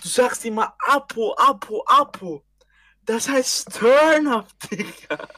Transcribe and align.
Du 0.00 0.08
sagst 0.08 0.44
immer 0.44 0.76
Apo, 0.86 1.34
Apo, 1.34 1.82
Apo. 1.86 2.44
Das 3.04 3.28
heißt 3.28 3.74
Turn 3.74 4.28
up, 4.28 4.48
Digga. 4.70 5.28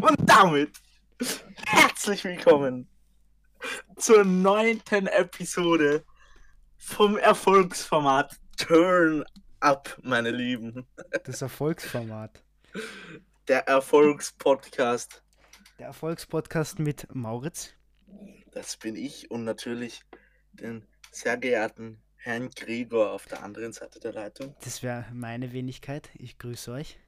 Und 0.00 0.16
damit 0.24 0.80
herzlich 1.66 2.24
willkommen 2.24 2.88
zur 3.96 4.24
neunten 4.24 5.08
Episode 5.08 6.04
vom 6.78 7.18
Erfolgsformat 7.18 8.34
Turn 8.56 9.24
Up, 9.60 9.98
meine 10.02 10.30
Lieben. 10.30 10.86
Das 11.24 11.42
Erfolgsformat. 11.42 12.42
Der 13.48 13.68
Erfolgspodcast. 13.68 15.22
Der 15.78 15.88
Erfolgspodcast 15.88 16.78
mit 16.78 17.14
Mauritz. 17.14 17.74
Das 18.52 18.78
bin 18.78 18.96
ich 18.96 19.30
und 19.30 19.44
natürlich 19.44 20.00
den 20.56 20.86
sehr 21.10 21.36
geehrten 21.36 22.00
Herrn 22.16 22.50
Gregor 22.50 23.12
auf 23.12 23.26
der 23.26 23.42
anderen 23.42 23.72
Seite 23.72 24.00
der 24.00 24.12
Leitung. 24.12 24.54
Das 24.62 24.82
wäre 24.82 25.06
meine 25.12 25.52
Wenigkeit. 25.52 26.10
Ich 26.14 26.38
grüße 26.38 26.72
euch. 26.72 26.98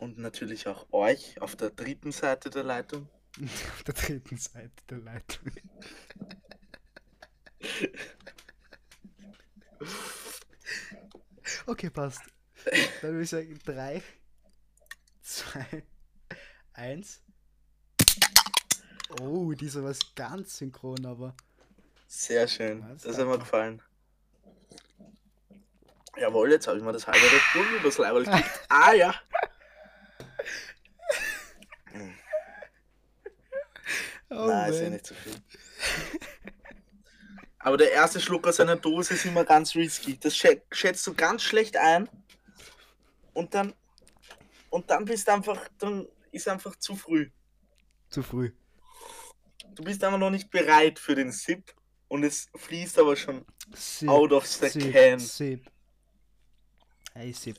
Und 0.00 0.18
natürlich 0.18 0.66
auch 0.66 0.92
euch 0.92 1.40
auf 1.40 1.56
der 1.56 1.70
dritten 1.70 2.12
Seite 2.12 2.50
der 2.50 2.64
Leitung. 2.64 3.08
auf 3.72 3.82
der 3.84 3.94
dritten 3.94 4.36
Seite 4.36 4.70
der 4.90 4.98
Leitung. 4.98 5.50
okay, 11.66 11.90
passt. 11.90 12.20
Dann 13.02 13.12
würde 13.12 13.22
ich 13.22 13.30
sagen 13.30 13.58
3, 13.64 14.02
2, 15.22 15.84
1. 16.74 17.22
Oh, 19.20 19.52
dieser 19.52 19.84
was 19.84 19.98
ganz 20.14 20.58
synchron, 20.58 21.06
aber. 21.06 21.34
Sehr 22.16 22.46
schön. 22.46 22.88
Was 22.88 23.02
das 23.02 23.18
hat 23.18 23.26
mir 23.26 23.38
gefallen. 23.38 23.82
Jawohl, 26.16 26.52
jetzt 26.52 26.68
habe 26.68 26.78
ich 26.78 26.84
mal 26.84 26.92
das 26.92 27.08
halbe 27.08 27.18
Red 27.18 27.42
Bull 27.52 27.66
übers 27.80 27.98
Leibel 27.98 28.24
Ah 28.68 28.92
ja. 28.92 29.14
Oh, 34.30 34.46
Nein, 34.46 34.72
ist 34.72 34.80
ja 34.80 34.90
nicht 34.90 35.06
zu 35.06 35.14
viel. 35.14 35.34
Aber 37.58 37.76
der 37.76 37.90
erste 37.90 38.20
Schluck 38.20 38.46
aus 38.46 38.60
einer 38.60 38.76
Dose 38.76 39.14
ist 39.14 39.26
immer 39.26 39.44
ganz 39.44 39.74
risky. 39.74 40.16
Das 40.18 40.36
schätzt 40.36 41.06
du 41.06 41.14
ganz 41.14 41.42
schlecht 41.42 41.76
ein. 41.76 42.08
Und 43.32 43.54
dann. 43.54 43.74
Und 44.70 44.88
dann 44.88 45.04
bist 45.04 45.28
einfach. 45.28 45.68
Dann 45.78 46.06
ist 46.30 46.46
einfach 46.46 46.76
zu 46.76 46.94
früh. 46.94 47.30
Zu 48.08 48.22
früh. 48.22 48.52
Du 49.74 49.82
bist 49.82 50.02
aber 50.04 50.16
noch 50.16 50.30
nicht 50.30 50.50
bereit 50.50 51.00
für 51.00 51.16
den 51.16 51.32
Sip 51.32 51.74
und 52.14 52.22
es 52.22 52.48
fließt 52.54 53.00
aber 53.00 53.16
schon 53.16 53.44
sip, 53.74 54.08
out 54.08 54.30
of 54.30 54.46
the 54.46 54.68
sip, 54.68 54.92
can. 54.92 55.18
Sip. 55.18 55.68
Hey, 57.12 57.32
Sip. 57.32 57.58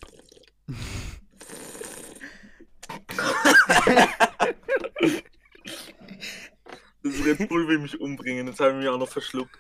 das 7.03 7.25
Red 7.25 7.49
Bull 7.49 7.67
will 7.67 7.79
mich 7.79 7.99
umbringen, 7.99 8.47
jetzt 8.47 8.61
habe 8.61 8.71
ich 8.71 8.77
mich 8.77 8.87
auch 8.87 8.97
noch 8.97 9.09
verschluckt. 9.09 9.59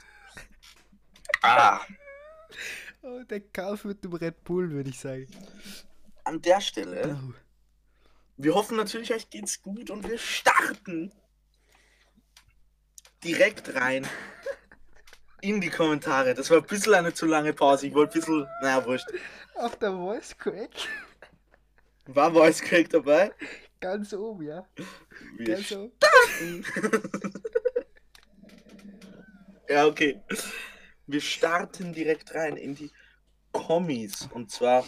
Ah. 1.41 1.81
Oh, 3.01 3.21
der 3.23 3.41
Kauf 3.41 3.83
mit 3.83 4.01
dem 4.01 4.13
Red 4.13 4.45
Bull, 4.45 4.71
würde 4.71 4.91
ich 4.91 4.99
sagen. 4.99 5.27
An 6.23 6.41
der 6.41 6.61
Stelle. 6.61 7.19
Oh. 7.21 7.33
Wir 8.37 8.55
hoffen 8.55 8.77
natürlich, 8.77 9.13
euch 9.13 9.29
geht's 9.29 9.61
gut 9.61 9.89
und 9.89 10.07
wir 10.07 10.17
starten 10.17 11.11
direkt 13.25 13.75
rein 13.75 14.07
in 15.45 15.61
die 15.61 15.69
Kommentare. 15.69 16.33
Das 16.33 16.49
war 16.49 16.57
ein 16.57 16.65
bisschen 16.65 16.93
eine 16.95 17.13
zu 17.13 17.25
lange 17.25 17.53
Pause. 17.53 17.87
Ich 17.87 17.93
wollte 17.93 18.13
ein 18.13 18.19
bisschen, 18.19 18.47
naja, 18.61 18.85
wurscht. 18.85 19.07
Auf 19.55 19.77
der 19.77 19.91
Voice 19.91 20.35
Crack. 20.37 20.71
War 22.07 22.31
Voice 22.31 22.61
Crack 22.61 22.89
dabei? 22.89 23.31
Ganz 23.79 24.13
oben, 24.13 24.43
ja. 24.43 24.67
Wir 25.37 25.55
Ganz 25.55 25.71
oben. 25.71 25.93
ja, 29.69 29.85
okay. 29.85 30.21
Wir 31.07 31.21
starten 31.21 31.93
direkt 31.93 32.33
rein 32.33 32.57
in 32.57 32.75
die 32.75 32.91
Kommis. 33.51 34.27
Und 34.33 34.51
zwar 34.51 34.85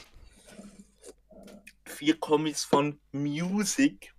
vier 1.86 2.20
Kommis 2.20 2.64
von 2.64 3.00
Music. 3.12 4.14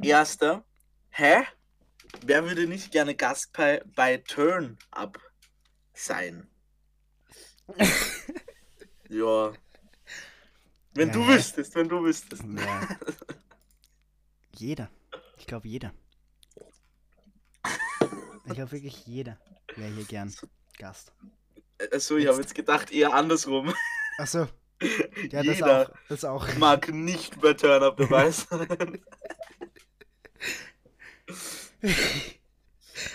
Erster. 0.00 0.64
Hä? 1.10 1.44
Wer 2.22 2.44
würde 2.44 2.66
nicht 2.66 2.92
gerne 2.92 3.14
Gast 3.14 3.52
bei, 3.52 3.82
bei 3.94 4.18
Turn 4.18 4.78
Up 4.90 5.18
sein? 5.94 6.46
ja. 9.08 9.52
Wenn 10.94 11.08
ja, 11.08 11.14
du 11.14 11.26
wüsstest, 11.26 11.74
wenn 11.74 11.88
du 11.88 12.02
wüsstest. 12.02 12.44
Ja. 12.44 12.88
Jeder. 14.56 14.90
Ich 15.38 15.46
glaube 15.46 15.68
jeder. 15.68 15.92
Ich 18.46 18.52
glaube 18.54 18.72
wirklich 18.72 19.06
jeder 19.06 19.38
wäre 19.76 19.92
hier 19.92 20.04
gern 20.04 20.34
Gast. 20.78 21.12
Achso, 21.92 22.16
ich 22.16 22.26
habe 22.28 22.40
jetzt 22.40 22.54
gedacht 22.54 22.92
eher 22.92 23.12
andersrum. 23.12 23.74
Achso. 24.16 24.48
Ja, 25.30 25.42
jeder 25.42 25.44
das 25.44 25.62
auch, 25.62 25.94
das 26.08 26.24
auch. 26.24 26.54
mag 26.56 26.88
nicht 26.88 27.40
bei 27.40 27.54
Turn 27.54 27.82
Up 27.82 27.96
dabei 27.96 28.30
sein. 28.30 29.02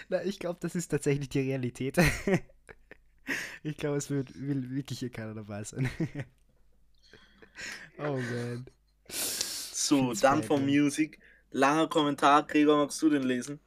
Na, 0.10 0.24
ich 0.24 0.40
glaube, 0.40 0.60
das 0.62 0.76
ist 0.76 0.90
tatsächlich 0.90 1.30
die 1.30 1.40
Realität. 1.40 1.98
ich 3.64 3.78
glaube, 3.78 3.98
es 3.98 4.10
wird, 4.10 4.30
will 4.40 4.70
wirklich 4.72 5.00
hier 5.00 5.10
keiner 5.10 5.34
dabei 5.34 5.64
sein. 5.64 5.90
oh 7.98 8.18
man. 8.18 8.66
So, 9.10 10.14
dann 10.14 10.44
von 10.44 10.66
Music. 10.66 11.20
Langer 11.52 11.88
Kommentar. 11.88 12.46
Gregor, 12.46 12.78
magst 12.78 13.02
du 13.02 13.10
den 13.10 13.24
lesen? 13.24 13.60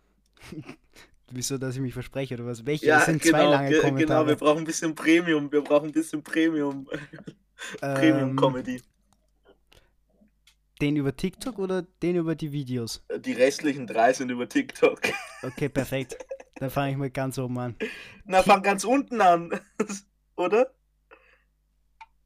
Wieso, 1.31 1.57
dass 1.57 1.77
ich 1.77 1.81
mich 1.81 1.95
verspreche 1.95 2.35
oder 2.35 2.47
was? 2.47 2.65
Welche? 2.67 2.87
Ja, 2.87 2.97
das 2.97 3.07
sind 3.07 3.23
genau, 3.23 3.39
zwei 3.39 3.45
lange 3.45 3.79
Kommentare. 3.79 4.25
Genau, 4.25 4.27
wir 4.27 4.37
brauchen 4.37 4.59
ein 4.59 4.65
bisschen 4.65 4.95
Premium. 4.95 5.51
Wir 5.51 5.63
brauchen 5.63 5.87
ein 5.87 5.93
bisschen 5.93 6.23
Premium. 6.23 6.87
Ähm, 7.81 7.95
Premium-Comedy. 7.95 8.83
Den 10.81 10.97
über 10.97 11.17
TikTok 11.17 11.59
oder 11.59 11.83
den 11.83 12.17
über 12.17 12.35
die 12.35 12.53
Videos? 12.53 13.03
Die 13.25 13.33
restlichen 13.33 13.87
drei 13.87 14.13
sind 14.13 14.31
über 14.31 14.49
TikTok. 14.49 15.01
Okay, 15.43 15.69
perfekt. 15.69 16.17
Dann 16.57 16.71
fange 16.71 16.93
ich 16.93 16.97
mal 16.97 17.11
ganz 17.11 17.39
oben 17.39 17.59
an. 17.59 17.77
Na, 18.25 18.43
fang 18.43 18.63
ganz 18.63 18.85
unten 18.85 19.21
an, 19.21 19.51
oder? 20.37 20.73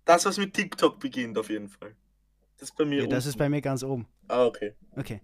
Das, 0.04 0.25
was 0.27 0.38
mit 0.38 0.54
TikTok 0.54 1.00
beginnt, 1.00 1.38
auf 1.38 1.49
jeden 1.49 1.69
Fall. 1.69 1.97
Das 2.59 2.71
ist 2.71 2.76
bei 2.76 2.84
mir. 2.84 3.03
Ja, 3.03 3.06
das 3.09 3.26
ist 3.26 3.37
bei 3.37 3.49
mir 3.49 3.60
ganz 3.60 3.82
oben. 3.82 4.06
Ah, 4.28 4.44
okay. 4.44 4.75
Okay. 4.97 5.21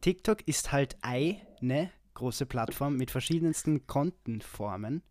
TikTok 0.00 0.46
ist 0.48 0.72
halt 0.72 0.96
eine 1.02 1.90
große 2.14 2.46
Plattform 2.46 2.96
mit 2.96 3.10
verschiedensten 3.10 3.86
Content-Formen. 3.86 5.02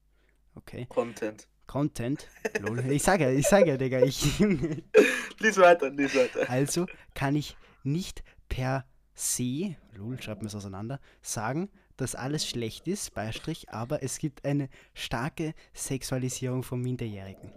Okay. 0.56 0.86
Content. 0.90 1.47
Content. 1.68 2.28
Lol. 2.59 2.80
Ich 2.91 3.03
sage 3.03 3.24
ja, 3.25 3.31
ich 3.31 3.47
sage 3.47 3.70
ja, 3.70 3.78
Digga, 3.78 4.02
ich. 4.02 4.40
lies 5.40 5.58
weiter, 5.58 5.90
lies 5.90 6.16
weiter. 6.16 6.50
Also 6.50 6.86
kann 7.14 7.36
ich 7.36 7.56
nicht 7.84 8.24
per 8.50 8.86
se, 9.14 9.75
lol, 9.94 10.22
schreibt 10.22 10.41
mir 10.41 10.47
es 10.47 10.56
auseinander, 10.56 11.00
sagen, 11.22 11.70
dass 12.01 12.16
alles 12.16 12.47
schlecht 12.47 12.88
ist, 12.88 13.13
Beistrich, 13.13 13.69
aber 13.69 14.01
es 14.01 14.17
gibt 14.17 14.44
eine 14.44 14.69
starke 14.94 15.53
Sexualisierung 15.73 16.63
von 16.63 16.81
Minderjährigen. 16.81 17.53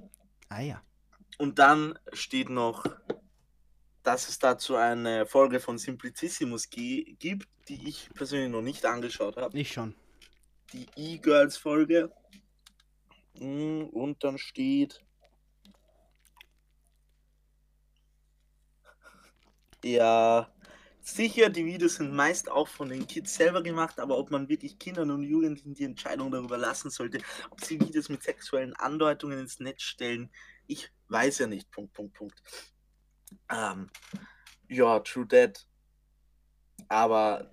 Ah 0.48 0.60
ja. 0.60 0.82
Und 1.38 1.58
dann 1.58 1.98
steht 2.12 2.50
noch, 2.50 2.84
dass 4.02 4.28
es 4.28 4.38
dazu 4.38 4.76
eine 4.76 5.26
Folge 5.26 5.60
von 5.60 5.78
Simplicissimus 5.78 6.68
gibt, 6.68 7.48
die 7.68 7.88
ich 7.88 8.10
persönlich 8.14 8.50
noch 8.50 8.62
nicht 8.62 8.84
angeschaut 8.84 9.36
habe. 9.36 9.58
Ich 9.58 9.72
schon. 9.72 9.94
Die 10.72 10.86
E-Girls-Folge. 10.94 12.12
Hm, 13.38 13.88
und 13.88 14.22
dann 14.22 14.38
steht. 14.38 15.00
Ja, 19.82 20.53
sicher, 21.04 21.50
die 21.50 21.66
Videos 21.66 21.96
sind 21.96 22.12
meist 22.12 22.50
auch 22.50 22.68
von 22.68 22.88
den 22.88 23.06
Kids 23.06 23.34
selber 23.34 23.62
gemacht, 23.62 24.00
aber 24.00 24.18
ob 24.18 24.30
man 24.30 24.48
wirklich 24.48 24.78
Kindern 24.78 25.10
und 25.10 25.22
Jugendlichen 25.22 25.74
die 25.74 25.84
Entscheidung 25.84 26.30
darüber 26.30 26.56
lassen 26.56 26.90
sollte, 26.90 27.18
ob 27.50 27.62
sie 27.62 27.78
Videos 27.78 28.08
mit 28.08 28.22
sexuellen 28.22 28.74
Andeutungen 28.74 29.38
ins 29.38 29.60
Netz 29.60 29.82
stellen, 29.82 30.30
ich 30.66 30.90
weiß 31.08 31.40
ja 31.40 31.46
nicht. 31.46 31.70
Punkt, 31.70 31.92
Punkt, 31.92 32.14
Punkt. 32.14 32.42
Ähm, 33.50 33.90
ja, 34.68 34.98
true 35.00 35.28
that. 35.28 35.66
Aber 36.88 37.50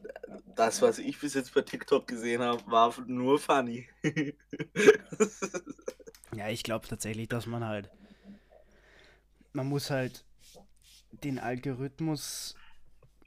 das, 0.56 0.82
was 0.82 0.98
ich 0.98 1.20
bis 1.20 1.34
jetzt 1.34 1.54
bei 1.54 1.62
TikTok 1.62 2.08
gesehen 2.08 2.42
habe, 2.42 2.64
war 2.68 2.94
nur 3.08 3.38
funny. 3.40 3.88
ja, 6.36 6.50
ich 6.50 6.64
glaube 6.64 6.88
tatsächlich, 6.88 7.28
dass 7.28 7.46
man 7.46 7.66
halt. 7.66 7.90
Man 9.54 9.68
muss 9.68 9.90
halt 9.90 10.24
den 11.12 11.38
Algorithmus 11.38 12.56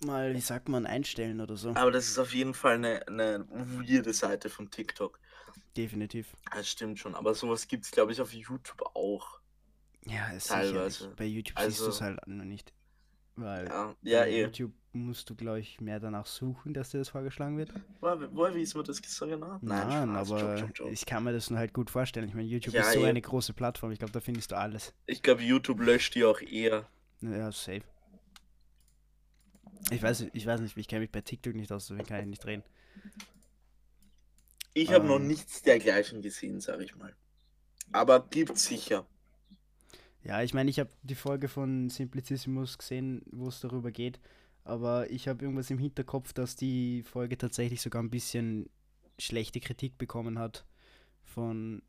mal, 0.05 0.35
wie 0.35 0.41
sagt 0.41 0.69
man, 0.69 0.87
einstellen 0.87 1.41
oder 1.41 1.57
so. 1.57 1.71
Aber 1.75 1.91
das 1.91 2.09
ist 2.09 2.19
auf 2.19 2.33
jeden 2.35 2.55
Fall 2.55 2.75
eine, 2.75 3.07
eine 3.07 3.45
weirde 3.51 4.13
Seite 4.13 4.49
von 4.51 4.71
TikTok. 4.71 5.19
Definitiv. 5.77 6.29
Das 6.53 6.69
stimmt 6.69 6.99
schon, 6.99 7.15
aber 7.15 7.35
sowas 7.35 7.67
gibt 7.69 7.85
es, 7.85 7.91
glaube 7.91 8.13
ich, 8.13 8.21
auf 8.21 8.33
YouTube 8.33 8.83
auch. 8.95 9.41
Ja, 10.07 10.29
ist 10.33 10.49
Teilweise. 10.49 10.91
sicherlich. 10.99 11.17
Bei 11.17 11.25
YouTube 11.25 11.59
siehst 11.59 11.81
du 11.81 11.85
es 11.85 11.89
Also- 12.03 12.05
halt 12.05 12.27
nur 12.27 12.45
nicht. 12.45 12.73
Weil 13.37 13.67
Ja, 13.67 13.95
ja 14.03 14.21
bei 14.21 14.31
eh. 14.31 14.43
YouTube 14.45 14.73
musst 14.93 15.29
du, 15.29 15.35
glaube 15.35 15.59
ich, 15.59 15.81
mehr 15.81 15.99
danach 15.99 16.27
suchen, 16.27 16.73
dass 16.73 16.91
dir 16.91 16.99
das 16.99 17.09
vorgeschlagen 17.09 17.59
wird. 17.59 17.73
Woher, 18.01 18.33
woher 18.33 18.55
wissen 18.55 18.79
wir 18.79 18.85
das 18.85 18.99
so 19.05 19.27
genau? 19.27 19.59
Nein, 19.61 20.09
Spaß, 20.11 20.31
aber 20.31 20.41
Joke, 20.41 20.61
Joke, 20.61 20.73
Joke. 20.77 20.91
ich 20.93 21.05
kann 21.05 21.25
mir 21.25 21.33
das 21.33 21.51
nur 21.51 21.59
halt 21.59 21.73
gut 21.73 21.91
vorstellen. 21.91 22.29
Ich 22.29 22.35
meine, 22.35 22.47
YouTube 22.47 22.75
Ja, 22.75 22.83
ist 22.83 22.93
so 22.93 23.01
eh. 23.01 23.09
eine 23.09 23.21
große 23.21 23.53
Plattform. 23.55 23.91
Ich 23.91 23.99
glaube, 23.99 24.13
da 24.13 24.21
findest 24.21 24.53
du 24.53 24.57
alles. 24.57 24.95
Ich 25.07 25.21
glaube, 25.21 25.43
YouTube 25.43 25.81
löscht 25.81 26.15
die 26.15 26.25
auch 26.25 26.41
eher. 26.41 26.87
Ja, 27.23 27.51
safe. 27.51 27.83
Ich 29.91 30.03
weiß, 30.03 30.27
ich 30.33 30.47
weiß 30.47 30.61
nicht, 30.61 30.77
ich 30.77 30.89
kenne 30.89 31.01
mich 31.01 31.11
bei 31.13 31.21
TikTok 31.21 31.55
nicht 31.55 31.71
aus, 31.73 31.87
deswegen 31.87 32.07
kann 32.07 32.21
ich 32.21 32.27
nicht 32.27 32.47
reden. 32.47 32.65
Ich 34.75 34.93
habe 34.93 35.07
noch 35.07 35.19
Ähm. 35.19 35.27
nichts 35.27 35.63
dergleichen 35.63 36.23
gesehen, 36.23 36.61
sage 36.61 36.85
ich 36.85 36.95
mal. 36.97 37.17
Aber 37.93 38.21
gibt's 38.29 38.65
sicher. 38.67 39.07
Ja, 40.23 40.43
ich 40.43 40.55
meine, 40.55 40.71
ich 40.71 40.79
habe 40.79 40.91
die 41.03 41.15
Folge 41.15 41.49
von 41.49 41.91
Simplicissimus 41.91 42.79
gesehen, 42.79 43.23
wo 43.31 43.49
es 43.49 43.61
darüber 43.61 43.91
geht, 43.93 44.21
aber 44.65 45.11
ich 45.11 45.29
habe 45.29 45.45
irgendwas 45.45 45.71
im 45.71 45.79
Hinterkopf, 45.79 46.33
dass 46.33 46.57
die 46.57 47.03
Folge 47.03 47.37
tatsächlich 47.37 47.83
sogar 47.83 48.03
ein 48.03 48.11
bisschen 48.11 48.71
schlechte 49.19 49.61
Kritik 49.61 49.99
bekommen 49.99 50.39
hat 50.39 50.65
von, 51.25 51.83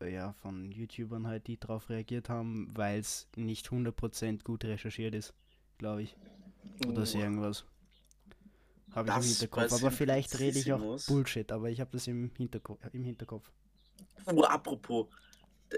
äh, 0.00 0.12
ja, 0.14 0.34
von 0.34 0.72
YouTubern 0.72 1.26
halt, 1.26 1.46
die 1.48 1.58
darauf 1.58 1.90
reagiert 1.90 2.28
haben, 2.28 2.70
weil 2.76 3.00
es 3.00 3.28
nicht 3.36 3.70
100% 3.70 4.44
gut 4.44 4.64
recherchiert 4.64 5.14
ist, 5.14 5.34
glaube 5.78 6.02
ich. 6.04 6.16
Oder 6.86 7.06
so 7.06 7.18
irgendwas. 7.18 7.64
Habe 8.92 9.10
ich 9.10 9.16
im 9.16 9.24
Hinterkopf. 9.24 9.72
Aber 9.72 9.90
vielleicht 9.90 10.38
rede 10.38 10.58
ich 10.60 10.72
auch. 10.72 10.86
Bullshit, 11.06 11.50
aber 11.50 11.70
ich 11.70 11.80
habe 11.80 11.90
das 11.92 12.06
im, 12.06 12.30
Hinterko 12.36 12.78
im 12.92 13.04
Hinterkopf. 13.04 13.50
uh, 14.26 14.44
apropos. 14.44 15.08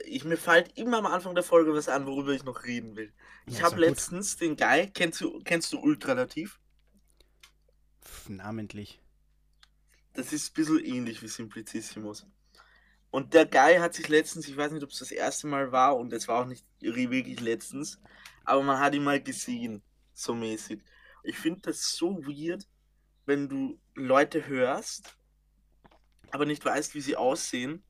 Ich, 0.06 0.24
mir 0.24 0.36
fällt 0.36 0.76
immer 0.78 0.98
am 0.98 1.06
Anfang 1.06 1.34
der 1.34 1.44
Folge 1.44 1.72
was 1.74 1.88
an, 1.88 2.06
worüber 2.06 2.32
ich 2.32 2.44
noch 2.44 2.64
reden 2.64 2.96
will. 2.96 3.12
Ich 3.46 3.60
Ja, 3.60 3.62
habe 3.62 3.78
ja 3.78 3.80
gut. 3.80 3.84
letztens 3.90 4.36
den 4.36 4.56
Guy, 4.56 4.90
kennst 4.92 5.20
du, 5.20 5.40
kennst 5.44 5.72
du 5.72 5.80
Ultralativ? 5.80 6.60
Namentlich. 8.28 9.00
Das 10.14 10.32
ist 10.32 10.50
ein 10.50 10.54
bisschen 10.54 10.84
ähnlich 10.84 11.22
wie 11.22 11.28
Simplicissimus. 11.28 12.26
Und 13.10 13.34
der 13.34 13.46
Guy 13.46 13.76
hat 13.78 13.94
sich 13.94 14.08
letztens, 14.08 14.48
ich 14.48 14.56
weiß 14.56 14.72
nicht, 14.72 14.84
ob 14.84 14.90
es 14.90 14.98
das 15.00 15.12
erste 15.12 15.46
Mal 15.48 15.72
war 15.72 15.96
und 15.96 16.12
es 16.12 16.28
war 16.28 16.42
auch 16.42 16.46
nicht 16.46 16.66
wirklich 16.80 17.40
letztens, 17.40 18.00
aber 18.44 18.62
man 18.62 18.80
hat 18.80 18.94
ihn 18.94 19.04
mal 19.04 19.22
gesehen, 19.22 19.82
so 20.14 20.34
mäßig. 20.34 20.82
Ich 21.22 21.36
finde 21.38 21.60
das 21.62 21.96
so 21.96 22.18
weird, 22.26 22.66
wenn 23.26 23.48
du 23.48 23.78
Leute 23.94 24.46
hörst, 24.46 25.16
aber 26.30 26.46
nicht 26.46 26.64
weißt, 26.64 26.94
wie 26.94 27.00
sie 27.00 27.16
aussehen 27.16 27.82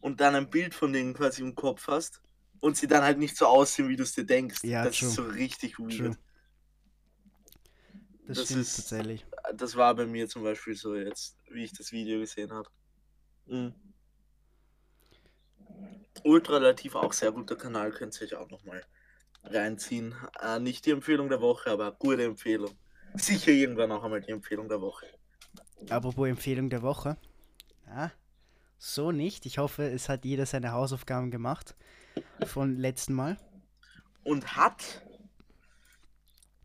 und 0.00 0.20
dann 0.20 0.34
ein 0.34 0.50
Bild 0.50 0.74
von 0.74 0.92
denen 0.92 1.14
quasi 1.14 1.42
im 1.42 1.54
Kopf 1.54 1.86
hast 1.88 2.22
und 2.60 2.76
sie 2.76 2.86
dann 2.86 3.02
halt 3.02 3.18
nicht 3.18 3.36
so 3.36 3.46
aussehen, 3.46 3.88
wie 3.88 3.96
du 3.96 4.02
es 4.02 4.14
dir 4.14 4.24
denkst. 4.24 4.62
Ja, 4.64 4.84
das 4.84 4.98
true. 4.98 5.08
ist 5.08 5.14
so 5.14 5.22
richtig 5.24 5.78
weird. 5.78 5.96
True. 5.98 6.16
Das, 8.26 8.38
Das 8.38 8.50
ist- 8.52 8.76
tatsächlich. 8.76 9.26
Das 9.54 9.76
war 9.76 9.94
bei 9.94 10.06
mir 10.06 10.28
zum 10.28 10.42
Beispiel 10.42 10.74
so 10.74 10.94
jetzt, 10.96 11.36
wie 11.50 11.64
ich 11.64 11.72
das 11.72 11.92
Video 11.92 12.18
gesehen 12.20 12.52
habe. 12.52 12.68
Mhm. 13.46 13.74
Ultralativ 16.22 16.94
auch 16.94 17.12
sehr 17.12 17.32
guter 17.32 17.56
Kanal, 17.56 17.90
könnt 17.92 18.18
ihr 18.20 18.24
euch 18.26 18.34
auch 18.34 18.48
nochmal 18.48 18.82
reinziehen. 19.44 20.14
Äh, 20.42 20.58
nicht 20.60 20.86
die 20.86 20.90
Empfehlung 20.90 21.28
der 21.28 21.40
Woche, 21.40 21.70
aber 21.70 21.92
gute 21.92 22.24
Empfehlung. 22.24 22.70
Sicher 23.14 23.52
irgendwann 23.52 23.92
auch 23.92 24.02
einmal 24.04 24.20
die 24.20 24.30
Empfehlung 24.32 24.68
der 24.68 24.80
Woche. 24.80 25.06
Apropos 25.90 26.28
Empfehlung 26.28 26.70
der 26.70 26.82
Woche. 26.82 27.16
Ja, 27.86 28.10
so 28.78 29.12
nicht. 29.12 29.46
Ich 29.46 29.58
hoffe, 29.58 29.84
es 29.84 30.08
hat 30.08 30.24
jeder 30.24 30.46
seine 30.46 30.72
Hausaufgaben 30.72 31.30
gemacht. 31.30 31.76
Von 32.44 32.76
letzten 32.78 33.14
Mal. 33.14 33.38
Und 34.24 34.56
hat 34.56 35.02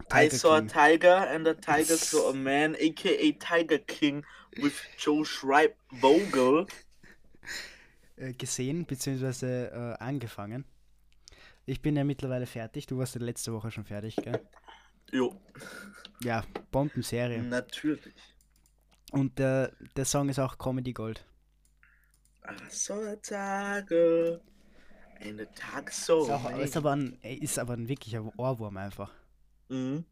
Tiger 0.10 0.26
I 0.26 0.30
saw 0.30 0.56
a 0.56 0.62
King. 0.62 0.68
tiger 0.68 1.30
and 1.30 1.48
a 1.48 1.54
tiger 1.54 1.98
saw 1.98 2.30
a 2.30 2.34
man, 2.34 2.76
aka 2.76 3.32
Tiger 3.34 3.80
King 3.80 4.26
with 4.56 4.74
Joe 4.98 5.24
Schreib 5.26 5.76
Vogel. 5.92 6.66
äh, 8.16 8.34
gesehen, 8.34 8.86
beziehungsweise 8.86 9.72
äh, 10.00 10.04
angefangen. 10.04 10.66
Ich 11.70 11.84
bin 11.84 11.96
ja 11.96 12.04
mittlerweile 12.04 12.48
fertig. 12.48 12.88
Du 12.88 12.98
warst 12.98 13.14
ja 13.14 13.22
letzte 13.22 13.54
Woche 13.54 13.70
schon 13.70 13.86
fertig, 13.86 14.16
gell? 14.16 14.42
Jo, 15.12 15.40
Ja, 16.22 16.44
Bombenserie. 16.72 17.42
natürlich. 17.42 18.14
Und 19.12 19.40
der, 19.40 19.72
der 19.96 20.06
Song 20.06 20.30
ist 20.30 20.40
auch 20.40 20.58
Comedy 20.58 20.94
Gold. 20.94 21.26
Tiger 23.22 24.40
and 25.22 25.42
a 25.42 25.46
tiger 25.46 25.92
saw 25.92 26.62
ist, 26.64 26.76
auch, 26.76 26.82
aber 26.82 26.92
ein, 26.92 27.18
äh, 27.24 27.36
ist 27.36 27.58
aber 27.58 27.74
ein 27.74 27.88
wirklicher 27.88 28.24
Ohrwurm 28.38 28.78
einfach. 28.78 29.12
Mhm. 29.70 30.06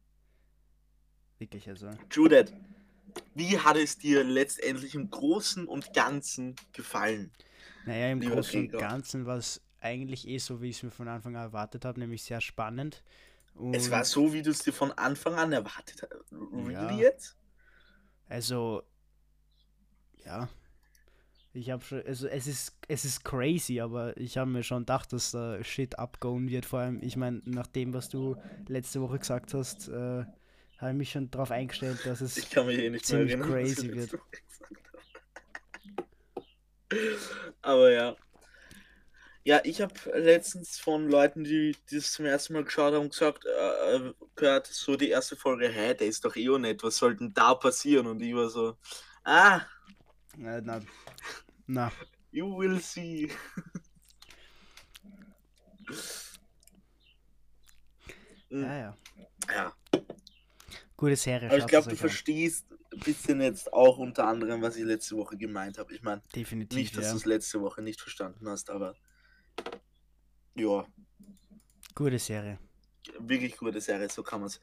Wirklich, 1.39 1.67
also. 1.69 1.89
Judith, 2.11 2.53
wie 3.35 3.57
hat 3.57 3.77
es 3.77 3.97
dir 3.97 4.23
letztendlich 4.23 4.95
im 4.95 5.09
Großen 5.09 5.67
und 5.67 5.93
Ganzen 5.93 6.55
gefallen? 6.73 7.31
Naja, 7.85 8.11
im 8.11 8.21
Großen 8.21 8.71
und. 8.71 8.79
Ganzen 8.79 9.25
war 9.25 9.37
es 9.37 9.61
eigentlich 9.79 10.27
eh 10.27 10.37
so, 10.37 10.61
wie 10.61 10.69
ich 10.69 10.77
es 10.77 10.83
mir 10.83 10.91
von 10.91 11.07
Anfang 11.07 11.35
an 11.35 11.43
erwartet 11.43 11.85
habe, 11.85 11.99
nämlich 11.99 12.23
sehr 12.23 12.41
spannend. 12.41 13.03
Und 13.55 13.73
Es 13.75 13.89
war 13.89 14.03
so, 14.05 14.33
wie 14.33 14.41
du 14.41 14.51
es 14.51 14.59
dir 14.59 14.73
von 14.73 14.91
Anfang 14.91 15.35
an 15.35 15.51
erwartet 15.51 16.03
hast. 16.03 16.31
Really 16.31 16.73
Ja. 16.73 16.91
jetzt? 16.91 17.35
Also, 18.29 18.83
ja. 20.25 20.49
Ich 21.53 21.71
habe 21.71 21.83
schon, 21.83 22.05
also 22.05 22.27
es 22.27 22.45
ist, 22.45 22.77
es 22.87 23.03
ist 23.03 23.23
crazy, 23.23 23.79
aber 23.79 24.15
ich 24.15 24.37
habe 24.37 24.49
mir 24.51 24.61
schon 24.61 24.79
gedacht, 24.79 25.11
dass 25.11 25.31
da 25.31 25.63
Shit 25.63 25.97
abgehen 25.97 26.49
wird. 26.49 26.65
Vor 26.65 26.79
allem, 26.79 27.01
ich 27.01 27.17
meine, 27.17 27.41
nach 27.45 27.65
dem, 27.67 27.93
was 27.93 28.09
du 28.09 28.35
letzte 28.67 29.01
Woche 29.01 29.17
gesagt 29.17 29.55
hast, 29.55 29.87
äh, 29.87 30.25
habe 30.77 30.91
ich 30.91 30.97
mich 30.97 31.11
schon 31.11 31.31
darauf 31.31 31.49
eingestellt, 31.49 32.05
dass 32.05 32.21
es. 32.21 32.37
Ich 32.37 32.51
kann 32.51 32.67
mich 32.67 32.77
eh 32.77 32.89
nicht 32.91 33.05
ziemlich 33.05 33.31
erinnern, 33.31 33.49
crazy 33.49 33.91
wird. 33.91 34.19
Aber 37.61 37.91
ja. 37.91 38.15
Ja, 39.47 39.61
ich 39.63 39.79
habe 39.79 39.93
letztens 40.13 40.77
von 40.77 41.07
Leuten, 41.07 41.45
die 41.45 41.73
das 41.89 42.11
zum 42.11 42.25
ersten 42.25 42.51
Mal 42.51 42.65
geschaut 42.65 42.93
haben, 42.93 43.07
gesagt, 43.07 43.45
äh, 43.45 44.11
gehört, 44.35 44.67
so 44.67 44.97
die 44.97 45.07
erste 45.07 45.37
Folge, 45.37 45.69
hä, 45.69 45.93
der 45.93 46.07
ist 46.07 46.25
doch 46.25 46.35
eh 46.35 46.49
auch 46.49 46.57
nicht, 46.57 46.83
was 46.83 46.97
soll 46.97 47.15
denn 47.15 47.33
da 47.33 47.55
passieren? 47.55 48.07
Und 48.07 48.19
ich 48.21 48.35
war 48.35 48.49
so, 48.49 48.77
ah, 49.23 49.61
Äh, 50.37 50.59
na, 50.61 50.81
na, 51.65 51.91
you 52.31 52.57
will 52.57 52.81
see. 52.81 53.31
Mhm. 58.49 58.63
ja, 58.63 58.77
ja. 58.77 58.97
Ja, 59.49 59.73
Gute 60.97 61.15
Serie. 61.15 61.47
aber 61.47 61.57
ich 61.57 61.67
glaube, 61.67 61.87
du 61.87 61.95
euch 61.95 62.03
an. 62.03 62.09
verstehst 62.09 62.65
ein 62.91 62.99
bisschen 62.99 63.39
jetzt 63.41 63.71
auch 63.71 63.97
unter 63.97 64.27
anderem, 64.27 64.61
was 64.61 64.75
ich 64.75 64.83
letzte 64.83 65.15
Woche 65.15 65.37
gemeint 65.37 65.77
habe. 65.77 65.93
Ich 65.93 66.01
meine, 66.03 66.21
Definitiv, 66.35 66.77
nicht, 66.77 66.97
dass 66.97 67.05
ja. 67.05 67.11
du 67.11 67.17
es 67.17 67.25
letzte 67.25 67.61
Woche 67.61 67.81
nicht 67.81 68.01
verstanden 68.01 68.49
hast, 68.49 68.69
aber 68.69 68.97
ja, 70.55 70.85
Gute 71.95 72.19
Serie. 72.19 72.59
wirklich 73.19 73.57
gute 73.57 73.81
Serie, 73.81 74.09
so 74.09 74.23
kann 74.23 74.41
man 74.41 74.47
es 74.47 74.61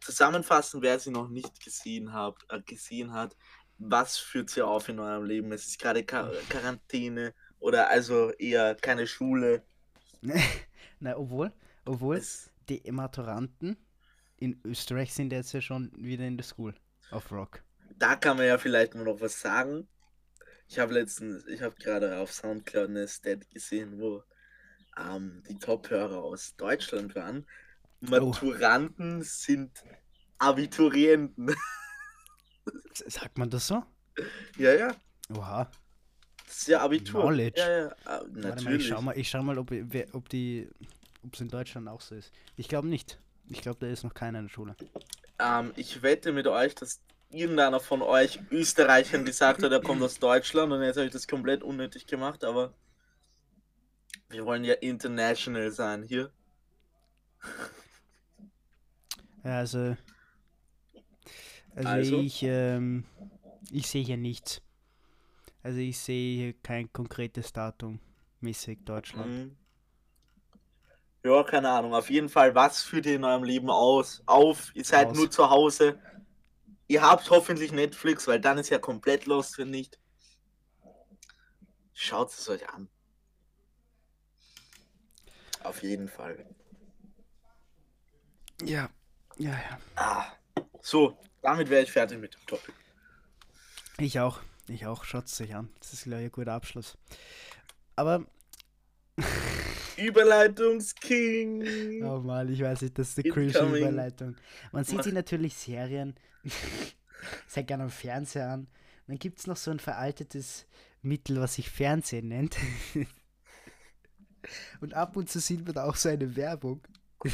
zusammenfassen, 0.00 0.82
wer 0.82 0.98
sie 0.98 1.10
noch 1.10 1.28
nicht 1.28 1.62
gesehen, 1.64 2.12
hat, 2.12 2.36
äh, 2.50 2.60
gesehen 2.62 3.12
hat. 3.12 3.36
Was 3.78 4.18
führt 4.18 4.50
sie 4.50 4.62
auf 4.62 4.88
in 4.88 4.98
eurem 4.98 5.24
Leben? 5.24 5.52
Es 5.52 5.66
ist 5.66 5.78
gerade 5.78 6.04
Quar 6.04 6.30
Quarantäne 6.50 7.34
oder 7.60 7.88
also 7.90 8.30
eher 8.32 8.74
keine 8.74 9.06
Schule. 9.06 9.64
Na, 11.00 11.16
obwohl, 11.16 11.52
obwohl, 11.84 12.16
Es, 12.16 12.50
die 12.68 12.82
Maturanten 12.90 13.76
in 14.38 14.60
Österreich 14.64 15.12
sind 15.14 15.32
jetzt 15.32 15.52
ja 15.52 15.60
schon 15.60 15.92
wieder 15.96 16.26
in 16.26 16.36
der 16.36 16.44
School 16.44 16.74
auf 17.10 17.30
Rock. 17.32 17.62
da 17.98 18.16
kann 18.16 18.36
man 18.36 18.46
ja 18.46 18.58
vielleicht 18.58 18.94
mal 18.94 19.04
noch 19.04 19.20
was 19.20 19.40
sagen. 19.40 19.88
Ich 20.68 20.78
habe 20.78 20.94
letztens, 20.94 21.46
ich 21.46 21.62
habe 21.62 21.74
gerade 21.76 22.18
auf 22.18 22.32
Soundcloud 22.32 22.88
eine 22.88 23.06
Stat 23.08 23.48
gesehen, 23.50 24.00
wo 24.00 24.22
ähm, 24.96 25.42
die 25.48 25.58
Top-Hörer 25.58 26.22
aus 26.22 26.56
Deutschland 26.56 27.14
waren. 27.14 27.46
Maturanten 28.00 29.22
sind 29.22 29.82
Abiturienten. 30.38 31.54
Sagt 32.92 33.38
man 33.38 33.50
das 33.50 33.66
so? 33.66 33.82
ja, 34.58 34.74
ja. 34.74 34.96
Oha. 35.34 35.70
Das 36.46 36.58
ist 36.58 36.68
ja 36.68 36.80
Abitur. 36.80 37.22
Knowledge. 37.22 37.60
Ja, 37.60 37.68
ja, 37.68 37.86
äh, 37.86 37.92
Warte 38.04 38.30
mal, 38.30 38.38
ich 38.38 38.44
natürlich. 38.44 38.88
schau 38.88 39.02
mal, 39.02 39.18
ich 39.18 39.28
schau 39.28 39.42
mal 39.42 39.58
ob, 39.58 39.72
ob 40.12 40.28
die, 40.28 40.68
ob 41.24 41.34
es 41.34 41.40
in 41.40 41.48
Deutschland 41.48 41.88
auch 41.88 42.00
so 42.00 42.14
ist. 42.14 42.32
Ich 42.56 42.68
glaube 42.68 42.88
nicht. 42.88 43.18
Ich 43.48 43.60
glaube, 43.60 43.78
da 43.80 43.86
ist 43.86 44.02
noch 44.04 44.14
keiner 44.14 44.40
in 44.40 44.46
der 44.46 44.52
Schule. 44.52 44.76
Ähm, 45.38 45.72
ich 45.76 46.02
wette 46.02 46.32
mit 46.32 46.46
euch, 46.46 46.74
dass 46.74 47.00
irgendeiner 47.30 47.80
von 47.80 48.02
euch 48.02 48.40
Österreichern 48.50 49.24
gesagt 49.24 49.62
hat, 49.62 49.72
er 49.72 49.80
kommt 49.80 50.02
aus 50.02 50.18
Deutschland 50.18 50.72
und 50.72 50.82
jetzt 50.82 50.96
habe 50.96 51.06
ich 51.06 51.12
das 51.12 51.26
komplett 51.26 51.62
unnötig 51.62 52.06
gemacht, 52.06 52.44
aber 52.44 52.72
wir 54.28 54.44
wollen 54.44 54.64
ja 54.64 54.74
international 54.74 55.70
sein 55.70 56.02
hier. 56.02 56.30
Ja, 59.44 59.58
also, 59.58 59.96
also, 61.74 61.88
Also? 61.88 62.18
ich, 62.18 62.42
ähm, 62.42 63.04
ich 63.70 63.86
sehe 63.86 64.04
hier 64.04 64.16
nichts. 64.16 64.60
Also 65.62 65.78
ich 65.78 65.98
sehe 65.98 66.36
hier 66.36 66.54
kein 66.62 66.92
konkretes 66.92 67.52
Datum 67.52 68.00
mäßig 68.40 68.84
Deutschland. 68.84 69.30
Mhm. 69.30 69.56
Ja, 71.24 71.42
keine 71.42 71.70
Ahnung. 71.70 71.92
Auf 71.92 72.08
jeden 72.08 72.28
Fall, 72.28 72.54
was 72.54 72.82
führt 72.82 73.06
ihr 73.06 73.16
in 73.16 73.24
eurem 73.24 73.42
Leben 73.42 73.68
aus? 73.68 74.22
Auf, 74.26 74.70
ihr 74.74 74.84
seid 74.84 75.08
Aus. 75.08 75.16
nur 75.16 75.30
zu 75.30 75.50
Hause. 75.50 75.98
Ihr 76.88 77.02
habt 77.02 77.28
hoffentlich 77.30 77.72
Netflix, 77.72 78.26
weil 78.28 78.40
dann 78.40 78.58
ist 78.58 78.70
ja 78.70 78.78
komplett 78.78 79.26
lost, 79.26 79.58
wenn 79.58 79.70
nicht. 79.70 79.98
Schaut 81.92 82.30
es 82.30 82.48
euch 82.48 82.68
an. 82.68 82.88
Auf 85.62 85.82
jeden 85.82 86.08
Fall. 86.08 86.46
Ja, 88.62 88.88
ja, 89.36 89.50
ja. 89.50 89.78
Ah, 89.96 90.32
so, 90.80 91.18
damit 91.42 91.68
wäre 91.68 91.82
ich 91.82 91.90
fertig 91.90 92.18
mit 92.18 92.34
dem 92.34 92.46
Topic. 92.46 92.72
Ich 93.98 94.20
auch. 94.20 94.40
Ich 94.68 94.86
auch. 94.86 95.04
Schaut 95.04 95.26
es 95.26 95.40
euch 95.40 95.54
an. 95.54 95.72
Das 95.80 95.92
ist, 95.92 96.04
glaube 96.04 96.20
ich, 96.20 96.28
ein 96.28 96.32
guter 96.32 96.52
Abschluss. 96.52 96.96
Aber, 97.96 98.24
Überleitungsking. 99.98 102.02
oh 102.04 102.20
Mann, 102.20 102.52
ich 102.52 102.60
weiß 102.60 102.82
nicht, 102.82 102.98
das 102.98 103.10
ist 103.10 103.18
eine 103.18 103.26
Incoming. 103.26 103.52
cringe 103.52 103.78
Überleitung. 103.78 104.36
Man 104.72 104.84
sieht 104.84 104.96
Mach. 104.96 105.04
sich 105.04 105.12
natürlich 105.12 105.54
Serien 105.54 106.14
sehr 107.46 107.64
gerne 107.64 107.84
am 107.84 107.90
Fernseher 107.90 108.50
an. 108.50 108.66
Dann 109.06 109.18
gibt 109.18 109.38
es 109.38 109.46
noch 109.46 109.56
so 109.56 109.70
ein 109.70 109.78
veraltetes 109.78 110.66
Mittel, 111.02 111.40
was 111.40 111.54
sich 111.54 111.70
Fernsehen 111.70 112.28
nennt. 112.28 112.56
Und 114.80 114.94
ab 114.94 115.16
und 115.16 115.28
zu 115.28 115.40
sieht 115.40 115.64
man 115.64 115.74
da 115.74 115.84
auch 115.84 115.96
so 115.96 116.08
eine 116.08 116.36
Werbung. 116.36 116.80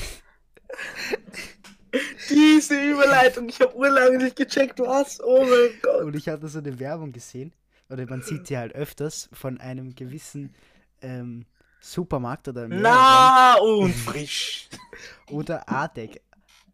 Diese 2.31 2.83
Überleitung, 2.83 3.49
ich 3.51 3.61
habe 3.61 3.77
urlange 3.77 4.17
nicht 4.19 4.37
gecheckt, 4.37 4.79
was? 4.79 5.21
Oh 5.23 5.45
mein 5.45 5.71
Gott. 5.83 6.05
Und 6.05 6.17
ich 6.17 6.29
hatte 6.29 6.49
so 6.49 6.61
eine 6.61 6.79
Werbung 6.79 7.13
gesehen, 7.13 7.53
oder 7.91 8.07
man 8.07 8.23
sieht 8.23 8.47
sie 8.47 8.57
halt 8.57 8.75
öfters 8.75 9.29
von 9.33 9.61
einem 9.61 9.95
gewissen 9.95 10.55
ähm, 11.03 11.45
Supermarkt 11.85 12.47
oder 12.49 12.69
Na 12.69 13.57
und 13.57 13.93
frisch. 13.93 14.69
oder 15.31 15.69
Adek. 15.69 16.23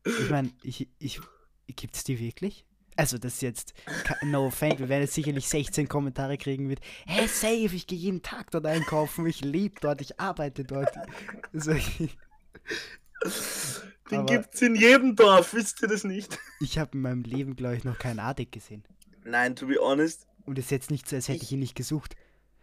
Ich 0.05 0.31
meine, 0.31 0.51
ich, 0.63 0.87
ich, 0.99 1.21
gibt's 1.67 2.05
die 2.05 2.21
wirklich? 2.21 2.65
Also 2.97 3.17
das 3.17 3.35
ist 3.35 3.43
jetzt, 3.43 3.75
no 4.23 4.47
offense, 4.47 4.81
wir 4.81 4.89
werden 4.89 5.03
jetzt 5.03 5.15
sicherlich 5.15 5.49
16 5.49 5.89
Kommentare 5.89 6.37
kriegen 6.37 6.67
mit, 6.67 6.81
hey, 7.07 7.29
safe, 7.29 7.75
ich 7.75 7.87
gehe 7.87 7.99
jeden 7.99 8.23
Tag 8.23 8.51
dort 8.51 8.67
einkaufen, 8.67 9.25
ich 9.27 9.41
lebe 9.41 9.77
dort, 9.81 10.01
ich 10.01 10.19
arbeite 10.19 10.65
dort. 10.65 10.91
Also, 11.55 11.73
ich 11.73 11.97
Den 14.11 14.21
Aber- 14.21 14.27
gibt's 14.33 14.63
in 14.63 14.75
jedem 14.75 15.17
Dorf, 15.17 15.53
wisst 15.55 15.83
ihr 15.83 15.89
das 15.89 16.05
nicht? 16.05 16.39
ich 16.61 16.79
habe 16.79 16.93
in 16.95 17.03
meinem 17.03 17.23
Leben, 17.23 17.57
glaube 17.57 17.77
ich, 17.77 17.85
noch 17.85 17.99
keinen 17.99 18.21
Adek 18.21 18.53
gesehen. 18.53 18.83
Nein, 19.25 19.55
to 19.55 19.67
be 19.67 19.77
honest, 19.81 20.27
Und 20.47 20.59
es 20.59 20.67
ist 20.67 20.71
jetzt 20.71 20.91
nicht 20.91 21.09
so, 21.09 21.17
als 21.17 21.29
hätte 21.29 21.39
ich 21.39 21.43
Ich- 21.45 21.53
ihn 21.53 21.59
nicht 21.61 21.75
gesucht. 21.75 22.17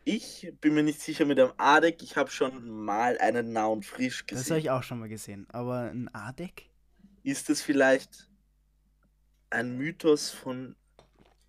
Ich 0.06 0.52
bin 0.62 0.76
mir 0.76 0.84
nicht 0.84 1.02
sicher 1.02 1.26
mit 1.26 1.40
einem 1.40 1.52
Adek. 1.58 2.02
Ich 2.04 2.16
habe 2.16 2.30
schon 2.32 2.70
mal 2.70 3.18
einen 3.18 3.52
nah 3.52 3.66
und 3.66 3.86
frisch 3.86 4.24
Das 4.28 4.38
habe 4.38 4.44
gesehen. 4.44 4.58
ich 4.60 4.70
auch 4.70 4.84
schon 4.84 5.00
mal 5.00 5.10
gesehen. 5.10 5.48
Aber 5.50 5.90
ein 5.92 6.14
Adek? 6.14 6.70
Ist 7.24 7.50
das 7.50 7.62
vielleicht 7.62 8.30
ein 9.50 9.78
Mythos 9.78 10.30
von 10.30 10.76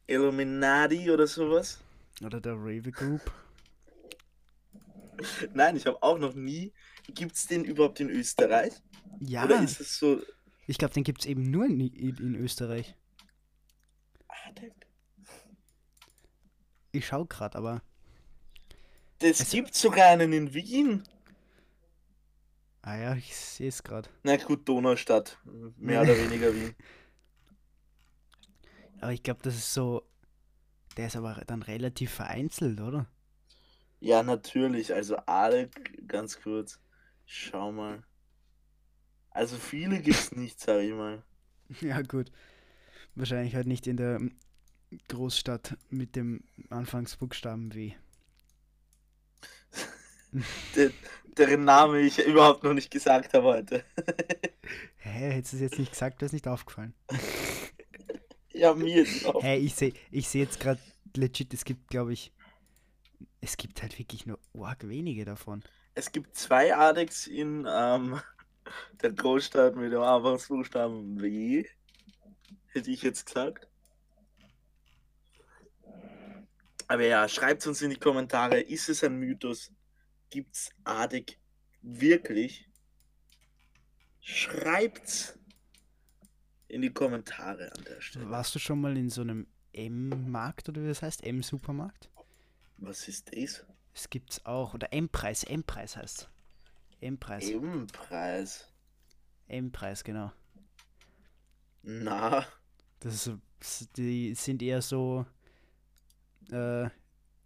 Illuminati 0.07 1.11
oder 1.11 1.27
sowas? 1.27 1.81
Oder 2.25 2.41
der 2.41 2.55
Raven 2.55 2.93
Group? 2.93 3.21
Nein, 5.55 5.77
ich 5.77 5.87
habe 5.87 6.03
auch 6.03 6.19
noch 6.19 6.35
nie. 6.35 6.73
Gibt's 7.09 7.47
den 7.47 7.65
überhaupt 7.65 8.01
in 8.01 8.11
Österreich? 8.11 8.73
Ja, 9.21 9.45
Oder 9.45 9.63
ist 9.63 9.81
es 9.81 9.99
so. 9.99 10.21
ich 10.67 10.77
glaube, 10.79 10.95
den 10.95 11.05
gibt 11.05 11.21
es 11.21 11.27
eben 11.27 11.51
nur 11.51 11.67
in, 11.67 11.81
in, 11.81 12.17
in 12.17 12.35
Österreich. 12.35 12.95
Adek? 14.49 14.73
Ich 16.93 17.07
schaue 17.07 17.27
gerade, 17.27 17.57
aber. 17.59 17.83
Das 19.19 19.41
Also- 19.41 19.57
gibt 19.57 19.75
sogar 19.75 20.09
einen 20.09 20.33
in 20.33 20.55
Wien. 20.55 21.03
Ah 22.83 22.97
ja, 22.97 23.15
ich 23.17 23.35
sehe 23.35 23.69
es 23.69 23.83
gerade. 23.83 24.09
Na 24.23 24.37
gut, 24.37 24.69
Donaustadt. 24.69 25.39
Mehr 25.77 26.03
oder 26.03 26.17
weniger 26.17 26.55
Wien. 26.55 26.75
Aber 29.01 29.13
ich 29.13 29.23
glaube, 29.23 29.41
das 29.43 29.57
ist 29.57 29.75
so. 29.75 30.03
Der 30.97 31.09
ist 31.09 31.17
aber 31.17 31.43
dann 31.47 31.61
relativ 31.63 32.11
vereinzelt, 32.11 32.81
oder? 32.81 33.07
Ja, 34.01 34.23
natürlich. 34.23 34.95
Also 34.95 35.19
Adek, 35.27 36.09
ganz 36.09 36.41
kurz. 36.41 36.81
Schau 37.27 37.71
mal. 37.71 38.03
Also 39.29 39.57
viele 39.57 40.01
gibt's 40.01 40.33
nicht, 40.33 40.59
sag 40.61 40.81
ich 40.83 40.95
mal. 40.95 41.23
Ja, 41.83 42.01
gut. 42.01 42.33
Wahrscheinlich 43.15 43.55
halt 43.55 43.67
nicht 43.67 43.87
in 43.87 43.99
der 43.99 44.21
Großstadt 45.09 45.77
mit 45.91 46.17
dem 46.17 46.45
Anfangsbuchstaben 46.71 47.75
W. 47.75 47.93
Der, 50.75 50.91
deren 51.39 51.65
Name 51.65 52.01
ich 52.01 52.19
überhaupt 52.19 52.65
noch 52.65 52.75
nicht 52.75 52.91
gesagt 52.91 53.35
habe 53.35 53.47
heute. 53.47 53.85
Hä, 54.99 55.33
hättest 55.35 55.55
du 55.55 55.57
es 55.57 55.63
jetzt 55.63 55.79
nicht 55.79 55.93
gesagt, 55.93 56.21
wäre 56.21 56.27
es 56.27 56.33
nicht 56.33 56.49
aufgefallen. 56.49 56.95
Ja, 58.53 58.73
mir 58.73 59.03
ist 59.03 59.27
auch. 59.27 59.43
Hä, 59.43 59.59
ich 59.59 59.75
sehe 59.75 59.93
ich 60.11 60.29
seh 60.29 60.39
jetzt 60.39 60.61
gerade 60.61 60.81
legit, 61.15 61.53
es 61.53 61.63
gibt, 61.63 61.89
glaube 61.89 62.15
ich. 62.15 62.33
Es 63.43 63.59
gibt 63.59 63.83
halt 63.83 63.99
wirklich 63.99 64.25
nur 64.25 64.39
arg 64.59 64.89
wenige 64.89 65.27
davon. 65.27 65.63
Es 65.95 66.11
gibt 66.11 66.35
zwei 66.37 66.75
Adeks 66.75 67.27
in 67.27 67.69
ähm, 67.71 68.19
der 69.03 69.13
Großstadt 69.13 69.77
mit 69.77 69.93
dem 69.93 70.01
Anfangsbuchstaben 70.01 71.21
W. 71.21 71.67
Hätte 72.69 72.91
ich 72.91 73.03
jetzt 73.03 73.27
gesagt. 73.27 73.69
Aber 76.89 77.05
ja, 77.05 77.29
schreibt 77.29 77.67
uns 77.67 77.83
in 77.83 77.91
die 77.91 77.99
Kommentare, 77.99 78.61
ist 78.61 78.89
es 78.89 79.05
ein 79.05 79.17
Mythos? 79.17 79.71
Gibt's 80.31 80.71
Adek 80.85 81.39
wirklich? 81.83 82.69
Schreibt's 84.21 85.39
in 86.69 86.83
die 86.83 86.93
Kommentare 86.93 87.73
an 87.73 87.85
der 87.85 88.01
Stelle. 88.01 88.29
Warst 88.31 88.55
du 88.55 88.59
schon 88.59 88.81
mal 88.81 88.97
in 88.97 89.09
so 89.09 89.21
einem 89.21 89.47
M-Markt 89.73 90.69
oder 90.69 90.83
wie 90.83 90.89
das 90.89 91.03
heißt? 91.03 91.25
M-Supermarkt? 91.25 92.11
Was 92.79 93.09
ist 93.09 93.33
das? 93.35 93.65
Es 93.95 94.11
gibt's 94.11 94.45
auch. 94.45 94.75
Oder 94.75 94.93
M-Preis, 94.93 95.45
M-Preis 95.45 95.97
heißt 95.97 96.29
M-Preis. 97.01 97.49
Ebenpreis. 97.49 98.73
M-Preis, 99.49 100.03
genau. 100.03 100.33
Na, 101.83 102.47
Das 103.01 103.27
ist, 103.27 103.97
die 103.97 104.35
sind 104.35 104.63
eher 104.63 104.83
so, 104.83 105.25
äh, 106.51 106.89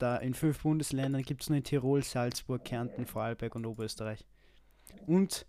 da 0.03 0.17
in 0.17 0.35
fünf 0.35 0.63
Bundesländern 0.63 1.23
gibt 1.23 1.43
es 1.43 1.49
nur 1.49 1.59
in 1.59 1.65
Tirol, 1.65 2.03
Salzburg, 2.03 2.65
Kärnten, 2.65 3.07
Vorarlberg 3.07 3.55
und 3.55 3.67
Oberösterreich. 3.67 4.27
Und 5.07 5.47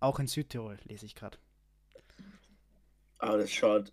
auch 0.00 0.18
in 0.18 0.26
Südtirol, 0.26 0.78
lese 0.84 1.06
ich 1.06 1.14
gerade. 1.14 1.38
aber 3.18 3.38
das 3.38 3.52
schaut 3.52 3.92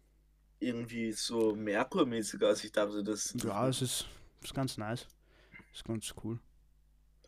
irgendwie 0.60 1.12
so 1.12 1.56
Merkur-mäßig 1.56 2.44
aus. 2.44 2.64
Ich 2.64 2.72
dachte, 2.72 3.04
das. 3.04 3.34
Ja, 3.44 3.68
es 3.68 3.82
ist, 3.82 4.06
ist 4.44 4.54
ganz 4.54 4.78
nice. 4.78 5.08
Ist 5.74 5.86
ganz 5.86 6.14
cool. 6.24 6.40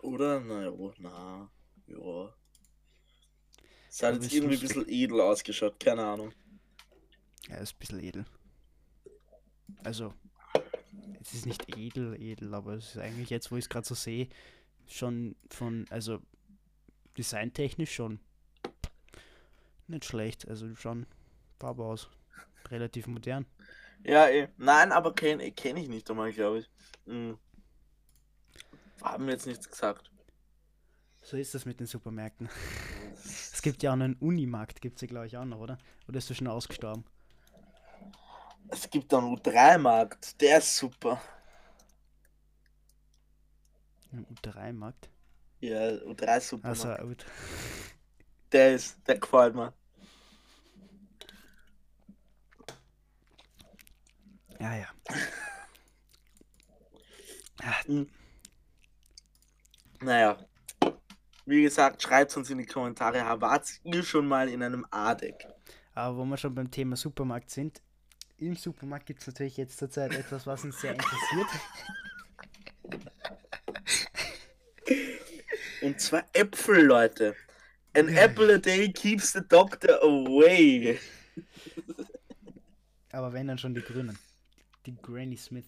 Oder? 0.01 0.39
Na 0.41 0.63
ja, 0.63 0.71
na. 0.97 1.49
Ja. 1.87 2.33
Es 3.89 4.01
hat 4.03 4.15
jetzt 4.15 4.33
irgendwie 4.33 4.55
ein 4.55 4.61
bisschen 4.61 4.89
edel 4.89 5.21
ausgeschaut, 5.21 5.79
keine 5.79 6.05
Ahnung. 6.05 6.33
Ja, 7.49 7.57
ist 7.57 7.75
ein 7.75 7.79
bisschen 7.79 7.99
edel. 8.03 8.25
Also, 9.83 10.13
es 11.19 11.33
ist 11.33 11.45
nicht 11.45 11.75
edel, 11.77 12.15
edel, 12.21 12.53
aber 12.53 12.73
es 12.73 12.95
ist 12.95 12.97
eigentlich 12.97 13.29
jetzt, 13.29 13.51
wo 13.51 13.57
ich 13.57 13.65
es 13.65 13.69
gerade 13.69 13.87
so 13.87 13.95
sehe, 13.95 14.29
schon 14.87 15.35
von, 15.49 15.85
also 15.89 16.19
designtechnisch 17.17 17.93
schon 17.93 18.19
nicht 19.91 20.05
schlecht. 20.05 20.47
Also 20.47 20.73
schon 20.75 21.05
Farbe 21.59 21.83
aus. 21.85 22.09
Relativ 22.69 23.07
modern. 23.07 23.45
Ja, 24.03 24.27
eh. 24.27 24.47
Nein, 24.57 24.91
aber 24.91 25.13
kenne 25.13 25.51
kenn 25.51 25.77
ich 25.77 25.87
nicht 25.87 26.09
einmal, 26.09 26.31
glaube 26.31 26.59
ich. 26.59 26.69
Hm. 27.05 27.37
Haben 29.01 29.29
jetzt 29.29 29.45
nichts 29.45 29.69
gesagt. 29.69 30.11
So 31.21 31.37
ist 31.37 31.53
das 31.53 31.65
mit 31.65 31.79
den 31.79 31.87
Supermärkten. 31.87 32.49
Es 33.23 33.61
gibt 33.61 33.83
ja 33.83 33.91
auch 33.91 33.93
einen 33.93 34.15
Unimarkt, 34.15 34.81
gibt 34.81 34.95
es 34.95 35.01
ja 35.01 35.07
glaube 35.07 35.27
ich 35.27 35.37
auch 35.37 35.45
noch, 35.45 35.59
oder? 35.59 35.77
Oder 36.07 36.17
ist 36.17 36.31
das 36.31 36.37
schon 36.37 36.47
ausgestorben? 36.47 37.05
Es 38.71 38.89
gibt 38.89 39.13
einen 39.13 39.35
U3-Markt, 39.35 40.39
der 40.41 40.59
ist 40.59 40.77
super. 40.77 41.21
Ein 44.13 44.25
U3-Markt? 44.25 45.09
Ja, 45.59 45.79
U3 45.89 46.39
super. 46.39 46.69
Also. 46.69 46.95
Der 48.51 48.75
ist, 48.75 48.97
der 49.07 49.19
gefällt 49.19 49.55
mir. 49.55 49.73
Ja, 54.59 54.75
ja. 54.75 54.87
Ah, 57.63 57.83
Naja. 59.99 60.35
Wie 61.45 61.61
gesagt, 61.61 62.01
schreibt 62.01 62.35
uns 62.35 62.49
in 62.49 62.57
die 62.57 62.65
Kommentare, 62.65 63.19
wart 63.39 63.67
ihr 63.83 64.01
schon 64.01 64.27
mal 64.27 64.49
in 64.49 64.63
einem 64.63 64.83
ADEC? 64.89 65.47
Aber 65.93 66.17
wo 66.17 66.25
wir 66.25 66.37
schon 66.37 66.55
beim 66.55 66.71
Thema 66.71 66.95
Supermarkt 66.95 67.51
sind, 67.51 67.83
im 68.41 68.55
Supermarkt 68.55 69.05
gibt 69.05 69.21
es 69.21 69.27
natürlich 69.27 69.57
jetzt 69.57 69.77
zurzeit 69.77 70.13
etwas, 70.13 70.47
was 70.47 70.63
uns 70.63 70.81
sehr 70.81 70.93
interessiert. 70.93 71.47
Und 75.81 76.01
zwar 76.01 76.25
Äpfel, 76.33 76.83
Leute. 76.85 77.35
An 77.93 78.07
apple 78.09 78.55
a 78.55 78.57
day 78.57 78.91
keeps 78.91 79.33
the 79.33 79.41
doctor 79.47 80.01
away. 80.01 80.99
Aber 83.11 83.33
wenn 83.33 83.47
dann 83.47 83.57
schon 83.57 83.75
die 83.75 83.81
Grünen. 83.81 84.17
Die 84.85 84.95
Granny 84.95 85.37
Smith. 85.37 85.65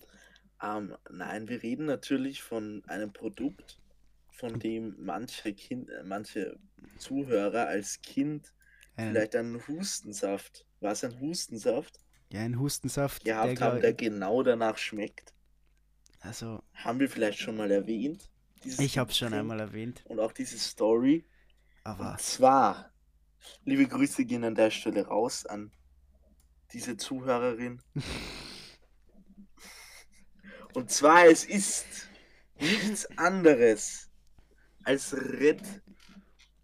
Um, 0.62 0.96
nein, 1.12 1.50
wir 1.50 1.62
reden 1.62 1.86
natürlich 1.86 2.42
von 2.42 2.84
einem 2.88 3.12
Produkt, 3.12 3.78
von 4.32 4.60
dem 4.60 4.96
manche, 4.98 5.54
kind, 5.54 5.90
äh, 5.90 6.04
manche 6.04 6.58
Zuhörer 6.98 7.68
als 7.68 8.02
Kind 8.02 8.54
ja. 8.98 9.10
vielleicht 9.10 9.36
einen 9.36 9.68
Hustensaft. 9.68 10.66
was 10.80 11.04
ein 11.04 11.20
Hustensaft? 11.20 12.00
Ja, 12.34 12.42
ein 12.42 12.60
Hustensaft. 12.60 13.24
gehabt 13.24 13.60
der, 13.60 13.68
haben, 13.68 13.80
der 13.82 13.94
genau 13.94 14.42
danach 14.42 14.78
schmeckt. 14.78 15.34
also, 16.20 16.64
Haben 16.74 17.00
wir 17.00 17.08
vielleicht 17.10 17.38
schon 17.40 17.56
mal 17.56 17.70
erwähnt. 17.70 18.30
ich 18.64 18.98
hab's 18.98 19.18
schon 19.18 19.30
Ding 19.30 19.40
einmal 19.40 19.60
erwähnt, 19.60 20.04
Und 20.06 20.20
auch 20.20 20.32
diese 20.32 20.58
Story. 20.58 21.26
aber 21.84 22.12
Und 22.12 22.22
zwar, 22.22 22.92
liebe 23.66 23.86
Grüße 23.86 24.26
gehen 24.26 24.44
an 24.44 24.56
der 24.56 24.72
Stelle 24.72 25.06
raus 25.06 25.46
an 25.46 25.72
diese 26.72 26.98
Zuhörerin. 26.98 27.82
Und 30.74 30.90
zwar, 30.90 31.28
es 31.28 31.46
ist 31.46 32.10
nichts 32.60 33.06
anderes 33.18 34.10
als 34.84 35.14
Red 35.14 35.62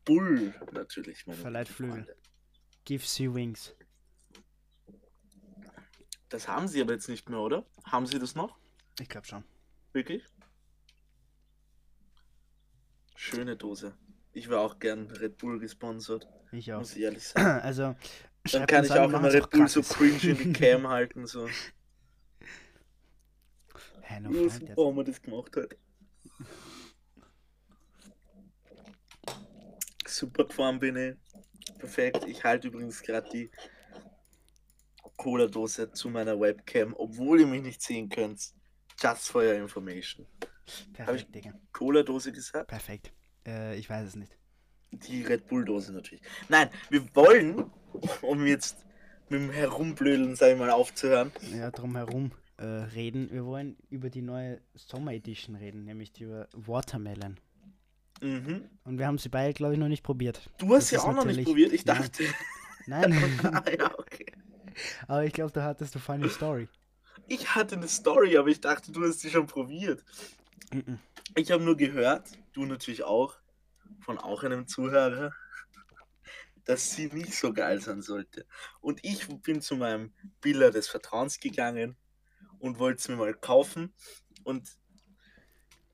Bull, 0.04 0.56
natürlich. 0.72 1.28
Meine 1.28 1.40
Verleiht 1.40 1.68
Flügel. 1.68 2.08
Gives 2.86 3.20
you 3.20 3.32
wings. 3.36 3.76
Das 6.30 6.48
haben 6.48 6.68
sie 6.68 6.82
aber 6.82 6.94
jetzt 6.94 7.10
nicht 7.10 7.30
mehr, 7.30 7.40
oder? 7.40 7.66
Haben 7.84 8.06
sie 8.06 8.20
das 8.20 8.36
noch? 8.36 8.58
Ich 9.00 9.10
glaube 9.10 9.26
schon. 9.28 9.44
Wirklich? 9.94 10.24
Schöne 13.16 13.56
Dose. 13.58 13.98
Ich 14.34 14.50
wäre 14.50 14.60
auch 14.62 14.80
gern 14.80 15.10
Red 15.12 15.38
Bull 15.38 15.60
gesponsert, 15.60 16.28
Ich 16.52 16.72
auch. 16.72 16.80
muss 16.80 16.96
ich 16.96 17.02
ehrlich 17.02 17.24
sagen. 17.28 17.62
Also, 17.62 17.96
Dann 18.52 18.68
kann 18.68 18.86
ich 18.86 18.92
auch 18.92 19.12
immer 19.12 19.32
Red 19.34 19.50
Bull 19.50 19.68
so 19.68 19.82
cringe 19.82 20.20
in 20.22 20.38
die 20.38 20.54
Cam 20.54 20.88
halten, 20.88 21.26
so. 21.26 21.48
Hey, 24.02 24.22
no 24.22 24.32
super 24.50 24.66
jetzt. 24.68 24.78
haben 24.78 24.96
wir 24.96 25.04
das 25.04 25.22
gemacht 25.22 25.56
hat. 25.56 25.76
Super 30.08 30.46
gefahren 30.46 30.80
bin 30.80 30.96
ich. 30.96 31.16
Perfekt. 31.78 32.26
Ich 32.26 32.44
halte 32.44 32.68
übrigens 32.68 33.02
gerade 33.02 33.30
die 33.30 33.52
Cola-Dose 35.20 35.92
zu 35.92 36.10
meiner 36.10 36.40
Webcam, 36.40 36.96
obwohl 36.98 37.42
ihr 37.42 37.48
mich 37.48 37.62
nicht 37.62 37.82
sehen 37.82 38.08
könnt. 38.08 38.54
Just 39.02 39.30
for 39.30 39.44
your 39.44 39.56
information. 39.56 40.26
Perfekt, 40.94 41.36
Digga. 41.36 41.54
Cola-Dose 41.74 42.32
gesagt? 42.32 42.70
Perfekt. 42.70 43.12
Äh, 43.46 43.78
ich 43.78 43.90
weiß 43.90 44.08
es 44.08 44.16
nicht. 44.16 44.38
Die 44.92 45.24
Red 45.24 45.48
Bull-Dose 45.48 45.92
natürlich. 45.92 46.24
Nein, 46.48 46.70
wir 46.90 47.04
wollen, 47.16 47.70
um 48.22 48.46
jetzt 48.46 48.86
mit 49.28 49.42
dem 49.42 49.52
Herumblödeln, 49.52 50.36
sag 50.36 50.54
ich 50.54 50.58
mal, 50.58 50.72
aufzuhören. 50.72 51.32
Ja, 51.54 51.70
drumherum 51.70 52.32
äh, 52.56 52.64
reden. 52.64 53.30
Wir 53.30 53.46
wollen 53.46 53.76
über 53.90 54.10
die 54.10 54.22
neue 54.22 54.62
Sommer 54.74 55.12
Edition 55.12 55.56
reden, 55.56 55.84
nämlich 55.84 56.14
die 56.14 56.24
über 56.24 56.48
Watermelon. 56.54 57.38
Mhm. 58.22 58.70
Und 58.86 58.98
wir 58.98 59.06
haben 59.06 59.18
sie 59.18 59.30
beide, 59.30 59.54
glaube 59.54 59.74
ich, 59.74 59.80
noch 59.80 59.90
nicht 59.90 60.04
probiert. 60.04 60.50
Du 60.60 60.74
hast 60.74 60.94
Das 60.94 61.00
ist 61.00 61.06
auch 61.06 61.14
noch 61.14 61.26
nicht 61.26 61.44
probiert. 61.44 61.74
Ich 61.74 61.86
Nein. 61.86 61.98
dachte. 61.98 62.24
Nein, 62.88 63.14
ah, 63.44 63.64
ja, 63.78 64.00
okay. 64.00 64.26
Aber 65.08 65.26
ich 65.26 65.34
glaube, 65.34 65.52
da 65.52 65.64
hattest 65.64 65.96
du 65.96 66.00
funny 66.00 66.30
Story. 66.30 66.68
Ich 67.28 67.56
hatte 67.56 67.76
eine 67.76 67.88
Story, 67.88 68.38
aber 68.38 68.48
ich 68.48 68.62
dachte, 68.62 68.92
du 68.92 69.04
hast 69.04 69.20
sie 69.20 69.30
schon 69.30 69.48
probiert. 69.48 70.04
Mhm. 70.72 71.00
Ich 71.36 71.52
habe 71.52 71.64
nur 71.64 71.78
gehört, 71.78 72.28
du 72.54 72.66
natürlich 72.66 73.04
auch, 73.04 73.36
von 74.02 74.18
auch 74.18 74.44
einem 74.44 74.68
Zuhörer, 74.68 75.34
dass 76.66 76.92
sie 76.92 77.08
nicht 77.08 77.34
so 77.34 77.52
geil 77.54 77.82
sein 77.82 78.02
sollte. 78.02 78.46
Und 78.80 79.04
ich 79.04 79.28
bin 79.42 79.62
zu 79.62 79.76
meinem 79.76 80.14
Biller 80.42 80.72
des 80.72 80.88
Vertrauens 80.88 81.40
gegangen 81.40 81.98
und 82.60 82.80
wollte 82.80 83.00
es 83.00 83.08
mir 83.08 83.16
mal 83.16 83.34
kaufen. 83.34 83.94
Und 84.44 84.70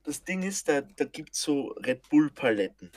das 0.03 0.23
Ding 0.23 0.43
ist, 0.43 0.67
da, 0.67 0.81
da 0.81 1.05
gibt 1.05 1.33
es 1.33 1.41
so 1.41 1.69
Red 1.85 2.09
Bull 2.09 2.29
Paletten. 2.29 2.91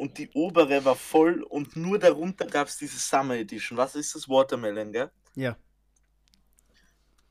Und 0.00 0.16
die 0.16 0.30
obere 0.32 0.82
war 0.86 0.96
voll 0.96 1.42
und 1.42 1.76
nur 1.76 1.98
darunter 1.98 2.46
gab 2.46 2.68
es 2.68 2.78
diese 2.78 2.98
Summer 2.98 3.34
Edition. 3.34 3.76
Was 3.76 3.94
ist 3.94 4.14
das? 4.14 4.30
Watermelon, 4.30 4.92
gell? 4.92 5.10
Ja, 5.34 5.58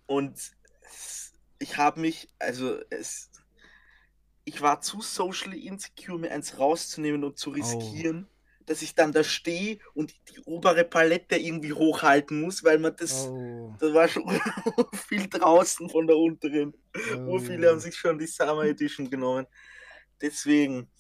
Und 0.05 0.51
ich 1.58 1.77
habe 1.77 1.99
mich, 1.99 2.29
also 2.38 2.79
es, 2.91 3.32
ich 4.43 4.62
war 4.62 4.82
zu 4.82 5.01
socially 5.01 5.65
insecure, 5.65 6.19
mir 6.19 6.32
eins 6.32 6.60
rauszunehmen 6.60 7.23
und 7.23 7.39
zu 7.39 7.49
riskieren, 7.49 8.27
dass 8.67 8.84
ich 8.84 8.93
dann 8.93 9.13
da 9.13 9.23
stehe 9.23 9.79
und 9.95 10.13
die 10.29 10.39
obere 10.41 10.84
Palette 10.84 11.38
irgendwie 11.38 11.73
hochhalten 11.73 12.39
muss, 12.39 12.63
weil 12.63 12.77
man 12.77 12.95
das, 12.95 13.25
oh, 13.29 13.75
das 13.79 13.93
war 13.95 14.08
schon 14.08 14.29
viel 15.08 15.27
draußen 15.27 15.89
von 15.89 16.05
der 16.05 16.17
unteren. 16.17 16.75
oh. 17.15 17.34
Ur 17.34 17.39
viele 17.39 17.69
haben 17.69 17.79
sich 17.79 17.95
schon 17.95 18.19
die 18.19 18.27
Summer 18.27 18.65
Edition 18.65 19.10
genommen. 19.10 19.47
Deswegen 20.21 20.91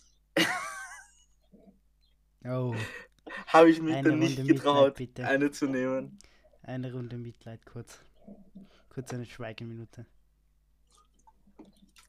Oh, 2.45 2.75
habe 3.47 3.69
ich 3.69 3.81
mich 3.81 3.95
Eine 3.95 4.09
dann 4.09 4.19
nicht 4.19 4.39
Runde 4.39 4.53
Mitleid, 4.53 4.57
getraut, 4.63 4.95
bitte. 4.95 5.25
eine 5.27 5.51
zu 5.51 5.67
nehmen. 5.67 6.17
eine 6.61 6.91
Runde 6.93 7.17
Mitleid 7.17 7.65
kurz. 7.65 7.99
Kurz 8.89 9.13
eine 9.13 9.25
Schweigeminute. 9.25 10.05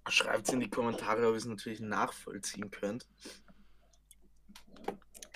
Schreibt 0.09 0.49
es 0.49 0.55
in 0.55 0.61
die 0.61 0.71
Kommentare, 0.71 1.27
ob 1.27 1.35
ihr 1.35 1.37
es 1.37 1.45
natürlich 1.45 1.81
nachvollziehen 1.81 2.71
könnt. 2.71 3.07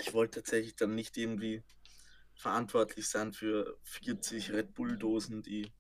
Ich 0.01 0.13
wollte 0.15 0.41
tatsächlich 0.41 0.75
dann 0.77 0.95
nicht 0.95 1.17
irgendwie 1.17 1.63
verantwortlich 2.35 3.09
sein 3.09 3.33
für 3.33 3.79
40 3.85 4.53
Red 4.53 4.75
Bull-Dosen, 4.75 5.43
die 5.43 5.73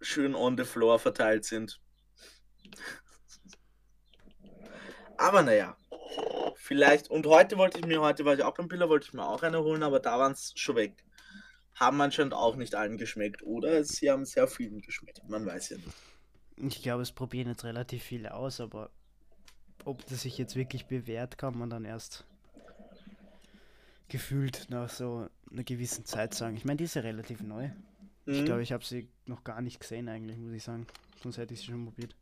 schön 0.00 0.34
on 0.34 0.56
the 0.58 0.64
floor 0.64 0.98
verteilt 0.98 1.44
sind. 1.44 1.80
Aber 5.16 5.42
naja, 5.42 5.76
vielleicht. 6.68 7.10
Und 7.10 7.26
heute 7.26 7.56
wollte 7.58 7.78
ich 7.80 7.86
mir, 7.86 8.00
heute 8.00 8.24
war 8.24 8.34
ich 8.34 8.42
auch 8.44 8.54
beim 8.54 8.68
Biller, 8.68 8.88
wollte 8.88 9.06
ich 9.08 9.14
mir 9.14 9.26
auch 9.26 9.42
eine 9.42 9.62
holen, 9.64 9.82
aber 9.82 9.98
da 9.98 10.18
waren 10.18 10.32
es 10.32 10.52
schon 10.54 10.76
weg. 10.76 11.04
Haben 11.74 12.00
anscheinend 12.00 12.34
auch 12.34 12.56
nicht 12.56 12.74
allen 12.74 12.98
geschmeckt, 12.98 13.42
oder? 13.42 13.82
Sie 13.84 14.10
haben 14.10 14.24
sehr 14.24 14.46
vielen 14.46 14.80
geschmeckt. 14.80 15.22
Man 15.28 15.46
weiß 15.46 15.70
ja 15.70 15.76
nicht. 15.78 15.88
Ich 16.56 16.82
glaube, 16.82 17.02
es 17.02 17.12
probieren 17.12 17.48
jetzt 17.48 17.64
relativ 17.64 18.02
viele 18.02 18.34
aus, 18.34 18.60
aber 18.60 18.90
ob 19.84 20.04
das 20.06 20.22
sich 20.22 20.36
jetzt 20.38 20.56
wirklich 20.56 20.86
bewährt, 20.86 21.38
kann 21.38 21.56
man 21.56 21.70
dann 21.70 21.84
erst 21.84 22.24
gefühlt 24.08 24.66
nach 24.70 24.88
so 24.88 25.28
einer 25.50 25.64
gewissen 25.64 26.04
Zeit 26.04 26.34
sagen. 26.34 26.56
Ich 26.56 26.64
meine, 26.64 26.78
die 26.78 26.84
ist 26.84 26.94
ja 26.94 27.02
relativ 27.02 27.42
neu. 27.42 27.70
Ich 28.26 28.40
Mhm. 28.40 28.44
glaube, 28.44 28.62
ich 28.62 28.72
habe 28.72 28.84
sie 28.84 29.08
noch 29.26 29.44
gar 29.44 29.60
nicht 29.62 29.80
gesehen 29.80 30.08
eigentlich, 30.08 30.36
muss 30.36 30.52
ich 30.52 30.62
sagen. 30.62 30.86
Sonst 31.22 31.38
hätte 31.38 31.54
ich 31.54 31.60
sie 31.60 31.66
schon 31.66 31.84
probiert. 31.84 32.14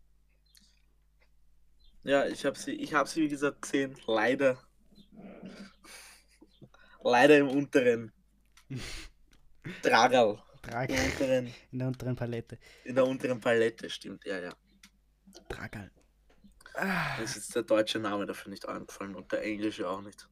Ja, 2.07 2.25
ich 2.25 2.47
habe 2.47 2.57
sie, 2.57 2.71
ich 2.71 2.95
habe 2.95 3.09
sie 3.09 3.23
wie 3.23 3.29
gesagt 3.29 3.63
gesehen. 3.63 3.97
Leider. 4.07 4.63
Leider 7.03 7.39
im 7.39 7.49
unteren 7.49 8.13
Tragerl. 9.83 10.41
Trag 10.63 10.89
Im 10.91 11.05
unteren, 11.05 11.55
in 11.73 11.79
der 11.79 11.89
unteren 11.89 12.17
Palette. 12.17 12.59
in 12.85 12.95
der 12.95 13.07
unteren 13.07 13.41
Palette, 13.41 13.91
stimmt. 13.91 14.25
Ja, 14.25 14.39
ja. 14.39 14.55
Tragal. 15.49 15.91
Mir 16.77 17.25
ist 17.25 17.35
jetzt 17.35 17.55
der 17.57 17.63
deutsche 17.65 17.99
Name 17.99 18.25
dafür 18.25 18.51
nicht 18.51 18.69
eingefallen 18.69 19.17
und 19.17 19.31
der 19.33 19.43
englische 19.43 19.89
auch 19.89 20.03
nicht. 20.03 20.29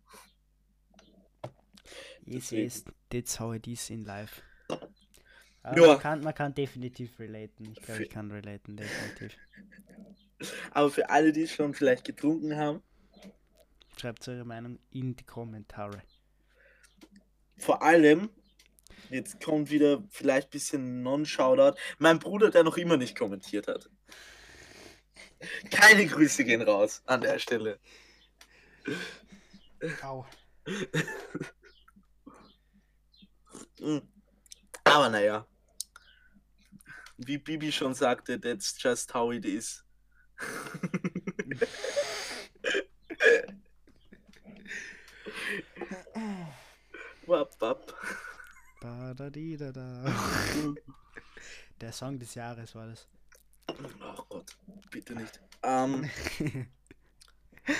Yes, 2.24 2.50
yes, 2.50 2.84
that's 3.10 3.38
how 3.40 3.52
it 3.52 3.66
is 3.66 3.90
in 3.90 4.04
life. 4.04 4.42
Ja. 4.70 5.86
man, 5.86 5.98
kann, 5.98 6.20
man 6.22 6.34
kann 6.34 6.54
definitiv 6.54 7.18
relaten. 7.18 7.72
Ich 7.72 7.82
glaube, 7.82 8.02
ich 8.04 8.10
kann 8.10 8.30
relaten, 8.30 8.76
definitiv. 8.76 9.36
Aber 10.72 10.90
für 10.90 11.10
alle, 11.10 11.32
die 11.32 11.42
es 11.42 11.52
schon 11.52 11.74
vielleicht 11.74 12.04
getrunken 12.04 12.56
haben, 12.56 12.82
Schreibt 13.96 14.26
eure 14.28 14.44
Meinung 14.44 14.78
in 14.90 15.14
die 15.14 15.24
Kommentare. 15.24 16.02
vor 17.56 17.82
allem, 17.82 18.28
jetzt 19.08 19.40
kommt 19.40 19.70
wieder 19.70 20.02
vielleicht 20.10 20.48
ein 20.48 20.50
bisschen 20.50 21.02
Non-Shoutout, 21.02 21.78
mein 21.98 22.18
Bruder, 22.18 22.50
der 22.50 22.64
noch 22.64 22.76
immer 22.76 22.96
nicht 22.96 23.16
kommentiert 23.16 23.68
hat. 23.68 23.88
Keine 25.70 26.06
Grüße 26.06 26.44
gehen 26.44 26.62
raus 26.62 27.02
an 27.06 27.20
der 27.20 27.38
Stelle. 27.38 27.78
Au. 30.02 30.26
Mm. 33.78 33.98
Aber 34.84 35.08
naja. 35.08 35.46
Wie 37.16 37.38
Bibi 37.38 37.70
schon 37.70 37.94
sagte, 37.94 38.40
that's 38.40 38.74
just 38.82 39.14
how 39.14 39.32
it 39.32 39.44
is. 39.44 39.83
Wap, 47.26 47.60
wap. 47.60 47.94
Ba-da-di-da-da. 48.80 50.04
Der 51.80 51.92
Song 51.92 52.18
des 52.18 52.34
Jahres 52.34 52.74
war 52.74 52.86
das. 52.86 53.08
Oh 53.68 54.24
Gott, 54.28 54.56
bitte 54.90 55.14
nicht. 55.14 55.40
Ähm, 55.62 56.08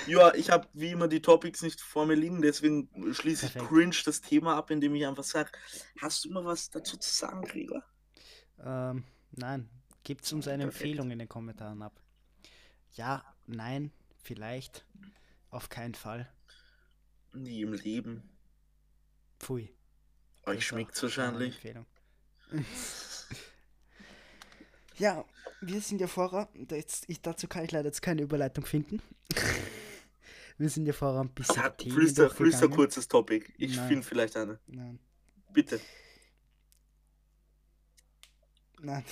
Ja, 0.06 0.34
ich 0.34 0.50
habe 0.50 0.66
wie 0.72 0.90
immer 0.92 1.08
die 1.08 1.20
Topics 1.20 1.60
nicht 1.60 1.80
vor 1.80 2.06
mir 2.06 2.14
liegen, 2.14 2.40
deswegen 2.40 2.88
schließe 3.12 3.46
ich 3.46 3.52
Perfekt. 3.52 3.70
cringe 3.70 3.96
das 4.04 4.22
Thema 4.22 4.56
ab, 4.56 4.70
indem 4.70 4.94
ich 4.94 5.06
einfach 5.06 5.24
sage, 5.24 5.50
hast 6.00 6.24
du 6.24 6.30
mal 6.30 6.44
was 6.44 6.70
dazu 6.70 6.96
zu 6.96 7.10
sagen, 7.14 7.42
Gregor? 7.42 7.82
Ähm, 8.64 9.04
nein, 9.32 9.68
gibt's 10.02 10.32
uns 10.32 10.48
eine 10.48 10.64
Perfekt. 10.64 10.84
Empfehlung 10.84 11.10
in 11.10 11.18
den 11.18 11.28
Kommentaren 11.28 11.82
ab. 11.82 12.00
Ja, 12.94 13.24
nein, 13.46 13.90
vielleicht, 14.22 14.84
auf 15.50 15.68
keinen 15.68 15.94
Fall. 15.94 16.28
Nie 17.32 17.62
im 17.62 17.72
Leben. 17.72 18.22
Pfui. 19.40 19.74
Euch 20.46 20.72
eine 20.72 20.86
wahrscheinlich. 20.86 21.54
Empfehlung. 21.56 21.86
ja, 24.98 25.24
wir 25.60 25.80
sind 25.80 26.00
ja 26.00 26.06
vorher, 26.06 26.48
jetzt, 26.70 27.04
ich, 27.08 27.20
dazu 27.20 27.48
kann 27.48 27.64
ich 27.64 27.72
leider 27.72 27.86
jetzt 27.86 28.00
keine 28.02 28.22
Überleitung 28.22 28.64
finden. 28.64 29.02
wir 30.58 30.68
sind 30.68 30.86
ja 30.86 30.92
vorher 30.92 31.22
ein 31.22 31.30
bisschen 31.30 31.76
Themen 31.76 31.96
flüster, 31.96 32.30
flüster 32.30 32.68
kurzes 32.68 33.08
Topic. 33.08 33.52
Ich 33.58 33.76
finde 33.76 34.06
vielleicht 34.06 34.36
eine. 34.36 34.60
Nein, 34.66 35.00
Bitte. 35.52 35.80
nein, 38.80 39.04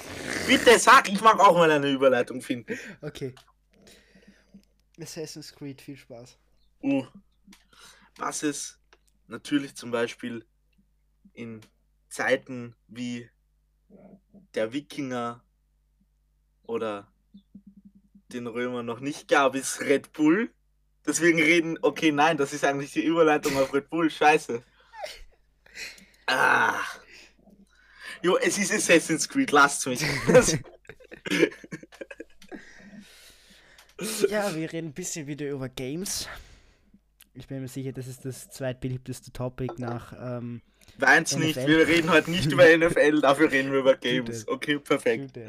Bitte 0.46 0.78
sag, 0.78 1.08
ich 1.08 1.20
mag 1.20 1.40
auch 1.40 1.54
mal 1.56 1.70
eine 1.70 1.90
Überleitung 1.90 2.40
finden. 2.42 2.78
okay. 3.00 3.34
Assassin's 5.02 5.52
Creed, 5.52 5.80
viel 5.80 5.96
Spaß. 5.96 6.38
Uh. 6.82 7.06
Was 8.16 8.42
es 8.42 8.78
natürlich 9.26 9.74
zum 9.74 9.90
Beispiel 9.90 10.46
in 11.32 11.60
Zeiten 12.08 12.74
wie 12.88 13.28
der 14.54 14.72
Wikinger 14.72 15.42
oder 16.62 17.10
den 18.32 18.46
Römer 18.46 18.82
noch 18.82 19.00
nicht 19.00 19.28
gab, 19.28 19.54
ist 19.54 19.80
Red 19.80 20.12
Bull. 20.12 20.52
Deswegen 21.04 21.40
reden, 21.40 21.78
okay, 21.82 22.12
nein, 22.12 22.36
das 22.36 22.52
ist 22.52 22.64
eigentlich 22.64 22.92
die 22.92 23.04
Überleitung 23.04 23.56
auf 23.56 23.74
Red 23.74 23.90
Bull, 23.90 24.10
scheiße. 24.10 24.62
Ah. 26.26 26.80
Jo, 28.22 28.36
es 28.36 28.56
ist 28.56 28.72
Assassin's 28.72 29.28
Creed, 29.28 29.50
lasst 29.50 29.86
mich. 29.86 30.04
Ja, 34.28 34.54
wir 34.54 34.72
reden 34.72 34.88
ein 34.88 34.92
bisschen 34.92 35.26
wieder 35.26 35.48
über 35.50 35.68
Games. 35.68 36.28
Ich 37.34 37.46
bin 37.46 37.60
mir 37.60 37.68
sicher, 37.68 37.92
das 37.92 38.06
ist 38.06 38.24
das 38.24 38.50
zweitbeliebteste 38.50 39.32
Topic 39.32 39.74
nach. 39.78 40.12
Ähm, 40.18 40.62
Weint's 40.98 41.36
nicht, 41.36 41.56
wir 41.56 41.86
reden 41.86 42.10
heute 42.10 42.30
nicht 42.30 42.50
über 42.52 42.64
NFL, 42.76 43.20
dafür 43.20 43.50
reden 43.50 43.72
wir 43.72 43.80
über 43.80 43.96
Games. 43.96 44.46
Okay, 44.48 44.78
perfekt. 44.78 45.38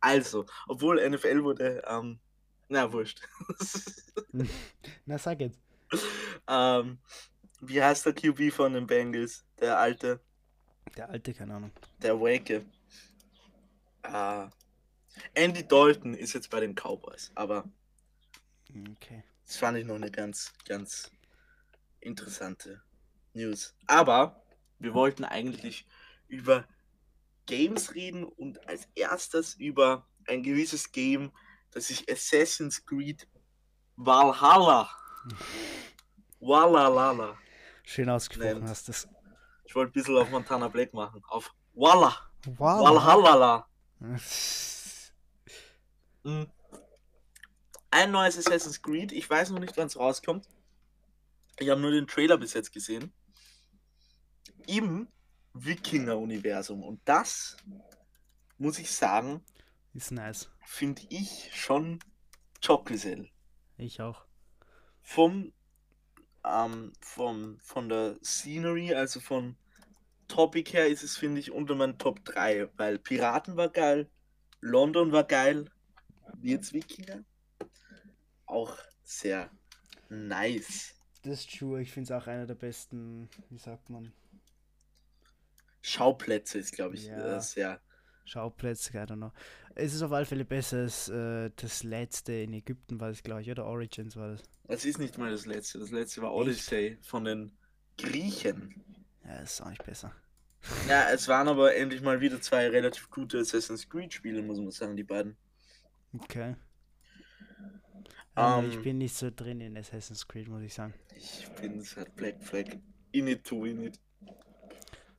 Also, 0.00 0.44
obwohl 0.66 1.08
NFL 1.08 1.44
wurde, 1.44 1.82
ähm, 1.86 2.18
na 2.68 2.92
wurscht. 2.92 3.20
Na, 5.06 5.18
sag 5.18 5.40
jetzt. 5.40 5.60
ähm, 6.48 6.98
wie 7.60 7.80
heißt 7.80 8.06
der 8.06 8.12
QB 8.12 8.52
von 8.52 8.72
den 8.72 8.88
Bengals? 8.88 9.44
Der 9.60 9.78
alte, 9.78 10.18
Der 10.96 11.08
alte, 11.08 11.32
keine 11.32 11.54
Ahnung. 11.54 11.70
der 12.02 12.20
Wake. 12.20 12.64
Äh, 14.02 14.46
Andy 15.34 15.66
Dalton 15.66 16.14
ist 16.14 16.32
jetzt 16.32 16.50
bei 16.50 16.60
den 16.60 16.74
Cowboys, 16.74 17.30
aber 17.34 17.64
Okay. 18.92 19.22
das 19.46 19.56
fand 19.58 19.76
ich 19.78 19.84
noch 19.84 19.96
eine 19.96 20.10
ganz, 20.10 20.52
ganz 20.66 21.10
interessante 22.00 22.82
News. 23.34 23.74
Aber 23.86 24.42
wir 24.78 24.94
wollten 24.94 25.24
eigentlich 25.24 25.86
über 26.28 26.66
Games 27.46 27.94
reden 27.94 28.24
und 28.24 28.66
als 28.68 28.88
erstes 28.94 29.54
über 29.54 30.06
ein 30.26 30.42
gewisses 30.42 30.90
Game, 30.92 31.32
das 31.70 31.88
sich 31.88 32.10
Assassin's 32.10 32.84
Creed 32.84 33.28
Valhalla. 33.96 34.88
Wallalala. 36.40 37.38
Schön 37.84 38.08
ausgesprochen 38.08 38.58
Nennt. 38.60 38.68
hast 38.68 38.88
du 38.88 38.92
es. 38.92 39.08
Ich 39.64 39.74
wollte 39.74 39.90
ein 39.90 39.92
bisschen 39.92 40.16
auf 40.16 40.30
Montana 40.30 40.68
Black 40.68 40.92
machen. 40.94 41.22
Auf 41.28 41.52
Walla. 41.74 42.14
Wow. 42.46 42.84
Valhalla. 42.84 43.66
Mhm. 46.24 46.46
Ein 47.90 48.10
neues 48.10 48.38
Assassin's 48.38 48.80
Creed. 48.80 49.12
Ich 49.12 49.28
weiß 49.28 49.50
noch 49.50 49.58
nicht, 49.58 49.76
wann 49.76 49.86
es 49.86 49.98
rauskommt. 49.98 50.46
Ich 51.58 51.68
habe 51.68 51.80
nur 51.80 51.90
den 51.90 52.06
Trailer 52.06 52.38
bis 52.38 52.54
jetzt 52.54 52.72
gesehen. 52.72 53.12
Im 54.66 55.08
Wikinger-Universum. 55.52 56.82
Und 56.82 57.00
das, 57.04 57.56
muss 58.58 58.78
ich 58.78 58.90
sagen, 58.90 59.44
Ist 59.92 60.10
nice. 60.12 60.50
finde 60.64 61.02
ich 61.10 61.50
schon 61.52 61.98
Chockgesell. 62.64 63.28
Ich 63.76 64.00
auch. 64.00 64.24
Vom, 65.02 65.52
ähm, 66.44 66.92
vom, 67.00 67.58
von 67.58 67.88
der 67.88 68.16
Scenery, 68.22 68.94
also 68.94 69.20
von 69.20 69.56
Topic 70.28 70.72
her, 70.72 70.86
ist 70.86 71.02
es, 71.02 71.16
finde 71.16 71.40
ich, 71.40 71.50
unter 71.50 71.74
meinen 71.74 71.98
Top 71.98 72.24
3. 72.24 72.70
Weil 72.76 72.98
Piraten 72.98 73.56
war 73.56 73.68
geil, 73.68 74.08
London 74.60 75.12
war 75.12 75.24
geil, 75.24 75.70
jetzt 76.42 76.72
Wikinger. 76.72 77.24
Auch 78.46 78.76
sehr 79.04 79.50
nice. 80.08 80.94
Das 81.22 81.40
ist 81.40 81.58
true. 81.58 81.80
Ich 81.80 81.92
finde 81.92 82.12
es 82.14 82.22
auch 82.22 82.26
einer 82.26 82.46
der 82.46 82.54
besten, 82.54 83.28
wie 83.50 83.58
sagt 83.58 83.90
man, 83.90 84.12
Schauplätze 85.80 86.58
ist, 86.58 86.72
glaube 86.72 86.94
ich, 86.96 87.06
Ja. 87.06 87.36
äh, 87.36 87.40
sehr. 87.40 87.80
Schauplätze, 88.24 88.92
I 88.92 88.98
don't 88.98 89.16
know. 89.16 89.32
Es 89.74 89.94
ist 89.94 90.02
auf 90.02 90.12
alle 90.12 90.26
Fälle 90.26 90.44
besser 90.44 90.78
als 90.78 91.08
äh, 91.08 91.50
das 91.56 91.82
letzte 91.82 92.32
in 92.34 92.52
Ägypten 92.52 93.00
war 93.00 93.08
das, 93.08 93.22
glaube 93.22 93.42
ich, 93.42 93.50
oder 93.50 93.64
Origins 93.66 94.14
war 94.16 94.28
das. 94.28 94.42
Das 94.68 94.84
ist 94.84 94.98
nicht 94.98 95.18
mal 95.18 95.30
das 95.30 95.44
letzte. 95.46 95.80
Das 95.80 95.90
letzte 95.90 96.22
war 96.22 96.32
Odyssey 96.32 96.98
von 97.02 97.24
den 97.24 97.52
Griechen. 97.98 98.84
Ja, 99.24 99.36
ist 99.40 99.60
auch 99.60 99.70
nicht 99.70 99.84
besser. 99.84 100.12
Ja, 100.88 101.08
es 101.12 101.26
waren 101.26 101.48
aber 101.48 101.74
endlich 101.74 102.00
mal 102.00 102.20
wieder 102.20 102.40
zwei 102.40 102.68
relativ 102.68 103.10
gute 103.10 103.40
Assassin's 103.40 103.88
Creed-Spiele, 103.88 104.42
muss 104.42 104.58
man 104.58 104.70
sagen, 104.70 104.96
die 104.96 105.02
beiden. 105.04 105.36
Okay. 106.14 106.56
Ähm, 108.36 108.68
ich 108.68 108.76
Ähm. 108.76 108.82
bin 108.82 108.98
nicht 108.98 109.14
so 109.14 109.30
drin 109.30 109.60
in 109.60 109.76
Assassin's 109.76 110.26
Creed, 110.26 110.48
muss 110.48 110.62
ich 110.62 110.74
sagen. 110.74 110.94
Ich 111.16 111.48
bin 111.60 111.78
es 111.78 111.96
halt 111.96 112.14
Black 112.16 112.42
Flag. 112.42 112.64
In 113.12 113.28
it 113.28 113.44
to 113.44 113.62
win 113.62 113.82
it. 113.84 114.00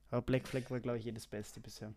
Aber 0.10 0.22
Black 0.22 0.48
Flag 0.48 0.70
war, 0.70 0.80
glaube 0.80 0.98
ich, 0.98 1.06
jedes 1.06 1.28
Beste 1.28 1.60
bisher. 1.60 1.94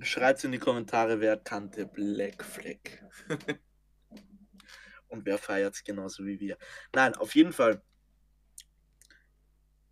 Schreibt 0.00 0.44
in 0.44 0.52
die 0.52 0.58
Kommentare, 0.58 1.20
wer 1.20 1.36
kannte 1.36 1.86
Black 1.86 2.44
Flag. 2.44 2.78
Und 5.08 5.24
wer 5.24 5.38
feiert 5.38 5.74
es 5.74 5.84
genauso 5.84 6.24
wie 6.26 6.38
wir. 6.40 6.58
Nein, 6.94 7.14
auf 7.16 7.34
jeden 7.34 7.52
Fall. 7.52 7.80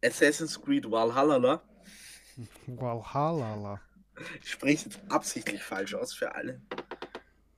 Assassin's 0.05 0.61
Creed 0.61 0.91
Valhalla. 0.91 1.63
Valhalla. 2.67 3.81
Ich 4.43 4.51
spreche 4.51 4.89
es 4.89 4.97
jetzt 4.97 5.11
absichtlich 5.11 5.63
falsch 5.63 5.95
aus 5.95 6.15
für 6.15 6.35
alle, 6.35 6.61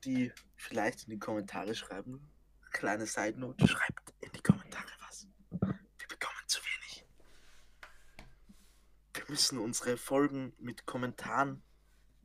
die 0.05 0.33
vielleicht 0.57 1.05
in 1.05 1.11
die 1.11 1.19
Kommentare 1.19 1.75
schreiben. 1.75 2.31
Kleine 2.73 3.07
Side 3.07 3.38
Note, 3.38 3.66
schreibt 3.66 4.12
in 4.21 4.33
die 4.33 4.42
Kommentare 4.42 4.88
was. 5.07 5.29
Wir 5.51 6.09
bekommen 6.09 6.42
zu 6.47 6.61
wenig. 6.61 7.07
Wir 9.14 9.25
müssen 9.29 9.59
unsere 9.59 9.97
Folgen 9.97 10.53
mit 10.59 10.87
Kommentaren 10.87 11.62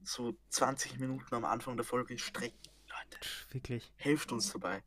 so 0.04 0.38
20 0.50 1.00
Minuten 1.00 1.34
am 1.36 1.46
Anfang 1.46 1.78
der 1.78 1.86
Folge 1.86 2.18
strecken. 2.18 2.60
Leute, 2.90 3.20
Wirklich. 3.52 3.94
helft 3.96 4.32
uns 4.32 4.52
dabei. 4.52 4.84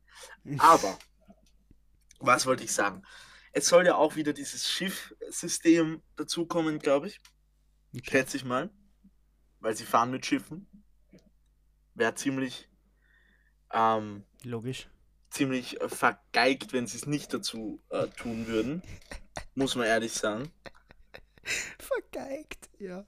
Aber, 0.58 0.98
was 2.18 2.46
wollte 2.46 2.64
ich 2.64 2.72
sagen? 2.72 3.02
Es 3.52 3.66
soll 3.66 3.86
ja 3.86 3.94
auch 3.94 4.16
wieder 4.16 4.32
dieses 4.32 4.68
Schiffsystem 4.68 6.02
dazukommen, 6.16 6.80
glaube 6.80 7.06
ich. 7.06 7.20
Okay. 7.94 8.10
Schätze 8.10 8.36
ich 8.36 8.44
mal. 8.44 8.70
Weil 9.60 9.76
sie 9.76 9.84
fahren 9.84 10.10
mit 10.10 10.26
Schiffen. 10.26 10.66
Wäre 11.94 12.14
ziemlich, 12.16 12.68
ähm, 13.74 14.24
Logisch. 14.42 14.88
ziemlich 15.30 15.80
äh, 15.80 15.88
vergeigt, 15.88 16.72
wenn 16.72 16.86
sie 16.86 16.96
es 16.96 17.06
nicht 17.06 17.34
dazu 17.34 17.82
äh, 17.90 18.06
tun 18.08 18.46
würden. 18.46 18.82
Muss 19.54 19.74
man 19.74 19.86
ehrlich 19.86 20.12
sagen. 20.12 20.50
Vergeigt, 21.78 22.70
ja. 22.78 23.04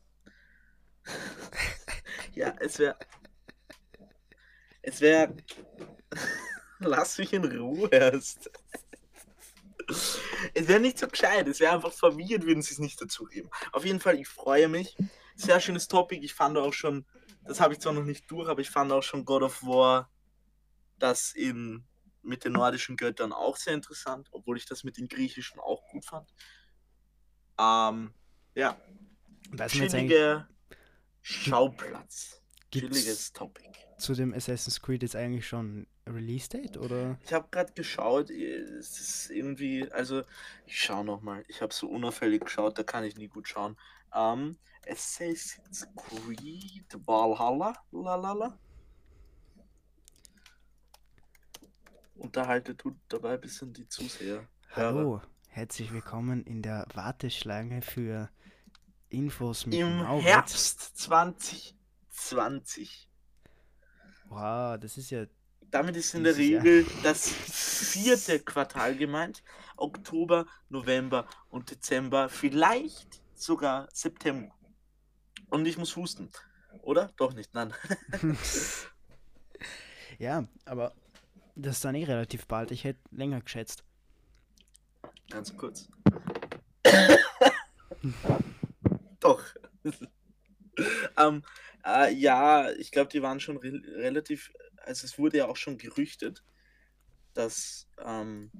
Ja, 2.35 2.55
es 2.61 2.79
wäre. 2.79 2.97
Es 4.83 5.01
wäre. 5.01 5.35
Lass 6.81 7.17
mich 7.17 7.33
in 7.33 7.45
Ruhe 7.45 7.89
erst. 7.91 8.51
Es 10.53 10.69
wäre 10.69 10.81
nicht 10.81 10.99
so 10.99 11.09
gescheit, 11.09 11.49
es 11.49 11.61
wäre 11.61 11.73
einfach 11.73 11.93
verwirrt, 11.93 12.45
würden 12.45 12.61
sie 12.61 12.75
es 12.75 12.79
nicht 12.79 13.01
dazugeben. 13.01 13.49
Auf 13.73 13.87
jeden 13.87 14.01
Fall, 14.01 14.21
ich 14.21 14.29
freue 14.29 14.69
mich. 14.69 14.97
Sehr 15.35 15.61
schönes 15.61 15.89
Topic. 15.89 16.23
Ich 16.23 16.35
fand 16.35 16.59
auch 16.59 16.75
schon, 16.75 17.07
das 17.45 17.61
habe 17.61 17.73
ich 17.73 17.81
zwar 17.81 17.95
noch 17.95 18.05
nicht 18.05 18.31
durch, 18.31 18.49
aber 18.49 18.61
ich 18.61 18.69
fand 18.71 18.93
auch 18.93 19.03
schon 19.03 19.25
God 19.25 19.43
of 19.43 19.63
War, 19.63 20.11
das 20.99 21.33
in, 21.33 21.85
mit 22.23 22.45
den 22.45 22.53
nordischen 22.53 22.97
Göttern 22.97 23.33
auch 23.33 23.57
sehr 23.57 23.75
interessant, 23.75 24.29
obwohl 24.33 24.57
ich 24.57 24.67
das 24.67 24.85
mit 24.85 24.97
den 24.97 25.09
griechischen 25.09 25.61
auch 25.61 25.83
gut 25.91 26.05
fand. 26.05 26.33
Ähm, 27.59 28.13
ja, 28.55 28.77
eigentlich, 29.51 29.91
chilliger 29.91 30.49
Schauplatz. 31.23 32.43
Chilliges 32.73 33.33
Topic. 33.33 33.71
zu 33.99 34.15
dem 34.15 34.35
Assassin's 34.35 34.83
Creed 34.83 35.03
jetzt 35.03 35.17
eigentlich 35.17 35.47
schon 35.47 35.87
Release 36.07 36.49
Date 36.49 36.77
oder? 36.77 37.19
Ich 37.25 37.33
habe 37.33 37.49
gerade 37.51 37.73
geschaut, 37.73 38.31
es 38.31 39.01
ist 39.01 39.31
irgendwie, 39.31 39.91
also 39.91 40.23
ich 40.67 40.81
schaue 40.81 41.05
nochmal. 41.05 41.45
Ich 41.49 41.63
habe 41.63 41.73
so 41.73 41.89
unauffällig 41.89 42.45
geschaut, 42.45 42.79
da 42.79 42.83
kann 42.83 43.05
ich 43.05 43.17
nie 43.17 43.29
gut 43.29 43.49
schauen. 43.49 43.77
Ähm, 44.15 44.59
Assassin's 44.89 45.87
Creed 45.97 46.87
Valhalla, 47.07 47.75
lalala. 47.91 48.59
Unterhalte 52.19 52.77
tut 52.77 52.97
dabei 53.09 53.35
ein 53.35 53.41
bisschen 53.41 53.73
die 53.73 53.89
Zuseher. 53.89 54.47
Hallo, 54.73 55.21
herzlich 55.49 55.93
willkommen 55.93 56.45
in 56.45 56.63
der 56.63 56.87
Warteschlange 56.95 57.83
für 57.83 58.31
Infos 59.11 59.67
mit 59.67 59.79
Im 59.79 59.99
Mauritz. 59.99 60.25
Herbst 60.25 60.99
2020. 60.99 63.09
Wow, 64.29 64.79
das 64.81 64.97
ist 64.97 65.11
ja 65.11 65.27
Damit 65.71 65.97
ist 65.97 66.15
in 66.15 66.25
der. 66.25 66.37
Regel 66.37 66.87
das 67.03 67.29
vierte 67.29 68.41
Quartal 68.41 68.97
gemeint. 68.97 69.43
Oktober, 69.77 70.47
November 70.71 71.29
und 71.51 71.71
Dezember, 71.71 72.31
vielleicht 72.31 73.21
sogar 73.35 73.89
September. 73.93 74.55
Und 75.51 75.67
ich 75.67 75.77
muss 75.77 75.95
husten. 75.97 76.31
Oder? 76.83 77.13
Doch 77.17 77.35
nicht, 77.35 77.53
nein. 77.55 77.75
Ja, 80.19 80.49
aber 80.65 80.95
das 81.57 81.77
ist 81.77 81.85
dann 81.85 81.95
eh 81.95 82.05
relativ 82.05 82.47
bald. 82.47 82.71
Ich 82.71 82.85
hätte 82.85 83.01
länger 83.11 83.41
geschätzt. 83.41 83.85
Ganz 85.31 85.57
kurz. 85.57 85.89
Doch. 89.21 89.43
ähm, 91.17 91.43
äh, 91.85 92.15
ja, 92.15 92.71
ich 92.73 92.91
glaube, 92.91 93.11
die 93.11 93.23
waren 93.23 93.41
schon 93.41 93.57
re 93.57 93.81
relativ. 93.97 94.53
Also, 94.77 95.07
es 95.07 95.19
wurde 95.19 95.39
ja 95.39 95.49
auch 95.49 95.57
schon 95.57 95.79
gerüchtet, 95.79 96.45
dass, 97.35 97.89
ähm, 98.05 98.51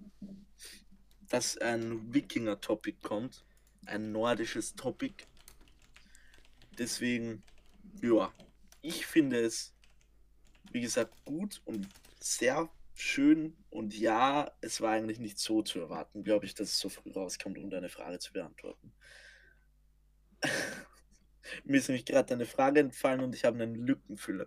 dass 1.29 1.57
ein 1.59 2.13
Wikinger-Topic 2.13 2.99
kommt. 3.03 3.45
Ein 3.85 4.11
nordisches 4.11 4.75
Topic. 4.75 5.25
Deswegen, 6.79 7.45
ja, 8.03 8.33
ich 8.83 9.07
finde 9.07 9.41
es, 9.41 9.73
wie 10.73 10.81
gesagt, 10.81 11.25
gut 11.25 11.63
und 11.65 11.87
sehr 12.19 12.69
schön. 12.97 13.57
Und 13.71 13.97
ja, 13.97 14.51
es 14.61 14.81
war 14.81 14.93
eigentlich 14.93 15.19
nicht 15.19 15.39
so 15.39 15.63
zu 15.63 15.81
erwarten, 15.81 16.25
glaube 16.25 16.47
ich, 16.47 16.55
dass 16.55 16.71
es 16.71 16.79
so 16.79 16.89
früh 16.89 17.13
rauskommt, 17.13 17.59
um 17.59 17.71
deine 17.71 17.89
Frage 17.89 18.19
zu 18.19 18.33
beantworten. 18.33 18.93
Mir 21.65 21.79
ist 21.79 21.89
nämlich 21.89 22.05
gerade 22.05 22.35
eine 22.35 22.47
Frage 22.47 22.81
entfallen 22.81 23.21
und 23.21 23.35
ich 23.35 23.45
habe 23.45 23.63
einen 23.63 23.75
Lückenfüller 23.75 24.47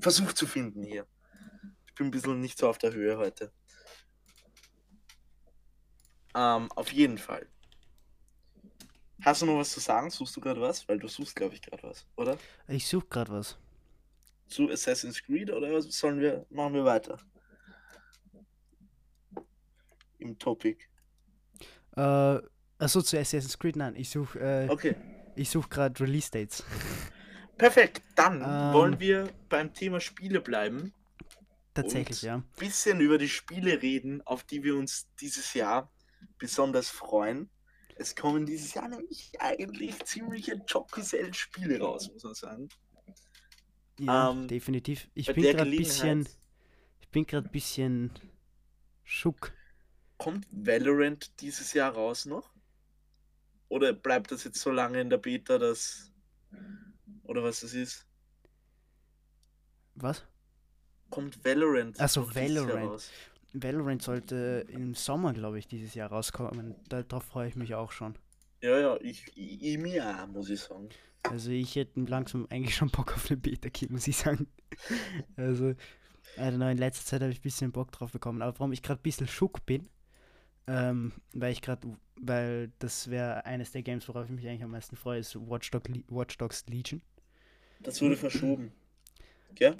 versucht 0.00 0.38
zu 0.38 0.46
finden 0.46 0.82
hier. 0.82 1.06
Ich 1.86 1.94
bin 1.94 2.06
ein 2.06 2.10
bisschen 2.10 2.40
nicht 2.40 2.58
so 2.58 2.68
auf 2.68 2.78
der 2.78 2.94
Höhe 2.94 3.18
heute. 3.18 3.52
Ähm, 6.34 6.72
auf 6.72 6.92
jeden 6.92 7.18
Fall. 7.18 7.46
Hast 9.22 9.42
du 9.42 9.46
noch 9.46 9.58
was 9.58 9.70
zu 9.70 9.80
sagen? 9.80 10.10
Suchst 10.10 10.36
du 10.36 10.40
gerade 10.40 10.60
was? 10.60 10.88
Weil 10.88 10.98
du 10.98 11.08
suchst, 11.08 11.36
glaube 11.36 11.54
ich, 11.54 11.62
gerade 11.62 11.82
was, 11.82 12.06
oder? 12.16 12.38
Ich 12.68 12.86
suche 12.86 13.06
gerade 13.06 13.32
was. 13.32 13.58
Zu 14.48 14.70
Assassin's 14.70 15.22
Creed 15.22 15.50
oder 15.50 15.80
sollen 15.82 16.20
wir, 16.20 16.46
machen 16.50 16.74
wir 16.74 16.84
weiter? 16.84 17.18
Im 20.24 20.38
Topic. 20.38 20.78
Äh, 21.96 22.38
achso, 22.78 23.02
zu 23.02 23.18
Assassin's 23.18 23.58
Creed, 23.58 23.76
nein, 23.76 23.94
ich 23.96 24.10
suche 24.10 24.38
äh, 24.40 24.68
Okay, 24.68 24.96
ich 25.36 25.50
such 25.50 25.68
gerade 25.68 26.00
Release 26.02 26.30
Dates. 26.30 26.64
perfekt. 27.58 28.02
Dann 28.16 28.40
Ähm. 28.42 28.72
wollen 28.72 29.00
wir 29.00 29.28
beim 29.48 29.72
Thema 29.72 30.00
Spiele 30.00 30.40
bleiben. 30.40 30.92
Tatsächlich, 31.74 32.22
ja. 32.22 32.42
bisschen 32.56 33.00
über 33.00 33.18
die 33.18 33.28
Spiele 33.28 33.82
reden, 33.82 34.22
auf 34.26 34.44
die 34.44 34.62
wir 34.62 34.76
uns 34.76 35.08
dieses 35.20 35.54
Jahr 35.54 35.90
besonders 36.38 36.88
freuen. 36.88 37.50
Es 37.96 38.14
kommen 38.16 38.46
dieses 38.46 38.74
Jahr 38.74 38.88
nämlich 38.88 39.32
eigentlich 39.40 40.04
ziemliche 40.04 40.54
Jobgesell-Spiele 40.66 41.80
raus, 41.80 42.10
muss 42.12 42.24
man 42.24 42.34
sagen. 42.34 42.68
Ja, 43.98 44.30
Ähm, 44.30 44.48
definitiv. 44.48 45.08
Ich 45.14 45.26
bin 45.32 45.42
gerade 45.42 45.70
ein 45.70 45.76
bisschen, 45.76 46.28
ich 47.00 47.08
bin 47.10 47.26
gerade 47.26 47.48
ein 47.48 47.52
bisschen 47.52 48.10
schuck. 49.04 49.52
Kommt 50.24 50.46
Valorant 50.50 51.38
dieses 51.42 51.74
Jahr 51.74 51.92
raus 51.92 52.24
noch? 52.24 52.50
Oder 53.68 53.92
bleibt 53.92 54.32
das 54.32 54.44
jetzt 54.44 54.58
so 54.58 54.70
lange 54.70 54.98
in 54.98 55.10
der 55.10 55.18
Beta, 55.18 55.58
dass. 55.58 56.10
Oder 57.24 57.42
was 57.42 57.60
das 57.60 57.74
ist? 57.74 58.06
Was? 59.96 60.24
Kommt 61.10 61.44
Valorant. 61.44 62.00
Ach 62.00 62.08
so, 62.08 62.22
noch 62.22 62.32
dieses 62.32 62.54
Jahr 62.54 62.66
Valorant. 62.68 62.90
raus? 62.90 63.10
Valorant 63.52 64.02
sollte 64.02 64.64
im 64.70 64.94
Sommer, 64.94 65.34
glaube 65.34 65.58
ich, 65.58 65.68
dieses 65.68 65.92
Jahr 65.92 66.08
rauskommen. 66.08 66.74
Darauf 66.88 67.24
freue 67.24 67.48
ich 67.48 67.54
mich 67.54 67.74
auch 67.74 67.92
schon. 67.92 68.16
Ja, 68.62 68.78
ja, 68.80 68.96
ich, 69.02 69.30
ich, 69.36 69.62
ich 69.62 69.76
mir 69.76 70.08
auch, 70.08 70.26
muss 70.26 70.48
ich 70.48 70.60
sagen. 70.60 70.88
Also 71.24 71.50
ich 71.50 71.76
hätte 71.76 72.00
langsam 72.00 72.46
eigentlich 72.48 72.74
schon 72.74 72.88
Bock 72.88 73.12
auf 73.12 73.30
eine 73.30 73.36
Beta 73.36 73.68
Key, 73.68 73.88
muss 73.90 74.08
ich 74.08 74.16
sagen. 74.16 74.46
Also, 75.36 75.72
I 76.38 76.40
don't 76.40 76.56
know, 76.56 76.68
in 76.68 76.78
letzter 76.78 77.04
Zeit 77.04 77.20
habe 77.20 77.30
ich 77.30 77.40
ein 77.40 77.42
bisschen 77.42 77.72
Bock 77.72 77.92
drauf 77.92 78.12
bekommen. 78.12 78.40
Aber 78.40 78.58
warum 78.58 78.72
ich 78.72 78.82
gerade 78.82 79.00
ein 79.00 79.02
bisschen 79.02 79.28
schuck 79.28 79.66
bin, 79.66 79.86
ähm, 80.66 81.12
weil 81.32 81.52
ich 81.52 81.62
gerade, 81.62 81.96
weil 82.16 82.72
das 82.78 83.10
wäre 83.10 83.44
eines 83.44 83.72
der 83.72 83.82
Games, 83.82 84.08
worauf 84.08 84.24
ich 84.26 84.30
mich 84.30 84.46
eigentlich 84.46 84.64
am 84.64 84.70
meisten 84.70 84.96
freue, 84.96 85.18
ist 85.18 85.36
Watch, 85.36 85.70
Dog, 85.70 85.84
Watch 86.08 86.38
Dogs 86.38 86.64
Legion. 86.68 87.02
Das 87.80 88.00
wurde 88.00 88.16
verschoben. 88.16 88.72
Gell? 89.54 89.76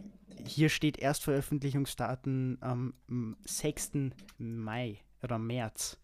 Hier 0.47 0.69
steht 0.69 0.99
Erstveröffentlichungsdaten 0.99 2.59
am 2.61 2.95
mm, 3.09 3.33
6. 3.45 3.93
Mai 4.39 5.01
oder 5.23 5.39
März. 5.39 5.99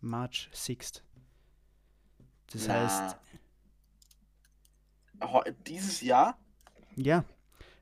March 0.00 0.48
6. 0.52 1.02
Das 2.52 2.68
heißt, 2.68 3.16
Na. 5.18 5.32
Heu- 5.32 5.50
Dieses 5.66 6.00
Jahr? 6.02 6.38
ja. 6.96 7.24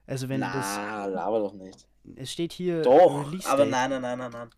Also 0.07 0.29
wenn 0.29 0.41
du 0.43 0.47
das. 0.47 0.77
Na, 0.77 1.07
laber 1.07 1.41
doch 1.41 1.55
nicht. 1.55 1.87
Es 2.17 2.31
steht 2.31 2.53
hier. 2.53 2.83
Doch, 2.83 3.33
aber 3.47 3.65
nein, 3.65 3.91
nein, 3.91 4.03
nein, 4.03 4.19
nein, 4.19 4.31
nein. 4.31 4.51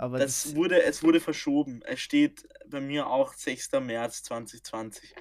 Aber 0.00 0.18
Das 0.18 0.44
das, 0.44 0.56
wurde, 0.56 0.82
es 0.82 1.02
wurde 1.02 1.20
verschoben. 1.20 1.82
Es 1.82 2.00
steht 2.00 2.48
bei 2.66 2.80
mir 2.80 3.06
auch 3.06 3.34
6. 3.34 3.72
März 3.82 4.22
2020. 4.22 5.14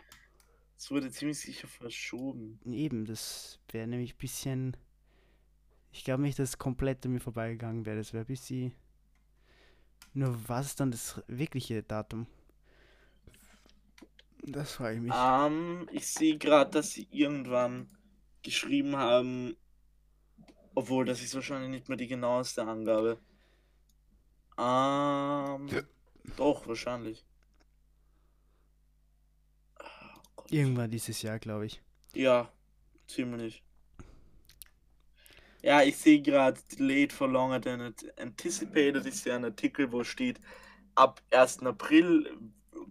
Es 0.77 0.89
wurde 0.89 1.11
ziemlich 1.11 1.37
sicher 1.37 1.67
verschoben. 1.67 2.61
Eben, 2.65 3.03
das 3.03 3.59
wäre 3.73 3.87
nämlich 3.87 4.13
ein 4.13 4.17
bisschen. 4.19 4.77
Ich 5.91 6.05
glaube 6.05 6.21
nicht, 6.21 6.39
dass 6.39 6.51
es 6.51 6.57
komplett 6.57 7.05
an 7.05 7.11
mir 7.11 7.19
vorbeigegangen 7.19 7.85
wäre. 7.85 7.97
Das 7.97 8.13
wäre 8.13 8.23
ein 8.23 8.27
bisschen. 8.27 8.73
Nur 10.13 10.47
was 10.47 10.67
ist 10.67 10.79
dann 10.79 10.91
das 10.91 11.21
wirkliche 11.27 11.83
Datum? 11.83 12.25
Das 14.43 14.71
frage 14.71 14.95
ich 14.95 15.01
mich. 15.01 15.13
Ähm, 15.13 15.89
ich 15.91 16.07
sehe 16.07 16.37
gerade, 16.37 16.71
dass 16.71 16.91
sie 16.91 17.09
irgendwann 17.11 17.89
geschrieben 18.43 18.95
haben, 18.95 19.57
obwohl 20.73 21.03
das 21.03 21.21
ist 21.21 21.35
wahrscheinlich 21.35 21.69
nicht 21.69 21.89
mehr 21.89 21.97
die 21.97 22.07
genaueste 22.07 22.63
Angabe. 22.63 23.19
Ähm, 24.59 25.87
doch, 26.35 26.67
wahrscheinlich. 26.67 27.25
Oh 29.79 30.21
Gott. 30.35 30.51
Irgendwann 30.51 30.91
dieses 30.91 31.21
Jahr, 31.23 31.39
glaube 31.39 31.65
ich. 31.65 31.81
Ja, 32.13 32.51
ziemlich. 33.07 33.63
Ja, 35.61 35.81
ich 35.83 35.97
sehe 35.97 36.21
gerade, 36.21 36.59
delayed 36.71 37.11
for 37.13 37.27
longer 37.27 37.59
than 37.61 37.81
it 37.81 38.17
anticipated 38.19 39.05
ist 39.05 39.25
ja 39.25 39.35
ein 39.35 39.45
Artikel, 39.45 39.91
wo 39.91 40.03
steht, 40.03 40.39
ab 40.95 41.21
1. 41.31 41.59
April 41.65 42.39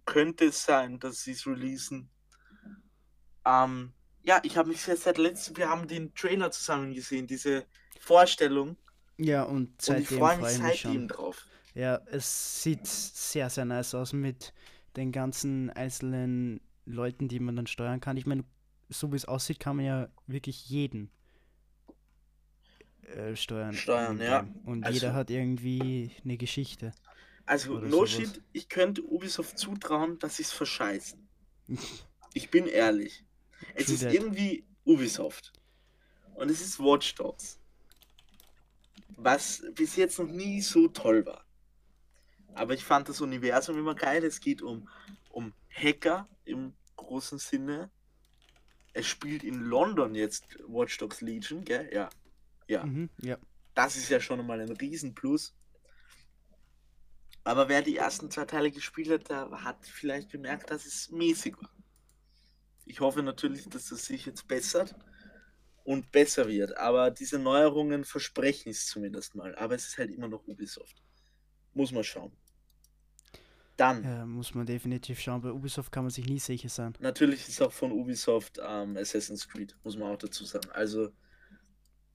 könnte 0.06 0.46
es 0.46 0.64
sein, 0.64 0.98
dass 0.98 1.22
sie 1.24 1.32
es 1.32 1.46
releasen. 1.46 2.10
Ähm, 3.44 3.94
ja, 4.22 4.40
ich 4.44 4.56
habe 4.56 4.68
mich 4.68 4.86
jetzt 4.86 5.04
seit 5.04 5.18
letztem, 5.18 5.56
wir 5.56 5.68
haben 5.68 5.88
den 5.88 6.14
Trailer 6.14 6.50
zusammen 6.50 6.92
gesehen, 6.94 7.26
diese 7.26 7.66
Vorstellung, 7.98 8.76
Ja, 9.18 9.42
und 9.44 9.82
und 9.86 9.98
ich 9.98 10.10
seitdem 10.10 10.18
freue 10.18 10.38
mich 10.38 10.48
ich 10.48 10.58
mich 10.58 10.80
seitdem 10.82 10.82
schon. 10.82 11.08
drauf. 11.08 11.46
Ja, 11.78 12.00
es 12.06 12.60
sieht 12.64 12.88
sehr, 12.88 13.48
sehr 13.50 13.64
nice 13.64 13.94
aus 13.94 14.12
mit 14.12 14.52
den 14.96 15.12
ganzen 15.12 15.70
einzelnen 15.70 16.60
Leuten, 16.86 17.28
die 17.28 17.38
man 17.38 17.54
dann 17.54 17.68
steuern 17.68 18.00
kann. 18.00 18.16
Ich 18.16 18.26
meine, 18.26 18.42
so 18.88 19.12
wie 19.12 19.16
es 19.16 19.26
aussieht, 19.26 19.60
kann 19.60 19.76
man 19.76 19.84
ja 19.84 20.08
wirklich 20.26 20.68
jeden 20.68 21.08
äh, 23.02 23.36
steuern. 23.36 23.74
Steuern, 23.74 24.20
ja. 24.20 24.44
Und 24.64 24.82
Also- 24.84 24.94
jeder 24.94 25.14
hat 25.14 25.30
irgendwie 25.30 26.10
eine 26.24 26.36
Geschichte. 26.36 26.92
Also, 27.46 27.78
no 27.78 27.90
sowas. 28.04 28.10
shit, 28.10 28.42
ich 28.52 28.68
könnte 28.68 29.04
Ubisoft 29.04 29.56
zutrauen, 29.56 30.18
dass 30.18 30.38
sie 30.38 30.42
es 30.42 30.52
verscheißen. 30.52 31.28
Ich 32.34 32.50
bin 32.50 32.66
ehrlich. 32.66 33.24
Es 33.74 33.86
True 33.86 33.94
ist 33.94 34.02
that. 34.02 34.12
irgendwie 34.12 34.64
Ubisoft. 34.84 35.52
Und 36.34 36.50
es 36.50 36.60
ist 36.60 36.78
Watch 36.78 37.14
Dogs. 37.14 37.58
Was 39.16 39.62
bis 39.74 39.96
jetzt 39.96 40.18
noch 40.18 40.26
nie 40.28 40.60
so 40.60 40.88
toll 40.88 41.24
war. 41.24 41.42
Aber 42.58 42.74
ich 42.74 42.84
fand 42.84 43.08
das 43.08 43.20
Universum 43.20 43.78
immer 43.78 43.94
geil. 43.94 44.24
Es 44.24 44.40
geht 44.40 44.62
um, 44.62 44.88
um 45.30 45.52
Hacker 45.70 46.28
im 46.44 46.74
großen 46.96 47.38
Sinne. 47.38 47.90
Es 48.92 49.06
spielt 49.06 49.44
in 49.44 49.60
London 49.60 50.14
jetzt 50.14 50.58
Watch 50.66 50.98
Dogs 50.98 51.20
Legion, 51.20 51.64
gell? 51.64 51.88
Ja. 51.92 52.08
Ja. 52.66 52.84
Mhm, 52.84 53.10
ja. 53.22 53.38
Das 53.74 53.96
ist 53.96 54.08
ja 54.08 54.20
schon 54.20 54.44
mal 54.44 54.60
ein 54.60 54.72
Riesenplus. 54.72 55.54
Aber 57.44 57.68
wer 57.68 57.80
die 57.80 57.96
ersten 57.96 58.30
zwei 58.30 58.44
Teile 58.44 58.70
gespielt 58.70 59.08
hat, 59.10 59.30
der 59.30 59.62
hat 59.62 59.86
vielleicht 59.86 60.30
bemerkt, 60.30 60.70
dass 60.70 60.84
es 60.84 61.10
mäßig 61.10 61.56
war. 61.62 61.70
Ich 62.84 63.00
hoffe 63.00 63.22
natürlich, 63.22 63.68
dass 63.68 63.90
es 63.90 64.06
sich 64.06 64.26
jetzt 64.26 64.48
bessert 64.48 64.94
und 65.84 66.10
besser 66.10 66.48
wird. 66.48 66.76
Aber 66.76 67.10
diese 67.10 67.38
Neuerungen 67.38 68.04
versprechen 68.04 68.70
es 68.70 68.86
zumindest 68.86 69.34
mal. 69.34 69.54
Aber 69.54 69.76
es 69.76 69.86
ist 69.86 69.98
halt 69.98 70.10
immer 70.10 70.28
noch 70.28 70.46
Ubisoft. 70.46 71.02
Muss 71.72 71.92
man 71.92 72.04
schauen. 72.04 72.32
Dann. 73.78 74.04
Ja, 74.04 74.26
muss 74.26 74.54
man 74.54 74.66
definitiv 74.66 75.20
schauen. 75.20 75.40
Bei 75.40 75.50
Ubisoft 75.50 75.92
kann 75.92 76.04
man 76.04 76.10
sich 76.10 76.26
nie 76.26 76.40
sicher 76.40 76.68
sein. 76.68 76.94
Natürlich 76.98 77.48
ist 77.48 77.62
auch 77.62 77.72
von 77.72 77.92
Ubisoft 77.92 78.60
ähm, 78.62 78.96
Assassin's 78.96 79.48
Creed, 79.48 79.74
muss 79.84 79.96
man 79.96 80.12
auch 80.12 80.18
dazu 80.18 80.44
sagen. 80.44 80.68
Also 80.72 81.10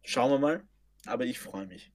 schauen 0.03 0.29
wir 0.29 0.39
mal. 0.39 0.63
Aber 1.05 1.25
ich 1.25 1.39
freue 1.39 1.65
mich. 1.65 1.91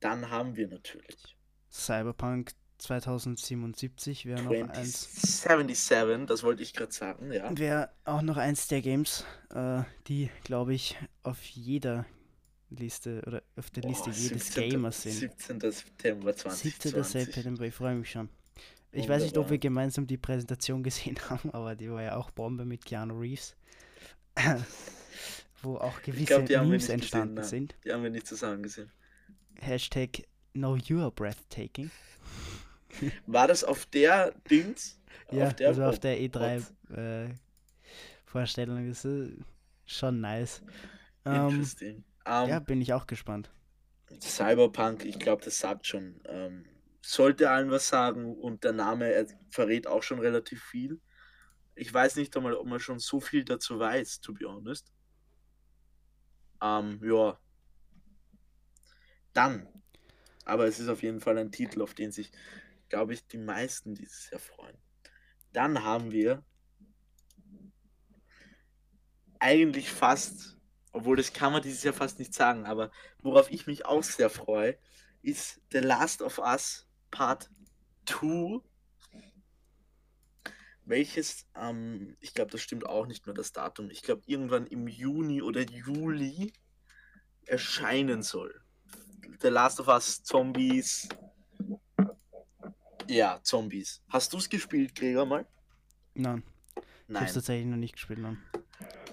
Dann 0.00 0.30
haben 0.30 0.56
wir 0.56 0.68
natürlich 0.68 1.36
Cyberpunk 1.70 2.52
2077 2.78 4.26
wäre 4.26 4.42
noch 4.42 4.68
eins. 4.68 5.42
77, 5.42 6.26
das 6.26 6.42
wollte 6.42 6.62
ich 6.62 6.72
gerade 6.72 6.92
sagen, 6.92 7.32
ja. 7.32 7.56
Wäre 7.56 7.90
auch 8.04 8.22
noch 8.22 8.36
eins 8.36 8.68
der 8.68 8.82
Games, 8.82 9.24
äh, 9.50 9.82
die, 10.06 10.30
glaube 10.44 10.74
ich, 10.74 10.96
auf 11.22 11.42
jeder 11.44 12.04
Liste 12.70 13.22
oder 13.26 13.42
auf 13.56 13.70
der 13.70 13.84
Liste 13.84 14.10
oh, 14.10 14.12
jedes 14.12 14.46
17. 14.46 14.70
Gamers 14.70 15.02
sind. 15.02 15.14
17. 15.14 15.60
September 15.60 16.36
2020. 16.36 16.92
17. 16.92 17.04
September, 17.04 17.64
ich 17.64 17.74
freue 17.74 17.94
mich 17.94 18.10
schon. 18.10 18.28
Ich 18.94 19.08
weiß 19.08 19.22
nicht, 19.22 19.36
ob 19.36 19.50
wir 19.50 19.58
gemeinsam 19.58 20.06
die 20.06 20.16
Präsentation 20.16 20.82
gesehen 20.82 21.18
haben, 21.30 21.50
aber 21.50 21.74
die 21.74 21.90
war 21.90 22.02
ja 22.02 22.16
auch 22.16 22.30
Bombe 22.30 22.64
mit 22.64 22.84
Keanu 22.84 23.18
Reeves. 23.18 23.56
wo 25.62 25.76
auch 25.76 26.02
gewisse 26.02 26.44
glaub, 26.44 26.66
Memes 26.66 26.88
entstanden 26.88 27.36
gesehen, 27.36 27.68
sind. 27.68 27.76
Die 27.84 27.92
haben 27.92 28.02
wir 28.02 28.10
nicht 28.10 28.26
zusammen 28.26 28.62
gesehen. 28.62 28.90
Hashtag 29.56 30.24
No 30.52 30.76
You 30.76 31.00
Are 31.00 31.10
Breathtaking. 31.10 31.90
War 33.26 33.48
das 33.48 33.64
auf 33.64 33.86
der 33.86 34.32
Dings? 34.50 35.00
Ja, 35.30 35.48
auf 35.48 35.54
der, 35.54 35.68
also 35.68 35.84
auf 35.84 35.98
der 35.98 36.18
E3-Vorstellung. 36.18 38.84
Äh, 38.84 38.88
das 38.88 39.04
ist 39.04 39.32
schon 39.86 40.20
nice. 40.20 40.62
Ähm, 41.24 41.48
Interesting. 41.48 42.04
Um, 42.26 42.48
ja, 42.48 42.58
bin 42.58 42.80
ich 42.80 42.92
auch 42.92 43.06
gespannt. 43.06 43.50
Cyberpunk, 44.20 45.04
ich 45.04 45.18
glaube, 45.18 45.44
das 45.44 45.58
sagt 45.58 45.86
schon. 45.86 46.20
Ähm, 46.26 46.64
sollte 47.10 47.50
allen 47.50 47.70
was 47.70 47.88
sagen 47.88 48.34
und 48.36 48.64
der 48.64 48.72
Name 48.72 49.26
verrät 49.50 49.86
auch 49.86 50.02
schon 50.02 50.20
relativ 50.20 50.62
viel. 50.62 51.00
Ich 51.74 51.92
weiß 51.92 52.16
nicht 52.16 52.36
einmal, 52.36 52.54
ob 52.54 52.66
man 52.66 52.80
schon 52.80 52.98
so 52.98 53.20
viel 53.20 53.44
dazu 53.44 53.78
weiß, 53.78 54.20
to 54.20 54.32
be 54.32 54.46
honest. 54.46 54.92
Ähm, 56.62 57.00
ja. 57.02 57.38
Dann. 59.32 59.68
Aber 60.44 60.66
es 60.66 60.78
ist 60.78 60.88
auf 60.88 61.02
jeden 61.02 61.20
Fall 61.20 61.38
ein 61.38 61.50
Titel, 61.50 61.82
auf 61.82 61.94
den 61.94 62.12
sich 62.12 62.30
glaube 62.88 63.14
ich, 63.14 63.26
die 63.26 63.38
meisten 63.38 63.94
dieses 63.94 64.30
Jahr 64.30 64.40
freuen. 64.40 64.76
Dann 65.52 65.82
haben 65.82 66.12
wir 66.12 66.44
eigentlich 69.40 69.90
fast, 69.90 70.56
obwohl 70.92 71.16
das 71.16 71.32
kann 71.32 71.52
man 71.52 71.62
dieses 71.62 71.82
Jahr 71.82 71.94
fast 71.94 72.18
nicht 72.20 72.32
sagen, 72.32 72.66
aber 72.66 72.92
worauf 73.20 73.50
ich 73.50 73.66
mich 73.66 73.84
auch 73.84 74.04
sehr 74.04 74.30
freue, 74.30 74.78
ist 75.22 75.60
The 75.72 75.78
Last 75.78 76.22
of 76.22 76.38
Us 76.38 76.86
Part 77.14 77.48
2, 78.06 78.60
welches, 80.84 81.46
ähm, 81.54 82.16
ich 82.20 82.34
glaube, 82.34 82.50
das 82.50 82.60
stimmt 82.60 82.86
auch 82.86 83.06
nicht 83.06 83.26
mehr 83.26 83.34
das 83.34 83.52
Datum, 83.52 83.90
ich 83.90 84.02
glaube, 84.02 84.22
irgendwann 84.26 84.66
im 84.66 84.88
Juni 84.88 85.40
oder 85.40 85.62
Juli 85.62 86.52
erscheinen 87.46 88.22
soll. 88.22 88.60
The 89.40 89.48
Last 89.48 89.80
of 89.80 89.88
Us 89.88 90.22
Zombies 90.22 91.08
ja, 93.08 93.38
Zombies. 93.42 94.02
Hast 94.08 94.32
du 94.32 94.38
es 94.38 94.48
gespielt, 94.48 94.94
Gregor, 94.94 95.26
mal? 95.26 95.46
Nein. 96.14 96.42
Nein. 97.06 97.22
Ich 97.22 97.28
habe 97.28 97.34
tatsächlich 97.34 97.66
noch 97.66 97.76
nicht 97.76 97.94
gespielt, 97.94 98.18
nein. 98.18 98.42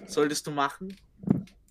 Solltest 0.06 0.46
du 0.46 0.50
machen? 0.50 0.96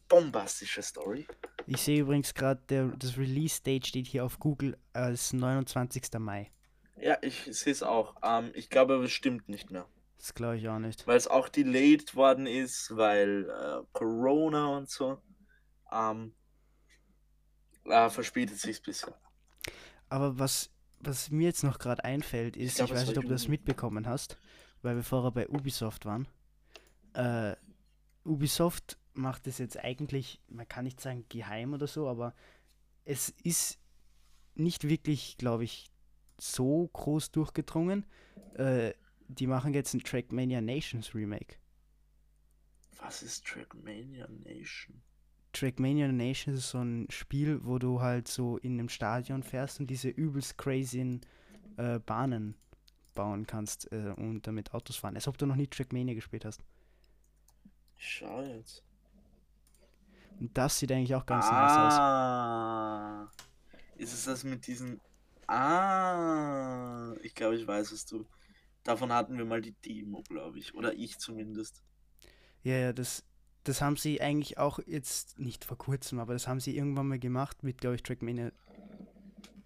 Bombastische 0.08 0.82
Story. 0.82 1.28
Ich 1.72 1.82
sehe 1.82 2.02
übrigens 2.02 2.34
gerade, 2.34 2.62
das 2.98 3.18
Release-Date 3.18 3.88
steht 3.88 4.08
hier 4.08 4.26
auf 4.26 4.40
Google 4.40 4.78
als 4.94 5.34
29. 5.34 6.04
Mai. 6.20 6.52
Ja, 7.00 7.18
ich 7.22 7.48
sehe 7.52 7.72
es 7.72 7.84
auch. 7.84 8.16
Ähm, 8.24 8.52
ich 8.54 8.70
glaube, 8.70 8.96
aber 8.96 9.04
es 9.04 9.12
stimmt 9.12 9.50
nicht 9.50 9.72
mehr. 9.72 9.86
Das 10.18 10.34
glaube 10.34 10.58
ich 10.58 10.70
auch 10.70 10.80
nicht. 10.80 11.08
Weil 11.08 11.18
es 11.18 11.28
auch 11.28 11.50
delayed 11.50 12.16
worden 12.16 12.46
ist, 12.46 12.96
weil 12.96 13.50
äh, 13.50 13.84
Corona 13.94 14.78
und 14.78 14.90
so. 14.90 15.20
Ähm, 15.92 16.34
äh, 17.86 18.10
verspätet 18.10 18.60
sich 18.60 18.80
ein 18.80 18.84
bisschen. 18.84 19.14
Aber 20.10 20.38
was 20.38 20.70
was 21.04 21.32
mir 21.32 21.46
jetzt 21.46 21.64
noch 21.64 21.80
gerade 21.80 22.04
einfällt, 22.04 22.56
ist, 22.56 22.72
ich, 22.72 22.76
glaub, 22.76 22.90
ich 22.90 22.96
weiß 22.96 23.08
nicht, 23.08 23.18
ob 23.18 23.24
du 23.24 23.30
das 23.30 23.48
mitbekommen 23.48 24.08
hast, 24.08 24.38
weil 24.82 24.96
wir 24.96 25.04
vorher 25.04 25.32
bei 25.32 25.48
Ubisoft 25.50 26.06
waren. 26.06 26.28
Äh, 27.14 27.56
Ubisoft 28.24 28.98
macht 29.14 29.48
es 29.48 29.58
jetzt 29.58 29.78
eigentlich, 29.78 30.40
man 30.48 30.68
kann 30.68 30.86
nicht 30.86 31.02
sagen 31.02 31.26
geheim 31.30 31.74
oder 31.74 31.88
so, 31.88 32.08
aber 32.08 32.34
es 33.06 33.30
ist 33.44 33.80
nicht 34.56 34.88
wirklich, 34.88 35.38
glaube 35.38 35.64
ich, 35.64 35.92
so 36.40 36.90
groß 36.94 37.32
durchgedrungen. 37.32 38.06
Äh, 38.56 38.94
die 39.28 39.48
machen 39.48 39.74
jetzt 39.74 39.94
ein 39.94 40.02
Trackmania 40.02 40.62
Nations 40.62 41.16
Remake. 41.16 41.56
Was 43.00 43.24
ist 43.24 43.46
Trackmania 43.46 44.28
Nation? 44.44 45.02
Trackmania 45.54 46.12
Nation 46.12 46.56
ist 46.56 46.70
so 46.70 46.80
ein 46.80 47.08
Spiel, 47.10 47.64
wo 47.64 47.80
du 47.80 48.02
halt 48.02 48.28
so 48.28 48.58
in 48.58 48.74
einem 48.74 48.90
Stadion 48.90 49.44
fährst 49.44 49.80
und 49.80 49.90
diese 49.90 50.10
übelst 50.10 50.58
crazy 50.58 51.20
äh, 51.78 52.00
Bahnen 52.00 52.56
bauen 53.14 53.46
kannst 53.46 53.92
äh, 53.92 54.14
und 54.16 54.48
damit 54.48 54.74
Autos 54.74 54.98
fahren. 54.98 55.16
Als 55.16 55.28
ob 55.28 55.38
du 55.38 55.46
noch 55.46 55.56
nie 55.56 55.68
Trackmania 55.68 56.14
gespielt 56.14 56.46
hast. 56.46 56.64
Schau 58.04 58.42
jetzt. 58.42 58.84
Und 60.40 60.58
das 60.58 60.80
sieht 60.80 60.92
eigentlich 60.92 61.14
auch 61.14 61.26
ganz 61.28 61.46
ah, 61.48 63.28
nice 63.28 63.30
aus. 63.30 63.48
Ist 63.98 64.14
es 64.14 64.26
das 64.26 64.44
mit 64.44 64.66
diesen. 64.66 65.00
Ah, 65.46 67.14
ich 67.22 67.36
glaube, 67.36 67.58
ich 67.58 67.68
weiß 67.68 67.92
es 67.92 68.08
du. 68.08 68.26
Davon 68.84 69.14
hatten 69.14 69.38
wir 69.38 69.46
mal 69.46 69.62
die 69.62 69.74
Demo, 69.74 70.24
glaube 70.24 70.58
ich. 70.58 70.74
Oder 70.74 70.94
ich 70.94 71.20
zumindest. 71.20 71.84
Ja, 72.64 72.74
ja, 72.74 72.92
das 72.92 73.24
das 73.66 73.84
haben 73.84 73.98
sie 73.98 74.20
eigentlich 74.20 74.58
auch 74.58 74.80
jetzt, 74.88 75.38
nicht 75.38 75.64
vor 75.64 75.78
kurzem, 75.78 76.18
aber 76.18 76.34
das 76.34 76.48
haben 76.48 76.60
sie 76.60 76.76
irgendwann 76.76 77.08
mal 77.08 77.20
gemacht 77.20 77.62
mit, 77.62 77.78
glaube 77.80 77.98
ich, 77.98 78.02
Trackmania 78.02 78.52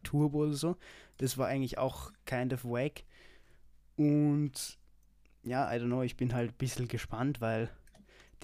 Turbo 0.04 0.40
oder 0.40 0.54
so. 0.54 0.76
Das 1.20 1.38
war 1.38 1.48
eigentlich 1.48 1.78
auch 1.78 2.12
kind 2.26 2.52
of 2.52 2.66
wack. 2.66 3.06
Und 3.96 4.78
ja, 5.44 5.74
I 5.74 5.78
don't 5.78 5.86
know, 5.86 6.02
ich 6.02 6.18
bin 6.18 6.34
halt 6.34 6.52
ein 6.52 6.58
bisschen 6.58 6.90
gespannt, 6.90 7.40
weil 7.40 7.70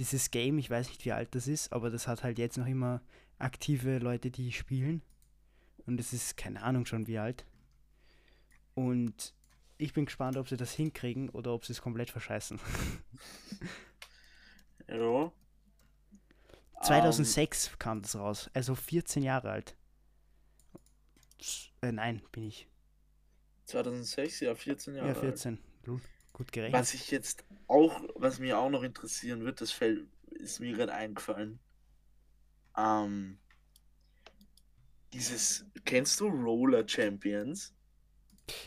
dieses 0.02 0.32
Game, 0.32 0.58
ich 0.58 0.72
weiß 0.72 0.88
nicht, 0.90 1.06
wie 1.06 1.12
alt 1.12 1.36
das 1.36 1.48
ist, 1.48 1.72
aber 1.72 1.92
das 1.92 2.08
hat 2.08 2.24
halt 2.24 2.40
jetzt 2.40 2.58
noch 2.58 2.66
immer 2.66 3.02
aktive 3.38 4.00
Leute, 4.00 4.32
die 4.32 4.52
spielen. 4.52 5.04
Und 5.86 6.00
es 6.00 6.12
ist 6.12 6.38
keine 6.38 6.64
Ahnung 6.64 6.88
schon 6.88 7.06
wie 7.06 7.20
alt. 7.20 7.46
Und 8.74 9.36
ich 9.78 9.94
bin 9.94 10.06
gespannt, 10.06 10.38
ob 10.38 10.50
sie 10.50 10.58
das 10.58 10.74
hinkriegen 10.74 11.30
oder 11.30 11.54
ob 11.54 11.66
sie 11.66 11.74
es 11.74 11.82
komplett 11.82 12.10
verscheißen. 12.10 12.60
Ja. 14.88 15.32
2006 16.82 17.70
um, 17.70 17.80
kam 17.80 18.02
das 18.02 18.18
raus, 18.18 18.50
also 18.54 18.76
14 18.76 19.24
Jahre 19.24 19.52
alt. 19.52 19.78
Äh, 21.82 21.94
nein, 21.94 22.22
bin 22.34 22.44
ich. 22.44 22.68
2006, 23.68 24.42
ja, 24.42 24.54
14 24.54 24.96
Jahre 24.96 25.08
alt. 25.08 25.16
Ja, 25.16 25.22
14. 25.22 25.60
Alt. 25.88 26.02
Gut 26.42 26.52
gerechnet. 26.52 26.82
Was 26.82 26.96
ich 26.96 27.12
jetzt 27.12 27.46
auch, 27.68 28.02
was 28.16 28.40
mir 28.40 28.58
auch 28.58 28.72
noch 28.72 28.82
interessieren 28.82 29.46
wird, 29.46 29.62
das 29.62 29.72
fällt, 29.72 30.08
ist 30.32 30.60
mir 30.60 30.76
gerade 30.76 30.92
eingefallen. 30.92 31.60
Ähm, 32.76 33.38
dieses, 35.14 35.68
kennst 35.86 36.20
du 36.20 36.30
Roller 36.30 36.88
Champions? 36.88 37.76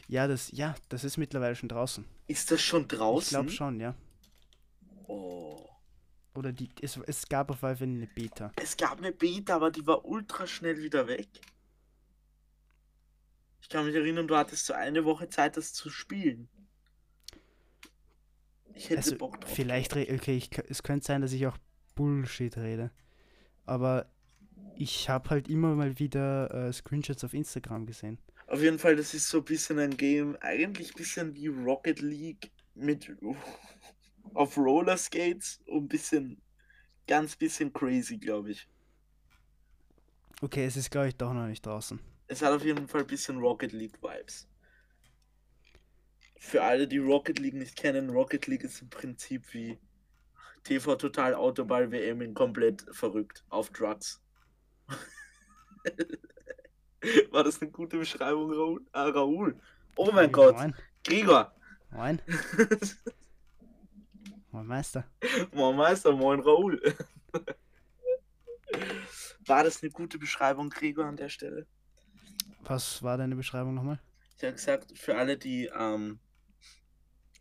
Ja, 0.07 0.29
das, 0.29 0.53
ja, 0.53 0.77
das 0.89 1.03
ist 1.03 1.17
mittlerweile 1.17 1.57
schon 1.57 1.69
draußen. 1.69 2.05
Ist 2.29 2.53
das 2.53 2.63
schon 2.63 2.87
draußen? 2.87 3.25
Ich 3.25 3.31
glaube 3.31 3.51
schon, 3.51 3.81
ja. 3.81 3.97
Oh. 5.09 5.69
Oder 6.37 6.53
die, 6.53 6.71
es, 6.81 6.97
es 7.09 7.29
gab 7.29 7.51
auf 7.51 7.63
jeden 7.63 7.77
Fall 7.77 7.89
eine 7.89 8.07
Beta. 8.07 8.53
Es 8.55 8.77
gab 8.77 8.99
eine 8.99 9.11
Beta, 9.11 9.57
aber 9.57 9.73
die 9.73 9.85
war 9.85 10.05
ultra 10.05 10.47
schnell 10.47 10.81
wieder 10.81 11.09
weg. 11.09 11.29
Ich 13.61 13.69
kann 13.69 13.85
mich 13.85 13.97
erinnern, 13.97 14.29
du 14.29 14.37
hattest 14.37 14.65
so 14.65 14.75
eine 14.75 15.05
Woche 15.05 15.29
Zeit, 15.29 15.57
das 15.57 15.73
zu 15.73 15.91
spielen. 15.91 16.49
Ich 18.75 18.91
hätte 18.91 18.99
also, 18.99 19.17
Bock 19.17 19.41
drauf. 19.41 19.53
Vielleicht, 19.53 19.93
okay, 19.97 20.37
ich, 20.37 20.51
es 20.69 20.83
könnte 20.83 21.07
sein, 21.07 21.21
dass 21.21 21.33
ich 21.33 21.47
auch 21.47 21.57
Bullshit 21.95 22.57
rede. 22.57 22.91
Aber 23.67 24.11
ich 24.77 25.09
habe 25.09 25.31
halt 25.31 25.49
immer 25.49 25.75
mal 25.75 25.99
wieder 25.99 26.53
äh, 26.53 26.73
Screenshots 26.73 27.25
auf 27.25 27.35
Instagram 27.35 27.87
gesehen. 27.87 28.19
Auf 28.47 28.61
jeden 28.61 28.79
Fall, 28.79 28.97
das 28.97 29.15
ist 29.15 29.29
so 29.29 29.39
ein 29.39 29.45
bisschen 29.45 29.79
ein 29.79 29.97
Game, 29.97 30.37
eigentlich 30.41 30.91
ein 30.91 30.99
bisschen 30.99 31.35
wie 31.35 31.47
Rocket 31.47 32.01
League 32.01 32.51
mit 32.75 33.11
auf 34.35 34.57
Rollerskates 34.57 35.63
und 35.67 35.85
ein 35.85 35.89
bisschen, 35.89 36.43
ganz 37.07 37.37
bisschen 37.37 37.73
crazy, 37.73 38.19
glaube 38.19 38.51
ich. 38.51 38.69
Okay, 40.43 40.67
es 40.67 40.77
ist, 40.77 40.91
glaube 40.91 41.09
ich, 41.09 41.17
doch 41.17 41.33
noch 41.33 41.47
nicht 41.47 41.65
draußen. 41.65 41.99
Es 42.27 42.43
hat 42.43 42.53
auf 42.53 42.65
jeden 42.65 42.89
Fall 42.89 43.03
ein 43.03 43.07
bisschen 43.07 43.39
Rocket 43.39 43.73
League 43.73 44.03
Vibes. 44.03 44.49
Für 46.45 46.63
alle, 46.63 46.87
die 46.87 46.99
Rocket 46.99 47.39
League 47.39 47.55
nicht 47.55 47.75
kennen, 47.75 48.11
Rocket 48.11 48.47
League 48.47 48.65
ist 48.65 48.83
im 48.83 48.91
Prinzip 48.91 49.55
wie 49.55 49.79
TV 50.63 50.95
Total 50.97 51.35
Autoball 51.35 51.91
WM 51.91 52.21
in 52.21 52.35
komplett 52.35 52.85
verrückt 52.93 53.43
auf 53.49 53.71
Drugs. 53.71 54.21
War 57.31 57.45
das 57.45 57.63
eine 57.63 57.71
gute 57.71 57.97
Beschreibung, 57.97 58.53
Raoul? 58.53 58.83
Ah, 58.93 59.09
Raoul. 59.09 59.59
Oh 59.97 60.11
mein 60.13 60.31
Gott. 60.31 60.55
Moin. 60.55 60.75
Gregor. 61.03 61.55
Moin. 61.91 62.21
Moin, 64.53 64.67
Meister. 64.67 65.11
moin 65.51 65.75
Meister, 65.75 66.13
moin 66.13 66.41
Raoul. 66.41 66.79
War 69.47 69.65
das 69.65 69.83
eine 69.83 69.91
gute 69.91 70.19
Beschreibung, 70.19 70.69
Gregor, 70.69 71.07
an 71.07 71.17
der 71.17 71.31
Stelle? 71.31 71.67
Was 72.61 73.03
war 73.03 73.17
deine 73.17 73.35
Beschreibung 73.35 73.73
nochmal? 73.75 73.99
Ich 74.37 74.45
habe 74.45 74.53
gesagt, 74.53 74.99
für 74.99 75.17
alle, 75.17 75.39
die 75.39 75.71
ähm, 75.75 76.21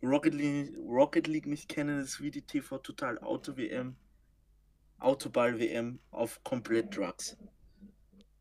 Rocket, 0.04 0.34
League, 0.34 0.76
Rocket 0.76 1.26
League 1.26 1.46
nicht 1.46 1.68
kennen, 1.68 2.00
ist 2.00 2.20
wie 2.20 2.30
die 2.30 2.42
TV 2.42 2.78
Total 2.78 3.18
Auto 3.20 3.56
WM, 3.56 3.96
Autoball 4.98 5.58
WM 5.58 5.98
auf 6.10 6.42
komplett 6.44 6.96
Drugs. 6.96 7.36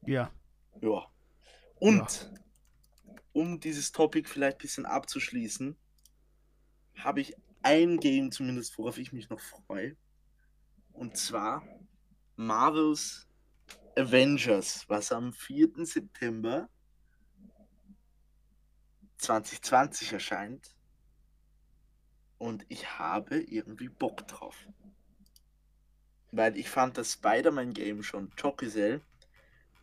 Ja. 0.05 0.31
Ja. 0.81 1.07
Und 1.79 2.31
um 3.33 3.59
dieses 3.59 3.91
Topic 3.91 4.27
vielleicht 4.27 4.57
ein 4.57 4.61
bisschen 4.61 4.85
abzuschließen, 4.85 5.75
habe 6.95 7.21
ich 7.21 7.35
ein 7.61 7.97
Game 7.97 8.31
zumindest, 8.31 8.77
worauf 8.77 8.97
ich 8.97 9.13
mich 9.13 9.29
noch 9.29 9.39
freue. 9.39 9.95
Und 10.91 11.17
zwar 11.17 11.63
Marvels 12.35 13.27
Avengers, 13.95 14.85
was 14.87 15.11
am 15.11 15.33
4. 15.33 15.85
September 15.85 16.69
2020 19.17 20.13
erscheint. 20.13 20.75
Und 22.43 22.65
ich 22.67 22.99
habe 22.99 23.39
irgendwie 23.39 23.87
Bock 23.87 24.27
drauf. 24.27 24.67
Weil 26.33 26.57
ich 26.57 26.69
fand 26.69 26.97
das 26.97 27.13
Spider-Man-Game 27.13 28.03
schon 28.03 28.35
Chockesell. 28.35 28.99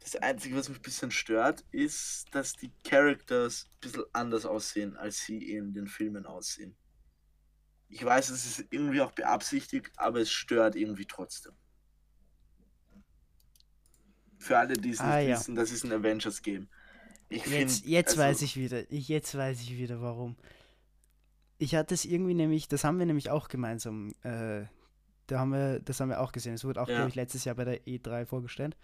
Das 0.00 0.16
Einzige, 0.16 0.56
was 0.56 0.68
mich 0.68 0.76
ein 0.78 0.82
bisschen 0.82 1.10
stört, 1.10 1.64
ist, 1.70 2.26
dass 2.32 2.52
die 2.52 2.70
Characters 2.84 3.64
ein 3.64 3.80
bisschen 3.80 4.04
anders 4.12 4.44
aussehen, 4.44 4.94
als 4.94 5.20
sie 5.20 5.38
in 5.38 5.72
den 5.72 5.86
Filmen 5.86 6.26
aussehen. 6.26 6.76
Ich 7.88 8.04
weiß, 8.04 8.28
es 8.28 8.44
ist 8.44 8.66
irgendwie 8.70 9.00
auch 9.00 9.12
beabsichtigt, 9.12 9.90
aber 9.96 10.20
es 10.20 10.30
stört 10.30 10.76
irgendwie 10.76 11.06
trotzdem. 11.06 11.54
Für 14.38 14.58
alle, 14.58 14.74
die 14.74 14.90
es 14.90 15.06
nicht 15.06 15.16
Ah, 15.16 15.18
ja. 15.20 15.36
wissen, 15.38 15.54
das 15.54 15.70
ist 15.70 15.84
ein 15.84 15.92
Avengers-Game. 15.92 16.68
Ich 17.30 17.46
Jetzt, 17.46 17.84
find, 17.84 17.86
jetzt 17.86 18.18
also, 18.18 18.22
weiß 18.22 18.42
ich 18.42 18.56
wieder. 18.56 18.90
Ich, 18.92 19.08
jetzt 19.08 19.34
weiß 19.34 19.62
ich 19.62 19.78
wieder, 19.78 20.02
warum. 20.02 20.36
Ich 21.62 21.74
hatte 21.74 21.92
es 21.92 22.06
irgendwie 22.06 22.32
nämlich, 22.32 22.68
das 22.68 22.84
haben 22.84 22.98
wir 22.98 23.04
nämlich 23.04 23.28
auch 23.28 23.48
gemeinsam, 23.48 24.12
äh, 24.22 24.64
da 25.26 25.38
haben 25.40 25.50
wir, 25.52 25.78
das 25.80 26.00
haben 26.00 26.08
wir 26.08 26.20
auch 26.20 26.32
gesehen. 26.32 26.54
Es 26.54 26.64
wurde 26.64 26.80
auch, 26.80 26.88
Ja. 26.88 26.94
glaube 26.96 27.10
ich, 27.10 27.14
letztes 27.16 27.44
Jahr 27.44 27.54
bei 27.54 27.64
der 27.64 27.84
E3 27.86 28.24
vorgestellt. 28.24 28.78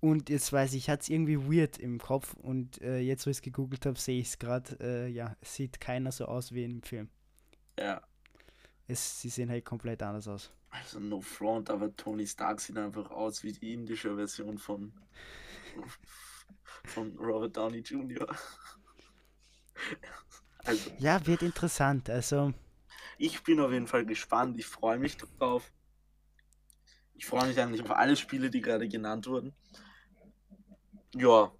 Und 0.00 0.28
jetzt 0.28 0.52
weiß 0.52 0.72
ich, 0.74 0.84
ich 0.84 0.90
hatte 0.90 1.00
es 1.04 1.08
irgendwie 1.08 1.38
weird 1.38 1.78
im 1.78 1.98
Kopf 1.98 2.34
und 2.34 2.80
äh, 2.82 2.98
jetzt, 2.98 3.24
wo 3.26 3.30
ich 3.30 3.38
es 3.38 3.42
gegoogelt 3.42 3.86
habe, 3.86 3.98
sehe 3.98 4.20
ich 4.20 4.28
es 4.28 4.38
gerade. 4.38 4.76
Äh, 4.80 5.08
ja, 5.08 5.34
es 5.40 5.54
sieht 5.54 5.80
keiner 5.80 6.12
so 6.12 6.26
aus 6.26 6.52
wie 6.52 6.62
im 6.64 6.82
Film. 6.82 7.08
Ja, 7.78 8.02
Es, 8.86 9.20
sie 9.22 9.30
sehen 9.30 9.48
halt 9.48 9.64
komplett 9.64 10.02
anders 10.02 10.28
aus. 10.28 10.52
also 10.68 11.00
no 11.00 11.22
front, 11.22 11.70
aber 11.70 11.96
Tony 11.96 12.26
Stark 12.26 12.60
sieht 12.60 12.76
einfach 12.76 13.10
aus 13.10 13.42
wie 13.42 13.52
die 13.52 13.72
indische 13.72 14.14
Version 14.14 14.58
von, 14.58 14.92
von 16.84 17.16
Robert 17.18 17.56
Downey 17.56 17.78
Jr. 17.78 18.28
Also, 20.68 20.90
Ja, 20.98 21.26
wird 21.26 21.42
interessant. 21.42 22.10
Also, 22.10 22.52
ich 23.16 23.42
bin 23.42 23.58
auf 23.60 23.72
jeden 23.72 23.86
Fall 23.86 24.04
gespannt. 24.04 24.58
Ich 24.58 24.66
freue 24.66 24.98
mich 24.98 25.16
drauf. 25.16 25.72
Ich 27.14 27.26
freue 27.26 27.48
mich 27.48 27.58
eigentlich 27.58 27.82
auf 27.82 27.90
alle 27.90 28.16
Spiele, 28.16 28.50
die 28.50 28.60
gerade 28.60 28.86
genannt 28.88 29.26
wurden. 29.26 29.54
Ja. 31.14 31.52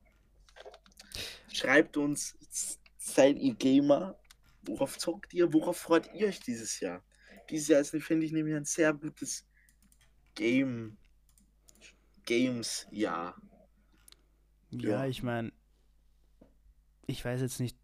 Schreibt 1.52 1.96
uns, 1.96 2.36
seid 2.98 3.38
ihr 3.38 3.54
Gamer? 3.54 4.16
Worauf 4.62 4.98
zockt 4.98 5.32
ihr? 5.32 5.52
Worauf 5.52 5.78
freut 5.78 6.12
ihr 6.14 6.28
euch 6.28 6.40
dieses 6.40 6.78
Jahr? 6.78 7.02
Dieses 7.50 7.68
Jahr 7.68 7.80
ist, 7.80 7.90
finde 7.90 8.26
ich, 8.26 8.32
nämlich 8.32 8.54
ein 8.54 8.66
sehr 8.66 8.92
gutes 8.92 9.46
Game. 10.34 10.98
Games-Jahr. 12.26 13.40
ja, 14.70 14.88
Ja. 14.90 15.06
ich 15.06 15.22
meine, 15.22 15.50
ich 17.06 17.24
weiß 17.24 17.40
jetzt 17.40 17.58
nicht. 17.58 17.78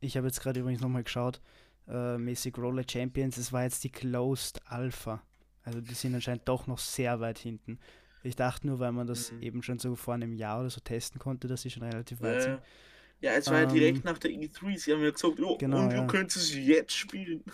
Ich 0.00 0.16
habe 0.16 0.26
jetzt 0.26 0.40
gerade 0.40 0.60
übrigens 0.60 0.80
nochmal 0.82 1.04
geschaut. 1.04 1.40
Äh, 1.88 2.18
Mäßig 2.18 2.56
Roller 2.58 2.84
Champions, 2.88 3.36
es 3.36 3.52
war 3.52 3.62
jetzt 3.62 3.84
die 3.84 3.90
Closed 3.90 4.60
Alpha. 4.66 5.22
Also 5.62 5.80
die 5.80 5.94
sind 5.94 6.14
anscheinend 6.14 6.48
doch 6.48 6.66
noch 6.66 6.78
sehr 6.78 7.20
weit 7.20 7.38
hinten. 7.38 7.78
Ich 8.22 8.36
dachte 8.36 8.66
nur, 8.66 8.78
weil 8.80 8.92
man 8.92 9.06
das 9.06 9.30
Mhm. 9.32 9.42
eben 9.42 9.62
schon 9.62 9.78
so 9.78 9.94
vor 9.94 10.14
einem 10.14 10.32
Jahr 10.32 10.60
oder 10.60 10.70
so 10.70 10.80
testen 10.80 11.20
konnte, 11.20 11.46
dass 11.48 11.62
sie 11.62 11.70
schon 11.70 11.82
relativ 11.84 12.20
weit 12.22 12.36
Äh, 12.38 12.40
sind. 12.42 12.60
ja, 13.20 13.32
es 13.32 13.46
war 13.48 13.60
ja 13.60 13.66
direkt 13.66 13.98
Ähm, 13.98 14.02
nach 14.04 14.18
der 14.18 14.30
E3. 14.32 14.76
Sie 14.78 14.92
haben 14.92 15.02
ja 15.02 15.10
gesagt, 15.10 15.40
oh, 15.40 15.56
genau, 15.58 15.84
und 15.84 15.90
ja. 15.92 16.00
du 16.00 16.06
könntest 16.06 16.36
es 16.50 16.54
jetzt 16.56 16.92
spielen. 16.94 17.44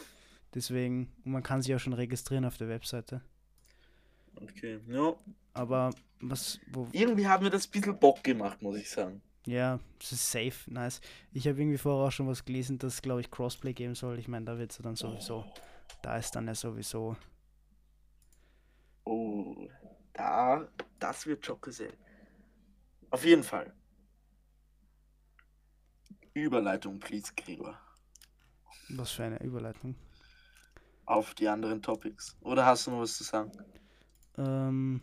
Deswegen, 0.55 1.11
man 1.25 1.43
kann 1.43 1.63
sich 1.63 1.75
auch 1.75 1.79
schon 1.79 1.93
registrieren 1.95 2.45
auf 2.45 2.57
der 2.59 2.69
Webseite. 2.69 3.23
Okay, 4.37 4.81
ja. 4.89 5.15
Aber 5.55 5.91
was, 6.21 6.59
wo, 6.73 6.89
Irgendwie 6.93 7.27
hat 7.27 7.43
mir 7.43 7.51
das 7.51 7.67
ein 7.67 7.71
bisschen 7.71 7.99
Bock 7.99 8.23
gemacht, 8.25 8.63
muss 8.63 8.77
ich 8.77 8.89
sagen. 8.89 9.21
Ja, 9.47 9.81
es 10.01 10.13
ist 10.13 10.31
safe, 10.31 10.71
nice. 10.73 11.01
Ich 11.33 11.47
habe 11.49 11.61
irgendwie 11.61 11.79
vorher 11.79 12.07
auch 12.09 12.13
schon 12.13 12.29
was 12.29 12.45
gelesen, 12.45 12.79
dass, 12.79 13.03
glaube 13.03 13.21
ich, 13.21 13.31
Crossplay 13.31 13.73
geben 13.73 13.95
soll. 13.95 14.19
Ich 14.19 14.29
meine, 14.29 14.45
da 14.47 14.59
wird 14.59 14.71
es 14.73 14.79
dann 14.79 14.97
sowieso, 14.97 15.45
da 16.03 16.17
ist 16.17 16.35
dann 16.37 16.47
ja 16.47 16.55
sowieso 16.55 17.17
Oh, 19.05 19.69
da, 20.13 20.69
das 20.99 21.27
wird 21.27 21.45
schon 21.45 21.61
gesehen. 21.61 21.97
Auf 23.11 23.25
jeden 23.25 23.43
Fall. 23.43 23.73
Überleitung, 26.35 26.99
please, 26.99 27.33
Gregor. 27.37 27.79
was 28.91 29.13
für 29.13 29.25
eine 29.25 29.43
Überleitung. 29.43 29.97
Auf 31.05 31.35
die 31.35 31.49
anderen 31.49 31.83
Topics. 31.83 32.37
Oder 32.41 32.65
hast 32.65 32.87
du 32.87 32.93
noch 32.93 33.01
was 33.01 33.17
zu 33.17 33.25
sagen? 33.25 33.53
Ähm, 34.39 35.03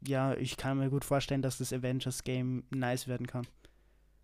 ja, 0.00 0.34
ich 0.34 0.56
kann 0.56 0.78
mir 0.78 0.90
gut 0.90 1.04
vorstellen, 1.04 1.42
dass 1.42 1.58
das 1.58 1.72
Avengers 1.72 2.22
Game 2.22 2.64
nice 2.70 3.08
werden 3.08 3.26
kann. 3.26 3.46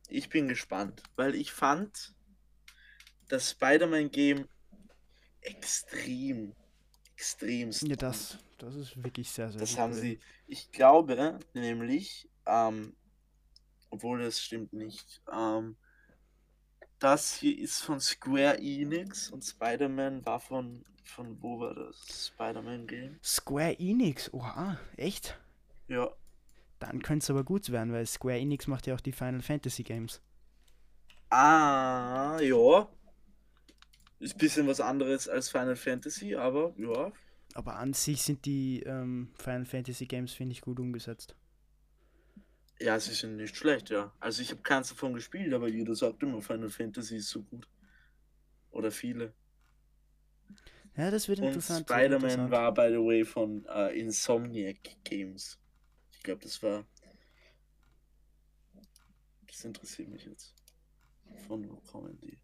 Ich 0.09 0.29
bin 0.29 0.49
gespannt, 0.49 1.03
weil 1.17 1.35
ich 1.35 1.53
fand 1.53 2.15
das 3.29 3.53
Spider-Man-Game 3.53 4.47
extrem, 5.41 6.55
extrem 7.15 7.71
Ja, 7.71 7.97
das, 7.97 8.39
das 8.59 8.75
ist 8.75 9.03
wirklich 9.03 9.31
sehr, 9.31 9.51
sehr 9.51 9.61
Das 9.61 9.79
haben 9.79 9.95
sie. 9.95 10.21
Ich 10.47 10.71
glaube 10.73 11.39
nämlich, 11.55 12.29
ähm, 12.47 12.95
obwohl 13.91 14.23
das 14.23 14.41
stimmt 14.41 14.73
nicht, 14.73 15.23
ähm, 15.33 15.77
das 16.99 17.35
hier 17.35 17.59
ist 17.59 17.81
von 17.83 18.01
Square 18.01 18.59
Enix 18.59 19.31
und 19.31 19.43
Spider-Man 19.43 20.25
war 20.25 20.41
von, 20.41 20.85
von 21.03 21.43
wo 21.43 21.61
war 21.61 21.75
das? 21.75 22.33
Spider-Man-Game? 22.33 23.19
Square 23.23 23.77
Enix, 23.79 24.33
oha, 24.33 24.79
echt? 24.97 25.39
Ja, 25.89 26.15
Dann 26.79 27.03
könnte 27.03 27.25
es 27.25 27.31
aber 27.31 27.43
gut 27.43 27.71
werden, 27.73 27.93
weil 27.93 28.07
Square 28.07 28.39
Enix 28.39 28.69
macht 28.69 28.87
ja 28.87 28.95
auch 28.95 29.01
die 29.01 29.11
Final 29.13 29.43
Fantasy 29.43 29.83
Games. 29.83 30.23
Ah, 31.31 32.39
ja. 32.41 32.89
Ist 34.19 34.35
ein 34.35 34.39
bisschen 34.39 34.67
was 34.67 34.81
anderes 34.81 35.29
als 35.29 35.51
Final 35.51 35.77
Fantasy, 35.77 36.35
aber 36.35 36.75
ja. 36.79 37.13
Aber 37.55 37.77
an 37.77 37.93
sich 37.95 38.23
sind 38.23 38.45
die 38.45 38.83
ähm, 38.85 39.33
Final 39.39 39.65
Fantasy 39.67 40.07
Games, 40.07 40.33
finde 40.33 40.53
ich, 40.53 40.61
gut 40.61 40.79
umgesetzt. 40.81 41.37
Ja, 42.81 43.01
sie 43.01 43.15
sind 43.15 43.37
nicht 43.37 43.57
schlecht, 43.57 43.91
ja. 43.91 44.13
Also 44.21 44.41
ich 44.43 44.51
habe 44.53 44.63
keins 44.63 44.89
davon 44.89 45.15
gespielt, 45.15 45.53
aber 45.55 45.69
jeder 45.69 45.95
sagt 45.97 46.23
immer, 46.23 46.41
Final 46.41 46.71
Fantasy 46.71 47.17
ist 47.17 47.31
so 47.31 47.43
gut. 47.43 47.69
Oder 48.71 48.91
viele. 48.91 49.33
Ja, 50.97 51.11
das 51.11 51.29
wird 51.29 51.41
Und 51.41 51.47
interessant. 51.47 51.89
Spider-Man 51.89 52.51
war, 52.51 52.73
by 52.75 52.89
the 52.91 52.99
way, 52.99 53.25
von 53.25 53.65
äh, 53.67 53.99
Insomniac 53.99 54.97
Games. 55.05 55.59
Glaube, 56.25 56.41
das 56.43 56.61
war. 56.63 56.85
Das 59.47 59.65
interessiert 59.65 60.09
mich 60.09 60.25
jetzt. 60.25 60.53
Von 61.47 61.69
wo 61.71 61.77
kommen 61.77 62.19
die? 62.21 62.37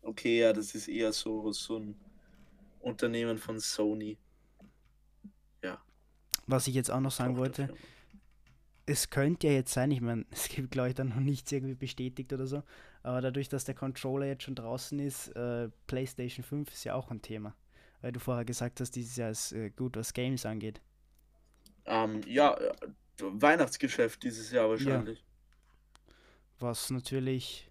Okay, 0.00 0.40
ja, 0.40 0.52
das 0.52 0.74
ist 0.74 0.88
eher 0.88 1.12
so, 1.12 1.52
so 1.52 1.78
ein 1.78 2.00
Unternehmen 2.80 3.38
von 3.38 3.60
Sony. 3.60 4.18
Was 6.46 6.66
ich 6.66 6.74
jetzt 6.74 6.90
auch 6.90 7.00
noch 7.00 7.10
sagen 7.10 7.36
wollte, 7.36 7.68
Tochterfirma. 7.68 7.88
es 8.86 9.10
könnte 9.10 9.46
ja 9.46 9.52
jetzt 9.54 9.72
sein, 9.72 9.90
ich 9.90 10.00
meine, 10.00 10.26
es 10.30 10.48
gibt, 10.48 10.70
glaube 10.70 10.90
ich, 10.90 10.94
dann 10.94 11.08
noch 11.08 11.16
nichts 11.16 11.50
irgendwie 11.50 11.74
bestätigt 11.74 12.32
oder 12.32 12.46
so, 12.46 12.62
aber 13.02 13.20
dadurch, 13.20 13.48
dass 13.48 13.64
der 13.64 13.74
Controller 13.74 14.26
jetzt 14.26 14.42
schon 14.44 14.54
draußen 14.54 14.98
ist, 14.98 15.28
äh, 15.28 15.70
PlayStation 15.86 16.44
5 16.44 16.72
ist 16.72 16.84
ja 16.84 16.94
auch 16.94 17.10
ein 17.10 17.22
Thema. 17.22 17.56
Weil 18.04 18.12
du 18.12 18.20
vorher 18.20 18.44
gesagt 18.44 18.82
hast, 18.82 18.90
dieses 18.96 19.16
Jahr 19.16 19.30
ist 19.30 19.52
äh, 19.52 19.70
gut, 19.70 19.96
was 19.96 20.12
Games 20.12 20.44
angeht. 20.44 20.82
Ähm, 21.86 22.20
ja, 22.26 22.52
äh, 22.54 22.76
Weihnachtsgeschäft 23.18 24.22
dieses 24.24 24.50
Jahr 24.50 24.68
wahrscheinlich. 24.68 25.24
Was 26.58 26.90
natürlich 26.90 27.70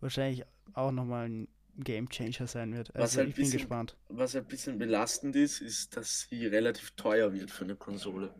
wahrscheinlich 0.00 0.44
auch 0.74 0.90
nochmal 0.92 1.26
ein 1.30 1.48
Game 1.78 2.10
Changer 2.10 2.46
sein 2.48 2.74
wird. 2.74 2.90
Was 2.92 3.00
Also 3.02 3.18
halt 3.20 3.28
ich 3.30 3.34
bin 3.36 3.44
bisschen- 3.44 3.58
gespannt. 3.60 3.96
Was 4.10 4.36
ein 4.36 4.44
bisschen 4.44 4.78
belastend 4.78 5.34
ist, 5.36 5.62
ist, 5.62 5.96
dass 5.96 6.28
sie 6.28 6.44
relativ 6.46 6.90
teuer 6.90 7.32
wird 7.32 7.50
für 7.50 7.64
eine 7.64 7.76
Konsole. 7.76 8.34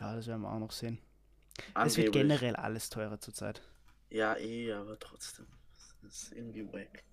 Ja, 0.00 0.16
das 0.16 0.26
werden 0.26 0.42
wir 0.42 0.50
auch 0.52 0.58
noch 0.58 0.72
sehen. 0.72 0.98
Es 1.56 1.96
wird 1.96 2.08
Angeblich. 2.08 2.12
generell 2.14 2.56
alles 2.56 2.90
teurer 2.90 3.20
zurzeit. 3.20 3.62
Ja, 4.10 4.36
eh, 4.38 4.72
aber 4.72 4.98
trotzdem. 4.98 5.46
Das 6.02 6.24
ist 6.24 6.32
irgendwie 6.32 6.66
wack. 6.72 7.04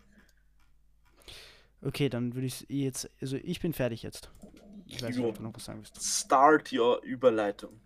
Okay, 1.81 2.09
dann 2.09 2.33
würde 2.35 2.47
ich 2.47 2.65
jetzt, 2.69 3.09
also 3.21 3.37
ich 3.37 3.59
bin 3.61 3.73
fertig 3.73 4.03
jetzt. 4.03 4.29
Ich 4.85 5.01
weiß 5.01 5.15
nicht, 5.15 5.25
ob 5.25 5.37
du 5.37 5.43
noch 5.43 5.53
was 5.55 5.65
sagen 5.65 5.79
willst. 5.79 6.01
Start 6.03 6.73
your 6.73 7.01
Überleitung. 7.03 7.79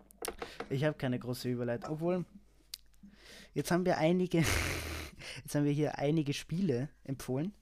Ich 0.69 0.83
habe 0.83 0.97
keine 0.97 1.19
große 1.19 1.49
Überleitung, 1.49 1.91
obwohl 1.91 2.25
jetzt 3.53 3.71
haben 3.71 3.85
wir 3.85 3.97
einige, 3.97 4.39
jetzt 5.43 5.53
haben 5.53 5.65
wir 5.65 5.73
hier 5.73 5.97
einige 5.99 6.33
Spiele 6.33 6.89
empfohlen 7.03 7.53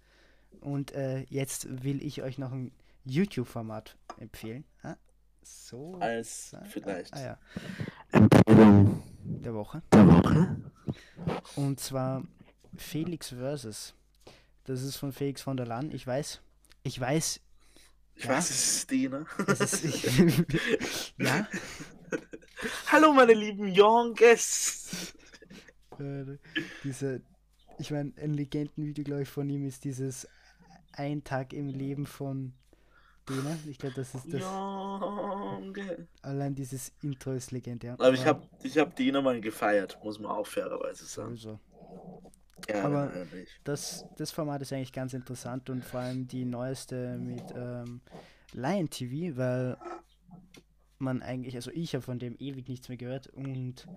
und 0.62 0.92
äh, 0.94 1.22
jetzt 1.24 1.84
will 1.84 2.04
ich 2.04 2.22
euch 2.22 2.38
noch 2.38 2.52
ein 2.52 2.72
YouTube-Format 3.04 3.98
empfehlen. 4.18 4.64
Ah, 4.84 4.96
so. 5.42 5.96
Als 6.00 6.54
Ah, 6.54 6.64
vielleicht. 6.66 7.14
Ah, 7.16 7.22
ja, 7.22 7.40
Empfehlung 8.12 9.02
der 9.24 9.56
Woche. 9.56 9.82
der 9.92 10.08
Woche. 10.08 10.56
Und 11.56 11.80
zwar 11.80 12.24
Felix 12.78 13.30
Versus. 13.30 13.96
Das 14.66 14.82
ist 14.84 14.98
von 14.98 15.12
Felix 15.12 15.42
von 15.42 15.58
der 15.58 15.66
Lan. 15.66 15.92
Ich 15.92 16.06
weiß, 16.06 16.42
ich 16.84 17.00
weiß, 17.00 17.40
Ich 18.16 18.26
Ja. 18.26 18.32
weiß, 18.32 18.50
es 18.50 18.76
ist 18.76 18.92
die, 18.92 19.10
ne? 19.10 19.26
ist, 19.62 19.84
ich, 19.86 20.04
ja, 21.18 21.48
Hallo, 22.92 23.14
meine 23.14 23.34
lieben 23.34 23.74
Guests. 24.16 25.14
Äh, 25.98 26.38
diese, 26.84 27.22
ich 27.80 27.92
meine, 27.92 28.12
ein 28.22 28.34
Legendenvideo, 28.34 29.04
glaube 29.04 29.24
ich, 29.24 29.30
von 29.30 29.50
ihm 29.50 29.66
ist 29.66 29.84
dieses 29.84 30.28
Ein 30.94 31.24
Tag 31.24 31.54
im 31.54 31.68
Leben 31.70 32.06
von 32.06 32.54
Dena. 33.28 33.58
Ich 33.68 33.80
glaube, 33.80 33.96
das 33.96 34.14
ist 34.14 34.32
das. 34.34 34.44
Guests. 35.74 36.08
Allein 36.22 36.54
dieses 36.54 36.92
Intro 37.02 37.32
ist 37.32 37.52
legendär. 37.52 37.94
Aber 37.94 38.14
ich 38.14 38.26
habe 38.26 38.48
ich 38.62 38.78
hab 38.78 38.96
den 38.96 39.24
mal 39.24 39.40
gefeiert, 39.42 39.98
muss 40.04 40.20
man 40.20 40.32
auch 40.32 40.46
fairerweise 40.46 41.06
sagen. 41.06 41.36
sowieso. 41.36 41.60
Ja, 42.70 42.84
aber-. 42.86 43.12
Das, 43.64 44.06
das 44.18 44.32
Format 44.32 44.62
ist 44.62 44.74
eigentlich 44.74 44.94
ganz 44.94 45.14
interessant 45.14 45.70
und 45.70 45.84
vor 45.84 46.02
allem 46.02 46.28
die 46.28 46.46
neueste 46.46 47.18
mit 47.18 47.44
ähm, 47.56 48.02
Lion 48.54 48.90
TV, 48.90 49.38
weil 49.38 49.78
man 50.98 51.22
eigentlich, 51.22 51.56
also 51.56 51.72
ich 51.72 51.96
habe 51.96 52.04
von 52.04 52.20
dem 52.20 52.36
ewig 52.38 52.68
nichts 52.68 52.90
mehr 52.90 52.98
gehört 52.98 53.28
und 53.28 53.88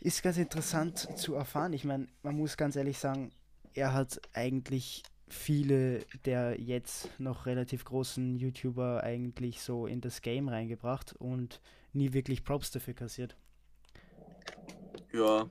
ist 0.00 0.22
ganz 0.22 0.36
interessant 0.36 0.98
zu 1.16 1.34
erfahren. 1.34 1.72
Ich 1.72 1.84
meine, 1.84 2.08
man 2.22 2.36
muss 2.36 2.56
ganz 2.56 2.76
ehrlich 2.76 2.98
sagen, 2.98 3.32
er 3.74 3.94
hat 3.94 4.20
eigentlich 4.34 5.02
viele 5.28 6.00
der 6.26 6.60
jetzt 6.60 7.08
noch 7.18 7.46
relativ 7.46 7.84
großen 7.84 8.36
YouTuber 8.36 9.02
eigentlich 9.02 9.62
so 9.62 9.86
in 9.86 10.00
das 10.00 10.20
Game 10.20 10.48
reingebracht 10.48 11.14
und 11.14 11.60
nie 11.94 12.12
wirklich 12.12 12.44
Props 12.44 12.70
dafür 12.70 12.94
kassiert. 12.94 13.36
Ja. 15.12 15.48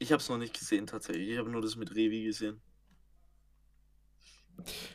Ich 0.00 0.12
habe 0.12 0.20
es 0.20 0.28
noch 0.30 0.38
nicht 0.38 0.58
gesehen 0.58 0.86
tatsächlich. 0.86 1.28
Ich 1.28 1.38
habe 1.38 1.50
nur 1.50 1.60
das 1.60 1.76
mit 1.76 1.94
Revi 1.94 2.24
gesehen. 2.24 2.62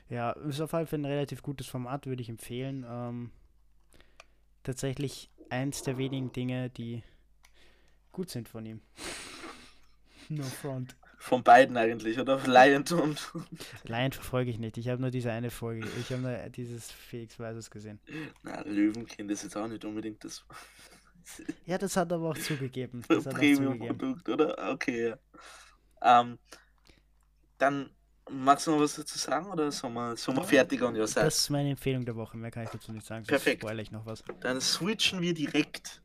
Ja, 0.10 0.32
ist 0.32 0.60
auf 0.62 0.74
jeden 0.74 0.88
Fall 0.88 1.00
ein 1.00 1.06
relativ 1.06 1.44
gutes 1.44 1.68
Format, 1.68 2.08
würde 2.08 2.24
ich 2.24 2.30
empfehlen. 2.30 2.84
Ähm, 2.90 3.32
tatsächlich 4.64 5.30
eins 5.50 5.84
der 5.84 6.00
wenigen 6.00 6.32
Dinge, 6.32 6.72
die 6.72 7.04
gut 8.12 8.32
sind 8.32 8.50
von 8.50 8.66
ihm. 8.66 8.82
no 10.30 10.44
front. 10.44 10.96
Von 11.20 11.44
beiden 11.44 11.78
eigentlich, 11.78 12.20
oder? 12.20 12.42
Lion 12.48 12.84
und. 13.00 13.32
Lion 13.84 14.12
verfolge 14.12 14.50
ich 14.50 14.58
nicht. 14.58 14.78
Ich 14.80 14.90
habe 14.90 15.02
nur 15.02 15.12
diese 15.12 15.32
eine 15.32 15.52
Folge. 15.52 15.88
Ich 16.00 16.12
habe 16.12 16.24
nur 16.24 16.50
dieses 16.50 16.92
Felix 16.92 17.36
Versus 17.36 17.70
gesehen. 17.70 18.00
Na, 18.42 18.62
Löwenkind 18.62 19.30
ist 19.30 19.44
jetzt 19.44 19.56
auch 19.56 19.68
nicht 19.68 19.86
unbedingt 19.86 20.24
das 20.24 20.44
Ja, 21.66 21.78
das 21.78 21.96
hat 21.98 22.12
er 22.12 22.16
aber 22.16 22.30
auch 22.30 22.38
zugegeben. 22.38 23.04
Das. 23.08 23.24
Premium-Produkt, 23.26 24.30
oder? 24.30 24.72
Okay, 24.72 25.10
ja. 25.10 25.18
Ähm, 26.22 26.38
dann 27.58 27.90
magst 28.30 28.68
du 28.68 28.72
noch 28.72 28.80
was 28.80 28.96
dazu 28.96 29.18
sagen 29.18 29.48
oder 29.52 29.72
sollen 29.72 29.94
wir, 29.94 30.16
sollen 30.18 30.38
wir 30.38 30.44
fertig 30.44 30.82
on 30.82 30.96
your 30.96 31.08
side? 31.08 31.26
Das 31.26 31.38
ist 31.38 31.50
meine 31.50 31.72
Empfehlung 31.72 32.06
der 32.06 32.16
Woche. 32.16 32.38
Mehr 32.38 32.52
kann 32.52 32.64
ich 32.64 32.70
dazu 32.70 32.92
nicht 32.92 33.06
sagen. 33.06 33.26
Perfekt. 33.26 33.62
spoilere 33.62 33.82
ich 33.82 33.92
noch 33.92 34.06
was. 34.06 34.24
Dann 34.42 34.62
switchen 34.62 35.22
wir 35.22 35.34
direkt 35.34 36.02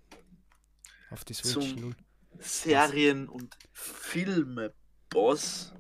Auf 1.11 1.25
die 1.25 1.35
Switch. 1.35 1.53
Zum-. 1.55 1.95
Serien- 2.39 3.29
und 3.29 3.57
Filme-Boss 3.73 5.75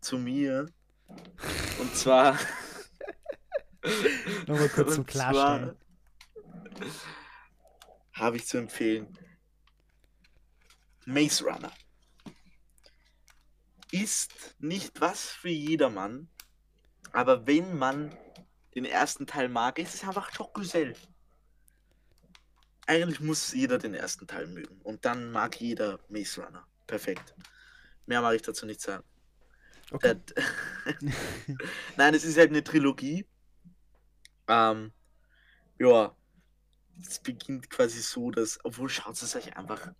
zu 0.00 0.18
mir. 0.18 0.66
Und 1.80 1.94
zwar. 1.94 2.38
Nochmal 4.46 4.68
kurz 4.70 4.94
zum 4.94 5.04
Klarstellen. 5.06 5.76
zwar 5.76 6.84
Habe 8.14 8.36
ich 8.36 8.46
zu 8.46 8.58
empfehlen. 8.58 9.18
Maze 11.04 11.44
Runner. 11.44 11.72
Ist 13.90 14.56
nicht 14.58 15.00
was 15.00 15.26
für 15.28 15.50
jedermann, 15.50 16.28
aber 17.12 17.46
wenn 17.46 17.76
man 17.76 18.16
den 18.74 18.84
ersten 18.84 19.26
Teil 19.26 19.48
mag, 19.48 19.78
ist 19.78 19.94
es 19.94 20.04
einfach 20.04 20.32
Schockgesell. 20.32 20.94
Eigentlich 22.86 23.20
muss 23.20 23.52
jeder 23.52 23.78
den 23.78 23.94
ersten 23.94 24.26
Teil 24.26 24.46
mögen 24.46 24.80
und 24.82 25.04
dann 25.04 25.30
mag 25.30 25.60
jeder 25.60 26.00
Maze 26.08 26.42
Runner. 26.42 26.66
Perfekt. 26.86 27.34
Mehr 28.06 28.20
mag 28.20 28.34
ich 28.34 28.42
dazu 28.42 28.66
nicht 28.66 28.80
sagen. 28.80 29.04
Okay. 29.90 30.16
Nein, 31.96 32.14
es 32.14 32.24
ist 32.24 32.36
halt 32.36 32.50
eine 32.50 32.64
Trilogie. 32.64 33.26
Ähm, 34.48 34.92
ja, 35.78 36.14
es 37.00 37.18
beginnt 37.18 37.70
quasi 37.70 38.00
so, 38.00 38.30
dass, 38.30 38.58
obwohl 38.64 38.88
schaut 38.88 39.20
es 39.20 39.34
euch 39.36 39.56
einfach, 39.56 39.92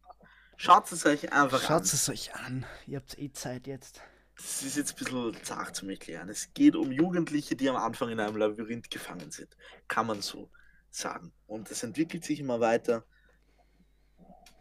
schaut 0.57 0.91
es 0.93 1.07
euch 1.07 1.33
einfach 1.33 1.61
Schaut 1.63 1.71
an. 1.71 1.83
es 1.83 2.09
euch 2.09 2.35
an. 2.35 2.67
Ihr 2.87 2.99
habt 2.99 3.19
eh 3.19 3.33
Zeit 3.33 3.67
jetzt. 3.67 4.01
Das 4.37 4.63
ist 4.63 4.77
jetzt 4.77 4.93
ein 4.93 5.05
bisschen 5.05 5.45
zart 5.45 5.77
zu 5.77 5.89
erklären. 5.89 6.29
Es 6.29 6.53
geht 6.55 6.75
um 6.75 6.91
Jugendliche, 6.91 7.55
die 7.55 7.69
am 7.69 7.77
Anfang 7.77 8.11
in 8.11 8.19
einem 8.19 8.37
Labyrinth 8.37 8.91
gefangen 8.91 9.31
sind. 9.31 9.57
Kann 9.87 10.07
man 10.07 10.23
so 10.23 10.51
sagen. 10.91 11.33
Und 11.47 11.71
es 11.71 11.83
entwickelt 11.83 12.25
sich 12.25 12.41
immer 12.41 12.59
weiter. 12.59 13.05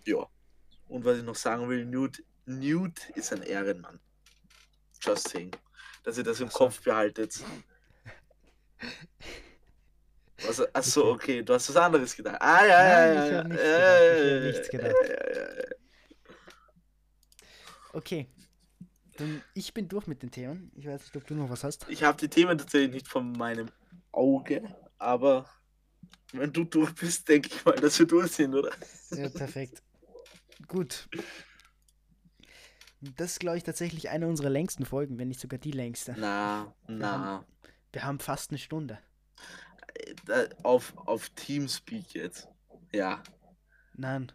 Ja. 0.06 0.28
Und 0.88 1.06
was 1.06 1.18
ich 1.18 1.24
noch 1.24 1.36
sagen 1.36 1.70
will, 1.70 1.86
Newt, 1.86 2.24
Newt 2.46 3.10
ist 3.16 3.34
ein 3.34 3.42
Ehrenmann. 3.42 4.00
Just 5.02 5.30
saying. 5.30 5.56
Dass 6.04 6.18
ihr 6.18 6.24
das 6.24 6.40
im. 6.40 6.50
Kopf 6.50 6.82
behaltet. 6.84 7.44
Also, 10.48 10.66
achso, 10.74 11.12
okay, 11.12 11.42
du 11.42 11.54
hast 11.54 11.70
was 11.70 11.76
anderes 11.76 12.16
gedacht. 12.16 12.38
Ah, 12.40 12.66
ja, 12.66 12.84
Nein, 12.84 13.16
ja. 13.16 13.24
ich 13.24 13.36
hab 13.36 13.52
ja, 13.52 14.40
nichts 14.40 14.70
gedacht, 14.70 14.96
ich 15.04 15.12
hab 15.12 15.28
nichts 15.28 15.56
gedacht. 15.56 15.76
Okay. 17.94 18.28
Dann 19.18 19.44
ich 19.54 19.74
bin 19.74 19.88
durch 19.88 20.08
mit 20.08 20.24
den 20.24 20.32
Themen. 20.32 20.72
Ich 20.76 20.88
weiß 20.88 21.02
nicht, 21.02 21.16
ob 21.16 21.28
du 21.28 21.36
noch 21.36 21.50
was 21.50 21.64
hast. 21.64 21.86
Ich 21.90 22.04
habe 22.04 22.18
die 22.18 22.30
Themen 22.30 22.58
tatsächlich 22.58 22.94
nicht 22.94 23.08
von 23.08 23.32
meinem 23.34 23.70
Auge, 24.12 24.64
aber 24.98 25.48
wenn 26.32 26.52
du 26.52 26.64
durch 26.64 26.94
bist, 26.96 27.30
denke 27.30 27.50
ich 27.54 27.64
mal, 27.64 27.76
dass 27.76 28.00
wir 28.00 28.08
durch 28.08 28.32
sind, 28.32 28.56
oder? 28.56 28.72
Ja, 29.12 29.30
perfekt. 29.30 29.84
Gut. 30.68 31.08
Das 33.02 33.34
ist, 33.34 33.40
glaube 33.40 33.58
ich, 33.58 33.64
tatsächlich 33.64 34.10
eine 34.10 34.28
unserer 34.28 34.50
längsten 34.50 34.86
Folgen, 34.86 35.20
wenn 35.20 35.28
nicht 35.28 35.40
sogar 35.40 35.60
die 35.60 35.72
längste. 35.72 36.16
Na, 36.18 36.74
na. 36.88 37.46
Wir 37.92 38.06
haben 38.06 38.20
fast 38.20 38.50
eine 38.50 38.58
Stunde. 38.58 38.98
Äh, 40.28 40.50
Auf, 40.64 40.96
auf 40.98 41.30
Teamspeak 41.30 42.14
jetzt. 42.14 42.48
Ja. 42.92 43.22
Nein. 43.96 44.32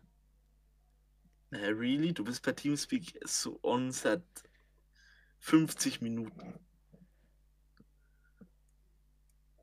Really? 1.50 2.12
Du 2.12 2.24
bist 2.24 2.42
bei 2.44 2.52
Teamspeak 2.52 3.18
so 3.24 3.58
on 3.62 3.90
seit 3.90 4.22
50 5.40 6.00
Minuten. 6.00 6.54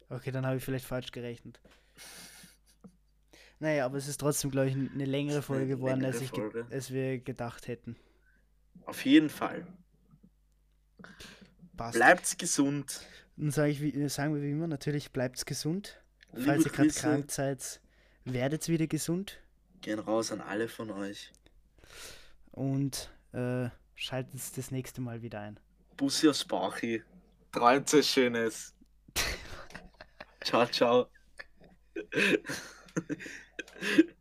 Okay, 0.09 0.31
dann 0.31 0.45
habe 0.45 0.57
ich 0.57 0.63
vielleicht 0.63 0.85
falsch 0.85 1.11
gerechnet. 1.11 1.59
Naja, 3.59 3.85
aber 3.85 3.97
es 3.97 4.07
ist 4.07 4.19
trotzdem, 4.19 4.51
glaube 4.51 4.67
ich, 4.69 4.75
eine 4.75 5.05
längere 5.05 5.41
Folge 5.41 5.67
geworden, 5.67 6.03
als, 6.05 6.19
längere 6.19 6.23
ich 6.25 6.31
ge- 6.31 6.41
Folge. 6.51 6.67
als 6.75 6.91
wir 6.91 7.19
gedacht 7.19 7.67
hätten. 7.67 7.95
Auf 8.85 9.03
jeden 9.05 9.29
Fall. 9.29 9.65
Passt. 11.77 11.95
Bleibt's 11.95 12.37
gesund. 12.37 13.01
Dann 13.37 13.51
sage 13.51 13.71
ich, 13.71 13.81
wie, 13.81 14.09
sagen 14.09 14.33
wir 14.33 14.41
wie 14.41 14.51
immer, 14.51 14.67
natürlich 14.67 15.11
bleibt's 15.11 15.45
gesund. 15.45 16.01
Liebe 16.33 16.45
Falls 16.45 16.65
ihr 16.65 16.71
gerade 16.71 16.89
krank 16.89 17.31
seid, 17.31 17.81
werdet 18.23 18.67
wieder 18.67 18.87
gesund. 18.87 19.39
gehen 19.81 19.99
raus 19.99 20.31
an 20.31 20.41
alle 20.41 20.67
von 20.67 20.91
euch. 20.91 21.31
Und 22.51 23.09
äh, 23.33 23.69
Schaltet 23.95 24.57
das 24.57 24.71
nächste 24.71 25.01
Mal 25.01 25.21
wieder 25.21 25.39
ein. 25.39 25.57
Bussi 25.95 26.27
aus 26.27 26.43
Bauchi. 26.43 27.01
Träumt 27.53 27.87
so 27.89 28.03
Schönes. 28.03 28.73
ciao, 30.43 30.65
ciao. 30.67 31.07